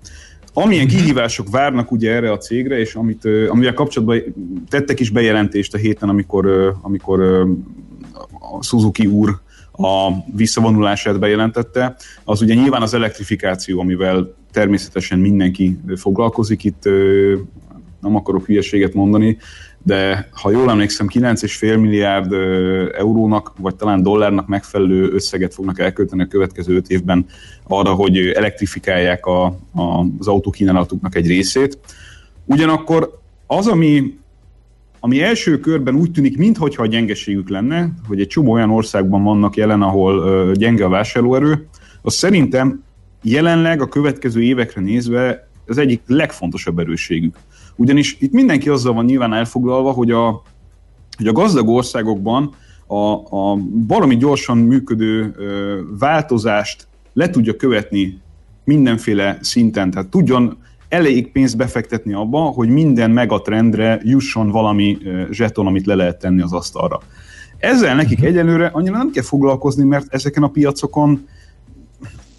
Amilyen 0.55 0.87
kihívások 0.87 1.51
várnak 1.51 1.91
ugye 1.91 2.13
erre 2.13 2.33
a 2.33 2.39
cégre, 2.39 2.79
és 2.79 2.95
amit, 2.95 3.25
amivel 3.49 3.75
kapcsolatban 3.75 4.23
tettek 4.69 5.01
is 5.01 5.11
bejelentést 5.11 5.75
a 5.75 5.79
héten, 5.79 6.09
amikor, 6.09 6.75
amikor 6.83 7.21
a 8.41 8.63
Suzuki 8.63 9.07
úr 9.07 9.41
a 9.83 10.25
visszavonulását 10.35 11.19
bejelentette, 11.19 11.97
az 12.25 12.43
ugye 12.43 12.55
nyilván 12.55 12.83
az 12.83 12.95
elektrifikáció, 12.95 13.81
amivel 13.81 14.35
természetesen 14.53 15.19
mindenki 15.19 15.79
foglalkozik. 15.97 16.65
Itt 16.65 16.85
nem 18.01 18.17
akarok 18.17 18.47
hülyeséget 18.47 18.95
mondani, 18.95 19.39
de 19.85 20.29
ha 20.33 20.51
jól 20.51 20.71
emlékszem, 20.71 21.07
9,5 21.15 21.81
milliárd 21.81 22.33
eurónak, 22.95 23.53
vagy 23.59 23.75
talán 23.75 24.03
dollárnak 24.03 24.47
megfelelő 24.47 25.13
összeget 25.13 25.55
fognak 25.55 25.79
elkölteni 25.79 26.23
a 26.23 26.27
következő 26.27 26.77
5 26.77 26.89
évben 26.89 27.27
arra, 27.69 27.93
hogy 27.93 28.19
elektrifikálják 28.19 29.27
a, 29.27 29.45
a, 29.75 30.07
az 30.19 30.29
autókínálatuknak 30.29 31.15
egy 31.15 31.27
részét. 31.27 31.79
Ugyanakkor 32.45 33.21
az, 33.47 33.67
ami, 33.67 34.19
ami 35.05 35.23
első 35.23 35.59
körben 35.59 35.95
úgy 35.95 36.11
tűnik, 36.11 36.37
mintha 36.37 36.69
a 36.77 36.87
gyengeségük 36.87 37.49
lenne, 37.49 37.93
hogy 38.09 38.21
egy 38.21 38.27
csomó 38.27 38.53
olyan 38.53 38.71
országban 38.71 39.23
vannak 39.23 39.57
jelen, 39.57 39.83
ahol 39.83 40.53
gyenge 40.53 40.85
a 40.85 40.89
vásárlóerő, 40.89 41.67
az 42.03 42.15
szerintem 42.15 42.83
jelenleg 43.23 43.81
a 43.81 43.89
következő 43.89 44.43
évekre 44.43 44.81
nézve 44.81 45.49
az 45.67 45.79
egyik 45.79 46.01
legfontosabb 46.07 46.79
erősségük. 46.79 47.37
Ugyanis 47.77 48.17
itt 48.21 48.33
mindenki 48.33 48.69
azzal 48.69 48.93
van 48.93 49.05
nyilván 49.05 49.33
elfoglalva, 49.33 49.91
hogy 49.91 50.11
a, 50.11 50.43
hogy 51.17 51.27
a 51.27 51.33
gazdag 51.33 51.69
országokban 51.69 52.55
a, 52.87 53.13
a 53.37 53.57
baromi 53.87 54.17
gyorsan 54.17 54.59
működő 54.59 55.35
ö, 55.37 55.81
változást 55.99 56.87
le 57.13 57.31
tudja 57.31 57.57
követni 57.57 58.21
mindenféle 58.65 59.39
szinten, 59.41 59.91
tehát 59.91 60.09
tudjon 60.09 60.57
elég 60.93 61.33
pénzt 61.33 61.57
befektetni 61.57 62.13
abba, 62.13 62.39
hogy 62.39 62.69
minden 62.69 63.11
megatrendre 63.11 64.01
jusson 64.05 64.51
valami 64.51 64.99
zseton, 65.31 65.67
amit 65.67 65.87
le 65.87 65.95
lehet 65.95 66.19
tenni 66.19 66.43
az 66.43 66.53
asztalra. 66.53 67.01
Ezzel 67.59 67.95
nekik 67.95 68.25
egyelőre 68.25 68.71
annyira 68.73 68.97
nem 68.97 69.11
kell 69.11 69.23
foglalkozni, 69.23 69.85
mert 69.85 70.15
ezeken 70.15 70.43
a 70.43 70.49
piacokon, 70.49 71.29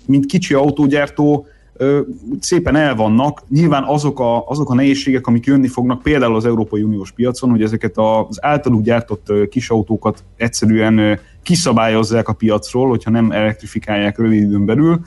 mint 0.05 0.25
kicsi 0.25 0.53
autógyártó, 0.53 1.45
szépen 2.39 2.75
el 2.75 2.95
vannak. 2.95 3.43
Nyilván 3.49 3.83
azok 3.83 4.19
a, 4.19 4.47
azok 4.47 4.69
a 4.69 4.73
nehézségek, 4.73 5.27
amik 5.27 5.45
jönni 5.45 5.67
fognak 5.67 6.01
például 6.01 6.35
az 6.35 6.45
Európai 6.45 6.81
Uniós 6.81 7.11
piacon, 7.11 7.49
hogy 7.49 7.61
ezeket 7.61 7.97
az 7.97 8.43
általuk 8.43 8.81
gyártott 8.81 9.31
kis 9.49 9.69
autókat 9.69 10.23
egyszerűen 10.37 11.19
kiszabályozzák 11.43 12.27
a 12.27 12.33
piacról, 12.33 12.89
hogyha 12.89 13.11
nem 13.11 13.31
elektrifikálják 13.31 14.17
rövid 14.17 14.41
időn 14.41 14.65
belül, 14.65 14.99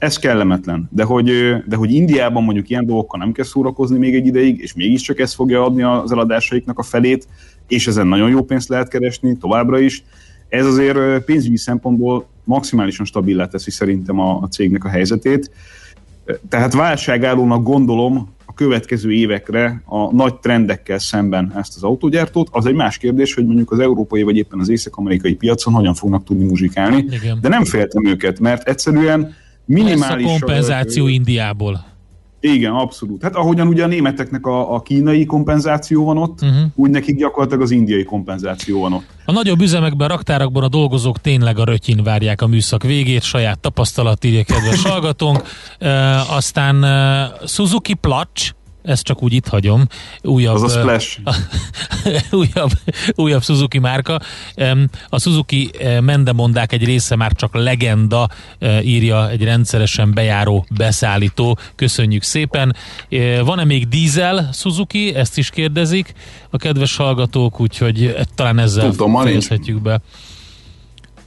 ez 0.00 0.16
kellemetlen. 0.16 0.88
De 0.92 1.04
hogy, 1.04 1.30
de 1.66 1.76
hogy 1.76 1.92
Indiában 1.92 2.42
mondjuk 2.42 2.70
ilyen 2.70 2.86
dolgokkal 2.86 3.18
nem 3.18 3.32
kell 3.32 3.44
szórakozni 3.44 3.98
még 3.98 4.14
egy 4.14 4.26
ideig, 4.26 4.60
és 4.60 4.74
mégiscsak 4.74 5.18
ez 5.18 5.34
fogja 5.34 5.64
adni 5.64 5.82
az 5.82 6.12
eladásaiknak 6.12 6.78
a 6.78 6.82
felét, 6.82 7.28
és 7.68 7.86
ezen 7.86 8.06
nagyon 8.06 8.30
jó 8.30 8.42
pénzt 8.42 8.68
lehet 8.68 8.88
keresni 8.88 9.36
továbbra 9.36 9.78
is, 9.78 10.04
ez 10.48 10.66
azért 10.66 11.24
pénzügyi 11.24 11.56
szempontból 11.56 12.26
maximálisan 12.44 13.06
stabilá 13.06 13.46
teszi 13.46 13.70
szerintem 13.70 14.18
a, 14.18 14.40
a 14.42 14.48
cégnek 14.48 14.84
a 14.84 14.88
helyzetét. 14.88 15.50
Tehát 16.48 16.72
válságállónak 16.72 17.62
gondolom 17.62 18.28
a 18.44 18.54
következő 18.54 19.12
évekre 19.12 19.82
a 19.84 20.14
nagy 20.14 20.34
trendekkel 20.34 20.98
szemben 20.98 21.52
ezt 21.56 21.76
az 21.76 21.82
autógyártót. 21.82 22.48
Az 22.52 22.66
egy 22.66 22.74
más 22.74 22.98
kérdés, 22.98 23.34
hogy 23.34 23.46
mondjuk 23.46 23.70
az 23.70 23.78
európai 23.78 24.22
vagy 24.22 24.36
éppen 24.36 24.58
az 24.60 24.68
észak-amerikai 24.68 25.34
piacon 25.34 25.74
hogyan 25.74 25.94
fognak 25.94 26.24
tudni 26.24 26.44
muzsikálni, 26.44 27.04
Igen. 27.10 27.38
de 27.40 27.48
nem 27.48 27.64
féltem 27.64 28.06
őket, 28.06 28.40
mert 28.40 28.68
egyszerűen 28.68 29.34
minimális... 29.70 30.26
Lesz 30.26 30.34
a 30.34 30.38
kompenzáció 30.38 31.06
Indiából. 31.06 31.88
Igen, 32.40 32.72
abszolút. 32.72 33.22
Hát 33.22 33.34
ahogyan 33.34 33.66
ugye 33.66 33.84
a 33.84 33.86
németeknek 33.86 34.46
a, 34.46 34.74
a 34.74 34.80
kínai 34.80 35.24
kompenzáció 35.24 36.04
van 36.04 36.18
ott, 36.18 36.42
uh-huh. 36.42 36.58
úgy 36.74 36.90
nekik 36.90 37.16
gyakorlatilag 37.16 37.62
az 37.62 37.70
indiai 37.70 38.04
kompenzáció 38.04 38.80
van 38.80 38.92
ott. 38.92 39.04
A 39.24 39.32
nagyobb 39.32 39.60
üzemekben, 39.60 40.08
raktárakban 40.08 40.62
a 40.62 40.68
dolgozók 40.68 41.18
tényleg 41.18 41.58
a 41.58 41.64
rötyin 41.64 42.02
várják 42.02 42.42
a 42.42 42.46
műszak 42.46 42.82
végét, 42.82 43.22
saját 43.22 43.58
tapasztalat 43.58 44.24
írja 44.24 44.44
kedves 44.44 44.82
hallgatónk. 44.90 45.42
E, 45.78 46.20
aztán 46.20 46.84
e, 46.84 47.30
Suzuki 47.46 47.94
Placs, 47.94 48.50
ezt 48.82 49.02
csak 49.02 49.22
úgy 49.22 49.32
itt 49.32 49.48
hagyom. 49.48 49.86
Újabb, 50.22 50.54
Az 50.54 50.62
a 50.62 50.68
Splash. 50.68 51.18
újabb, 52.30 52.70
újabb 53.14 53.42
Suzuki 53.42 53.78
márka. 53.78 54.20
A 55.08 55.20
Suzuki 55.20 55.70
eh, 55.78 56.00
mendemondák 56.00 56.72
egy 56.72 56.84
része 56.84 57.16
már 57.16 57.32
csak 57.32 57.54
legenda, 57.54 58.28
írja 58.82 59.30
egy 59.30 59.44
rendszeresen 59.44 60.14
bejáró 60.14 60.66
beszállító. 60.76 61.58
Köszönjük 61.74 62.22
szépen. 62.22 62.76
Van-e 63.44 63.64
még 63.64 63.88
dízel 63.88 64.48
Suzuki? 64.52 65.14
Ezt 65.14 65.38
is 65.38 65.50
kérdezik 65.50 66.12
a 66.50 66.56
kedves 66.56 66.96
hallgatók, 66.96 67.60
úgyhogy 67.60 68.16
talán 68.34 68.58
ezzel 68.58 68.90
Tudom, 68.90 69.16
fejezhetjük 69.22 69.82
be. 69.82 70.00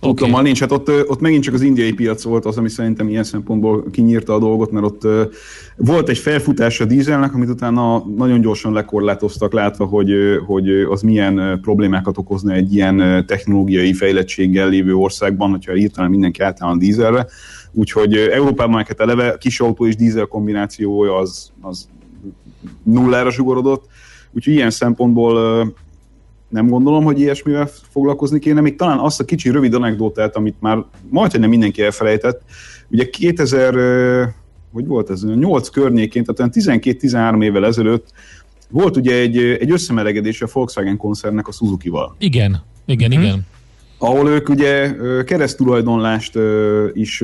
Tudom, 0.04 0.32
okay. 0.32 0.44
nincs. 0.44 0.60
Hát 0.60 0.72
ott, 0.72 0.90
ott 1.08 1.20
megint 1.20 1.44
csak 1.44 1.54
az 1.54 1.62
indiai 1.62 1.94
piac 1.94 2.24
volt 2.24 2.46
az, 2.46 2.58
ami 2.58 2.70
szerintem 2.70 3.10
ilyen 3.10 3.24
szempontból 3.24 3.84
kinyírta 3.92 4.34
a 4.34 4.40
dolgot, 4.40 4.72
mert 4.72 4.86
ott 4.86 5.08
volt 5.78 6.10
egy 6.10 6.18
felfutás 6.18 6.80
a 6.80 6.86
dízelnek, 6.86 7.34
amit 7.34 7.50
utána 7.50 8.06
nagyon 8.16 8.42
gyorsan 8.42 8.74
lekorlátoztak, 8.74 9.54
látva, 9.54 9.86
hogy, 9.86 10.12
hogy 10.46 10.70
az 10.70 11.02
milyen 11.02 11.60
problémákat 11.62 12.18
okozna 12.18 12.54
egy 12.54 12.74
ilyen 12.76 13.26
technológiai 13.28 13.94
fejlettséggel 13.94 14.70
lévő 14.70 14.96
országban, 14.96 15.50
hogyha 15.50 15.74
hirtelen 15.74 16.10
mindenki 16.10 16.42
a 16.42 16.76
dízelre. 16.78 17.28
Úgyhogy 17.72 18.16
Európában 18.16 18.76
neked 18.76 19.00
eleve 19.00 19.38
kis 19.40 19.60
autó 19.60 19.88
és 19.88 19.96
dízel 19.96 20.26
kombinációja 20.26 21.18
az, 21.18 21.52
az 21.62 21.88
nullára 22.84 23.32
zsugorodott. 23.32 23.86
Úgyhogy 24.32 24.54
ilyen 24.54 24.70
szempontból 24.70 25.64
nem 26.54 26.68
gondolom, 26.68 27.04
hogy 27.04 27.20
ilyesmivel 27.20 27.70
foglalkozni 27.90 28.40
kéne. 28.40 28.62
Még 28.62 28.76
talán 28.76 28.98
azt 29.00 29.20
a 29.20 29.26
kicsi 29.26 29.50
rövid 29.50 29.74
anekdótát, 29.74 30.36
amit 30.36 30.56
már 30.60 30.86
majdnem 31.10 31.42
nem 31.42 31.50
mindenki 31.50 31.82
elfelejtett. 31.82 32.42
Ugye 32.90 33.10
2000, 33.10 33.76
ö, 33.76 34.24
hogy 34.74 34.86
volt 34.88 35.10
ez, 35.10 35.24
8 35.24 35.70
környékén, 35.70 36.24
tehát 36.24 36.40
olyan 36.40 36.80
12-13 36.82 37.44
évvel 37.44 37.66
ezelőtt 37.66 38.08
volt 38.70 38.98
ugye 38.98 39.16
egy, 39.16 39.38
egy 39.38 39.72
összemelegedés 39.72 40.42
a 40.42 40.48
Volkswagen 40.54 40.98
koncernnek 40.98 41.48
a 41.48 41.52
Suzuki-val 41.52 42.16
Igen, 42.20 42.64
igen, 42.86 43.12
Mhm. 43.12 43.22
igen. 43.22 43.46
ahol 43.98 44.30
ők 44.30 44.50
ugye 44.50 44.96
keresztulajdonlást 45.26 46.40
is 46.94 47.24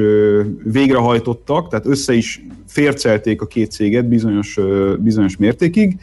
végrehajtottak, 0.64 1.70
tehát 1.70 1.86
össze 1.86 2.14
is 2.14 2.42
fércelték 2.68 3.42
a 3.42 3.46
két 3.46 3.72
céget 3.72 4.08
bizonyos, 4.08 4.60
bizonyos 5.00 5.38
mértékig, 5.38 6.00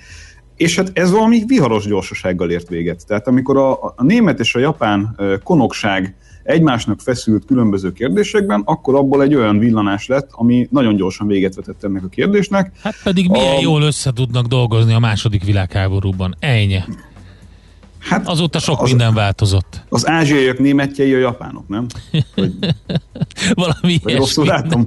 és 0.57 0.77
hát 0.77 0.91
ez 0.93 1.11
valami 1.11 1.43
viharos 1.47 1.87
gyorsasággal 1.87 2.51
ért 2.51 2.69
véget. 2.69 3.07
Tehát 3.07 3.27
amikor 3.27 3.57
a, 3.57 3.73
a 3.73 4.03
német 4.03 4.41
és 4.41 4.55
a 4.55 4.59
japán 4.59 5.17
konokság 5.45 6.15
egymásnak 6.43 7.01
feszült 7.01 7.45
különböző 7.45 7.93
kérdésekben, 7.93 8.63
akkor 8.65 8.95
abból 8.95 9.23
egy 9.23 9.35
olyan 9.35 9.59
villanás 9.59 10.07
lett, 10.07 10.29
ami 10.33 10.69
nagyon 10.71 10.97
gyorsan 10.97 11.27
véget 11.27 11.55
vetett 11.55 11.85
ennek 11.85 12.05
a 12.05 12.09
kérdésnek. 12.09 12.73
Hát 12.83 12.95
pedig 13.05 13.29
milyen 13.31 13.57
A- 13.57 13.61
jól 13.61 13.83
össze 13.83 14.13
tudnak 14.13 14.47
dolgozni 14.47 14.93
a 14.93 14.99
második 14.99 15.45
világháborúban. 15.45 16.35
Ennyi. 16.39 16.79
Hát 17.99 18.29
Azóta 18.29 18.59
sok 18.59 18.83
az- 18.83 18.89
minden 18.89 19.15
változott. 19.15 19.85
Az 19.89 20.09
ázsiaiak 20.09 20.59
németjei 20.59 21.15
a 21.15 21.19
japánok, 21.19 21.69
nem? 21.69 21.87
Valami 23.55 23.99
Vagy 24.03 24.17
rosszul 24.17 24.45
látom? 24.47 24.87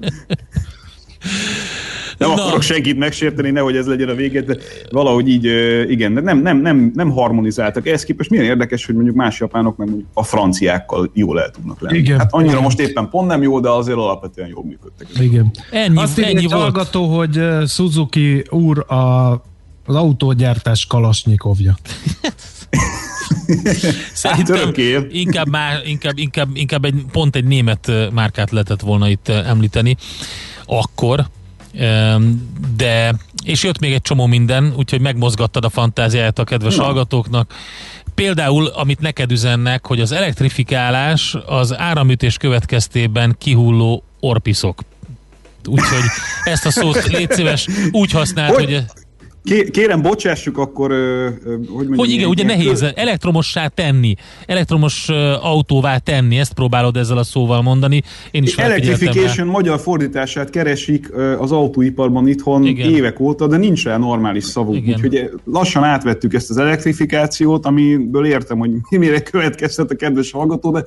Nem 2.30 2.38
Na. 2.38 2.44
akarok 2.44 2.62
senkit 2.62 2.98
megsérteni, 2.98 3.50
nehogy 3.50 3.76
ez 3.76 3.88
legyen 3.88 4.10
a 4.10 4.14
vége, 4.14 4.42
de 4.42 4.58
valahogy 4.92 5.28
így, 5.28 5.46
igen, 5.90 6.14
de 6.14 6.22
nem, 6.22 6.42
nem, 6.42 6.58
nem, 6.58 6.92
nem 6.96 7.10
harmonizáltak. 7.10 7.88
Ehhez 7.88 8.04
képest 8.04 8.30
milyen 8.30 8.46
érdekes, 8.46 8.86
hogy 8.86 8.96
mondjuk 8.96 9.16
más 9.16 9.40
japánok 9.40 9.78
meg 9.78 9.88
mondjuk 9.88 10.10
a 10.14 10.24
franciákkal 10.24 11.12
jól 11.14 11.42
el 11.42 11.50
tudnak 11.50 11.82
lenni. 11.82 11.98
Igen. 11.98 12.20
Hát 12.20 12.34
annyira 12.34 12.62
most 12.62 12.80
éppen 12.80 13.10
pont 13.10 13.28
nem 13.28 13.42
jó, 13.42 13.60
de 13.60 13.70
azért 13.70 13.98
alapvetően 13.98 14.48
jól 14.48 14.64
működtek. 14.66 15.08
Igen. 15.20 15.52
Ennyi, 15.72 15.98
Azt 15.98 16.20
ennyi 16.20 16.46
volt. 16.46 16.62
hallgató, 16.62 17.18
hogy 17.18 17.40
Suzuki 17.68 18.44
úr 18.50 18.92
a, 18.92 19.32
az 19.86 19.96
autógyártás 19.96 20.86
kalasnyikovja. 20.86 21.78
Szerintem 24.14 24.56
Hát 24.56 24.78
inkább, 25.10 25.50
már, 25.50 25.82
inkább, 25.86 26.18
inkább, 26.18 26.50
inkább 26.54 26.86
egy, 26.86 27.06
pont 27.12 27.36
egy 27.36 27.46
német 27.46 27.92
márkát 28.14 28.52
lehetett 28.52 28.82
volna 28.82 29.10
itt 29.10 29.28
említeni 29.28 29.98
akkor, 30.66 31.26
de 32.76 33.16
és 33.44 33.64
jött 33.64 33.80
még 33.80 33.94
egy 33.94 34.02
csomó 34.02 34.26
minden, 34.26 34.74
úgyhogy 34.78 35.02
megmozgattad 35.02 35.66
a 35.66 35.70
fantáziáját 35.70 36.40
a 36.40 36.44
kedves 36.44 36.76
Na. 36.76 36.84
hallgatóknak. 36.84 37.54
Például, 38.16 38.66
amit 38.68 39.00
neked 39.00 39.32
üzennek, 39.32 39.86
hogy 39.86 40.02
az 40.02 40.12
elektrifikálás 40.12 41.36
az 41.46 41.78
áramütés 41.78 42.38
következtében 42.38 43.36
kihulló 43.38 44.04
orpiszok. 44.20 44.82
Úgyhogy 45.66 46.04
ezt 46.44 46.66
a 46.66 46.72
szót 46.72 47.06
légy 47.06 47.32
szíves 47.32 47.68
úgy 47.92 48.12
használd, 48.12 48.54
hogy... 48.54 48.64
hogy 48.64 48.84
kérem, 49.72 50.02
bocsássuk 50.02 50.58
akkor, 50.58 50.90
hogy 51.46 51.60
mondjam, 51.68 51.98
hogy 51.98 52.10
igen, 52.10 52.30
ugye 52.30 52.44
nehéz 52.44 52.80
kö- 52.80 52.98
elektromossá 52.98 53.68
tenni, 53.68 54.16
elektromos 54.46 55.10
autóvá 55.42 55.98
tenni, 55.98 56.38
ezt 56.38 56.54
próbálod 56.54 56.98
ezzel 56.98 57.18
a 57.18 57.24
szóval 57.24 57.62
mondani. 57.62 58.02
Én 58.32 58.44
is. 58.44 58.58
Electrification 58.58 59.48
magyar 59.48 59.80
fordítását 59.80 60.50
keresik 60.50 61.12
az 61.40 61.52
autóiparban 61.52 62.28
itthon 62.28 62.66
Igen. 62.66 62.90
évek 62.90 63.20
óta, 63.20 63.48
de 63.48 63.58
nincs 63.58 63.84
rá 63.84 63.98
normális 63.98 64.44
szavuk. 64.44 64.76
Igen. 64.76 64.94
Úgyhogy 64.94 65.30
lassan 65.46 65.84
átvettük 65.84 66.34
ezt 66.34 66.50
az 66.50 66.58
elektrifikációt, 66.58 67.66
amiből 67.66 68.26
értem, 68.26 68.58
hogy 68.58 68.72
mire 68.90 69.22
következtet 69.22 69.92
a 69.92 69.96
kedves 69.96 70.32
hallgató, 70.32 70.72
de 70.72 70.84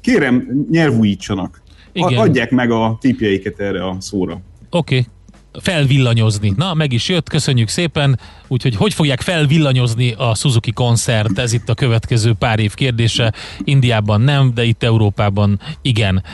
kérem, 0.00 0.66
nyelvújítsanak. 0.70 1.62
Igen. 1.92 2.18
Adják 2.18 2.50
meg 2.50 2.70
a 2.70 2.98
tipjeiket 3.00 3.60
erre 3.60 3.84
a 3.84 3.96
szóra. 3.98 4.40
Oké. 4.70 4.96
Okay. 4.98 5.06
Felvillanyozni. 5.52 6.52
Na, 6.56 6.74
meg 6.74 6.92
is 6.92 7.08
jött, 7.08 7.28
köszönjük 7.28 7.68
szépen. 7.68 8.18
Úgyhogy 8.48 8.76
hogy 8.76 8.94
fogják 8.94 9.20
felvillanyozni 9.20 10.12
a 10.12 10.34
Suzuki 10.34 10.72
koncert? 10.72 11.38
Ez 11.38 11.52
itt 11.52 11.68
a 11.68 11.74
következő 11.74 12.32
pár 12.32 12.58
év 12.58 12.74
kérdése. 12.74 13.32
Indiában 13.64 14.20
nem, 14.20 14.54
de 14.54 14.64
itt 14.64 14.82
Európában 14.82 15.60
igen. 15.82 16.24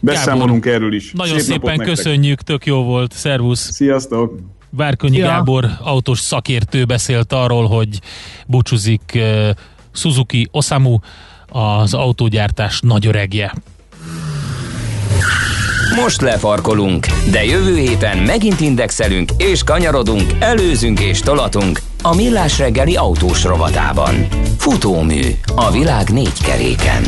Beszámolunk 0.00 0.66
erről 0.66 0.94
is. 0.94 1.12
Nagyon 1.12 1.38
Szép 1.38 1.46
szépen 1.46 1.76
nektek. 1.76 1.86
köszönjük, 1.86 2.40
tök 2.40 2.66
jó 2.66 2.82
volt. 2.82 3.12
Szervusz! 3.12 3.70
Sziasztok! 3.72 4.38
Várkonyi 4.70 5.16
Szia. 5.16 5.26
Gábor 5.26 5.70
autós 5.80 6.18
szakértő 6.18 6.84
beszélt 6.84 7.32
arról, 7.32 7.66
hogy 7.66 8.00
búcsúzik 8.46 9.18
Suzuki 9.92 10.48
Osamu, 10.50 10.98
az 11.48 11.94
autógyártás 11.94 12.80
nagyöregje. 12.80 13.54
Most 15.96 16.20
lefarkolunk, 16.20 17.06
de 17.30 17.44
jövő 17.44 17.76
héten 17.76 18.18
megint 18.18 18.60
indexelünk 18.60 19.30
és 19.36 19.64
kanyarodunk, 19.64 20.32
előzünk 20.38 21.00
és 21.00 21.20
tolatunk 21.20 21.80
a 22.02 22.14
Millás 22.14 22.58
reggeli 22.58 22.96
autós 22.96 23.44
rovatában. 23.44 24.26
Futómű 24.58 25.22
a 25.54 25.70
világ 25.70 26.08
négy 26.08 26.42
keréken. 26.42 27.02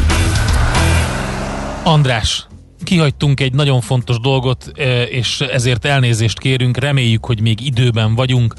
András, 1.85 2.47
kihagytunk 2.83 3.41
egy 3.41 3.53
nagyon 3.53 3.81
fontos 3.81 4.21
dolgot, 4.21 4.73
eh, 4.75 4.87
és 5.11 5.41
ezért 5.41 5.85
elnézést 5.85 6.39
kérünk, 6.39 6.77
reméljük, 6.77 7.27
hogy 7.27 7.41
még 7.41 7.67
időben 7.67 8.15
vagyunk. 8.15 8.55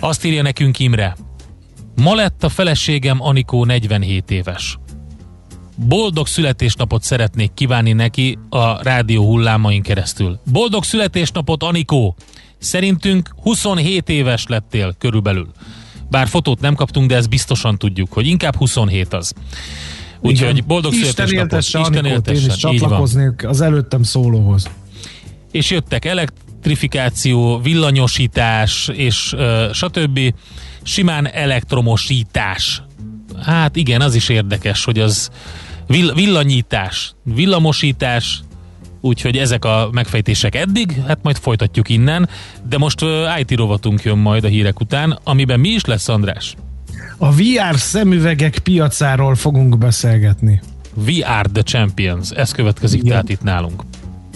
Azt 0.00 0.24
írja 0.24 0.42
nekünk 0.42 0.78
Imre. 0.78 1.16
Ma 2.02 2.14
lett 2.14 2.44
a 2.44 2.48
feleségem 2.48 3.22
Anikó 3.22 3.64
47 3.64 4.30
éves. 4.30 4.78
Boldog 5.86 6.26
születésnapot 6.26 7.02
szeretnék 7.02 7.54
kívánni 7.54 7.92
neki 7.92 8.38
a 8.48 8.82
rádió 8.82 9.24
hullámain 9.24 9.82
keresztül. 9.82 10.40
Boldog 10.52 10.84
születésnapot, 10.84 11.62
Anikó! 11.62 12.16
Szerintünk 12.58 13.30
27 13.42 14.08
éves 14.08 14.46
lettél 14.48 14.94
körülbelül. 14.98 15.48
Bár 16.10 16.28
fotót 16.28 16.60
nem 16.60 16.74
kaptunk, 16.74 17.08
de 17.08 17.16
ezt 17.16 17.28
biztosan 17.28 17.78
tudjuk, 17.78 18.12
hogy 18.12 18.26
inkább 18.26 18.56
27 18.56 19.12
az. 19.12 19.32
Úgyhogy 20.20 20.64
boldog 20.64 20.92
Isten 20.92 21.10
születésnapot. 21.10 21.52
éltesse 21.52 21.78
Anikót, 21.78 22.28
én 22.28 22.34
is 22.34 22.56
csatlakoznék 22.56 23.48
az 23.48 23.60
előttem 23.60 24.02
szólóhoz. 24.02 24.70
És 25.50 25.70
jöttek 25.70 26.04
elektrifikáció, 26.04 27.58
villanyosítás, 27.58 28.90
és 28.92 29.32
uh, 29.32 29.72
stb. 29.72 30.20
Simán 30.82 31.28
elektromosítás. 31.28 32.82
Hát 33.42 33.76
igen, 33.76 34.00
az 34.00 34.14
is 34.14 34.28
érdekes, 34.28 34.84
hogy 34.84 34.98
az 34.98 35.30
vill- 35.90 36.14
villanyítás, 36.14 37.14
villamosítás, 37.22 38.42
úgyhogy 39.00 39.36
ezek 39.36 39.64
a 39.64 39.88
megfejtések 39.92 40.54
eddig, 40.54 41.02
hát 41.06 41.22
majd 41.22 41.36
folytatjuk 41.36 41.88
innen, 41.88 42.28
de 42.68 42.78
most 42.78 43.04
IT 43.40 43.50
rovatunk 43.56 44.02
jön 44.02 44.18
majd 44.18 44.44
a 44.44 44.48
hírek 44.48 44.80
után, 44.80 45.18
amiben 45.24 45.60
mi 45.60 45.68
is 45.68 45.84
lesz, 45.84 46.08
András? 46.08 46.56
A 47.16 47.32
VR 47.32 47.76
szemüvegek 47.76 48.58
piacáról 48.58 49.34
fogunk 49.34 49.78
beszélgetni. 49.78 50.60
Are 51.22 51.48
the 51.52 51.62
champions, 51.62 52.30
ez 52.30 52.52
következik 52.52 53.02
tehát 53.02 53.28
itt 53.28 53.42
nálunk. 53.42 53.82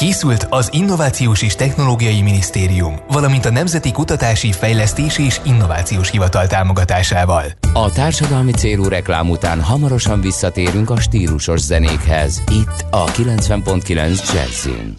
Készült 0.00 0.46
az 0.50 0.68
Innovációs 0.72 1.42
és 1.42 1.54
Technológiai 1.54 2.22
Minisztérium, 2.22 2.96
valamint 3.08 3.44
a 3.44 3.50
Nemzeti 3.50 3.92
Kutatási, 3.92 4.52
Fejlesztési 4.52 5.24
és 5.24 5.40
Innovációs 5.44 6.10
Hivatal 6.10 6.46
támogatásával. 6.46 7.44
A 7.72 7.92
társadalmi 7.92 8.52
célú 8.52 8.88
reklám 8.88 9.30
után 9.30 9.62
hamarosan 9.62 10.20
visszatérünk 10.20 10.90
a 10.90 11.00
stílusos 11.00 11.60
zenékhez. 11.60 12.42
Itt 12.50 12.84
a 12.90 13.04
90.9 13.04 14.32
Jazzin. 14.32 14.94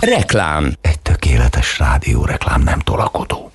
Reklám. 0.00 0.72
Egy 0.80 1.00
tökéletes 1.00 1.78
rádióreklám 1.78 2.62
nem 2.62 2.78
tolakodó. 2.78 3.50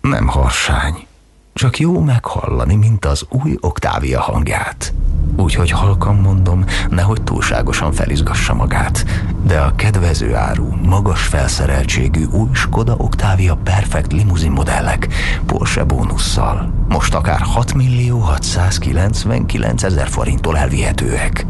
Nem 0.00 0.26
harsány. 0.26 1.06
Csak 1.54 1.78
jó 1.78 2.00
meghallani, 2.00 2.74
mint 2.74 3.04
az 3.04 3.26
új 3.28 3.56
Octavia 3.60 4.20
hangját. 4.20 4.92
Úgyhogy 5.40 5.70
halkan 5.70 6.14
mondom, 6.14 6.64
nehogy 6.88 7.22
túlságosan 7.22 7.92
felizgassa 7.92 8.54
magát. 8.54 9.04
De 9.42 9.60
a 9.60 9.74
kedvező 9.76 10.34
áru, 10.34 10.68
magas 10.82 11.22
felszereltségű 11.22 12.24
új 12.24 12.48
Skoda 12.52 12.94
Octavia 12.96 13.54
Perfect 13.54 14.12
limuzin 14.12 14.50
modellek 14.50 15.08
Porsche 15.46 15.84
bónusszal 15.84 16.80
most 16.88 17.14
akár 17.14 17.40
6 17.40 17.74
millió 17.74 18.18
699 18.18 19.82
ezer 19.82 20.08
forinttól 20.08 20.56
elvihetőek. 20.56 21.46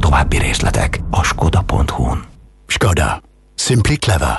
További 0.00 0.38
részletek 0.38 1.00
a 1.10 1.22
skoda.hu-n. 1.22 2.24
Skoda. 2.66 3.22
Simply 3.54 3.94
clever. 3.94 4.38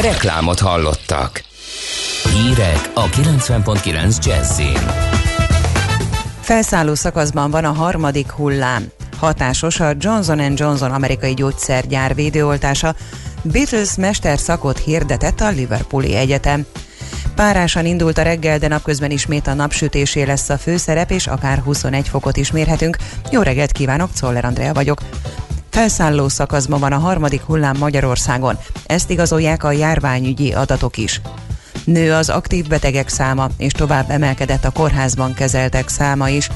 Reklámot 0.00 0.58
hallottak. 0.58 1.42
Hírek 2.32 2.90
a 2.94 3.04
90.9 3.06 4.24
Jazzin. 4.24 4.90
Felszálló 6.40 6.94
szakaszban 6.94 7.50
van 7.50 7.64
a 7.64 7.72
harmadik 7.72 8.30
hullám. 8.30 8.86
Hatásos 9.18 9.80
a 9.80 9.92
Johnson 9.98 10.52
Johnson 10.56 10.90
amerikai 10.90 11.34
gyógyszergyár 11.34 12.14
védőoltása. 12.14 12.94
Beatles 13.42 13.96
mesterszakot 13.96 14.78
hirdetett 14.78 15.40
a 15.40 15.48
Liverpooli 15.48 16.14
Egyetem. 16.14 16.66
Párásan 17.34 17.86
indult 17.86 18.18
a 18.18 18.22
reggel, 18.22 18.58
de 18.58 18.68
napközben 18.68 19.10
ismét 19.10 19.46
a 19.46 19.54
napsütésé 19.54 20.22
lesz 20.22 20.48
a 20.48 20.58
főszerep, 20.58 21.10
és 21.10 21.26
akár 21.26 21.58
21 21.58 22.08
fokot 22.08 22.36
is 22.36 22.50
mérhetünk. 22.50 22.96
Jó 23.30 23.42
reggelt 23.42 23.72
kívánok, 23.72 24.12
Czoller 24.12 24.44
Andrea 24.44 24.72
vagyok. 24.72 25.00
Felszálló 25.80 26.28
szakaszban 26.28 26.80
van 26.80 26.92
a 26.92 26.98
harmadik 26.98 27.42
hullám 27.42 27.76
Magyarországon. 27.78 28.58
Ezt 28.86 29.10
igazolják 29.10 29.64
a 29.64 29.72
járványügyi 29.72 30.52
adatok 30.52 30.96
is. 30.96 31.20
Nő 31.84 32.12
az 32.12 32.28
aktív 32.28 32.66
betegek 32.66 33.08
száma, 33.08 33.48
és 33.56 33.72
tovább 33.72 34.10
emelkedett 34.10 34.64
a 34.64 34.70
kórházban 34.70 35.34
kezeltek 35.34 35.88
száma 35.88 36.28
is. 36.28 36.48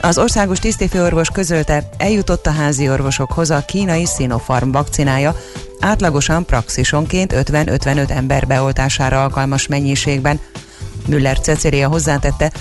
Az 0.00 0.18
országos 0.18 0.58
tisztifőorvos 0.58 1.28
közölte, 1.28 1.88
eljutott 1.96 2.46
a 2.46 2.50
házi 2.52 2.88
orvosokhoz 2.88 3.50
a 3.50 3.64
kínai 3.64 4.04
Sinopharm 4.16 4.70
vakcinája, 4.70 5.36
átlagosan 5.80 6.44
praxisonként 6.44 7.32
50-55 7.36 8.10
ember 8.10 8.46
beoltására 8.46 9.22
alkalmas 9.22 9.66
mennyiségben. 9.66 10.40
Müller 11.06 11.40
Cecília 11.40 11.88
hozzátette, 11.88 12.52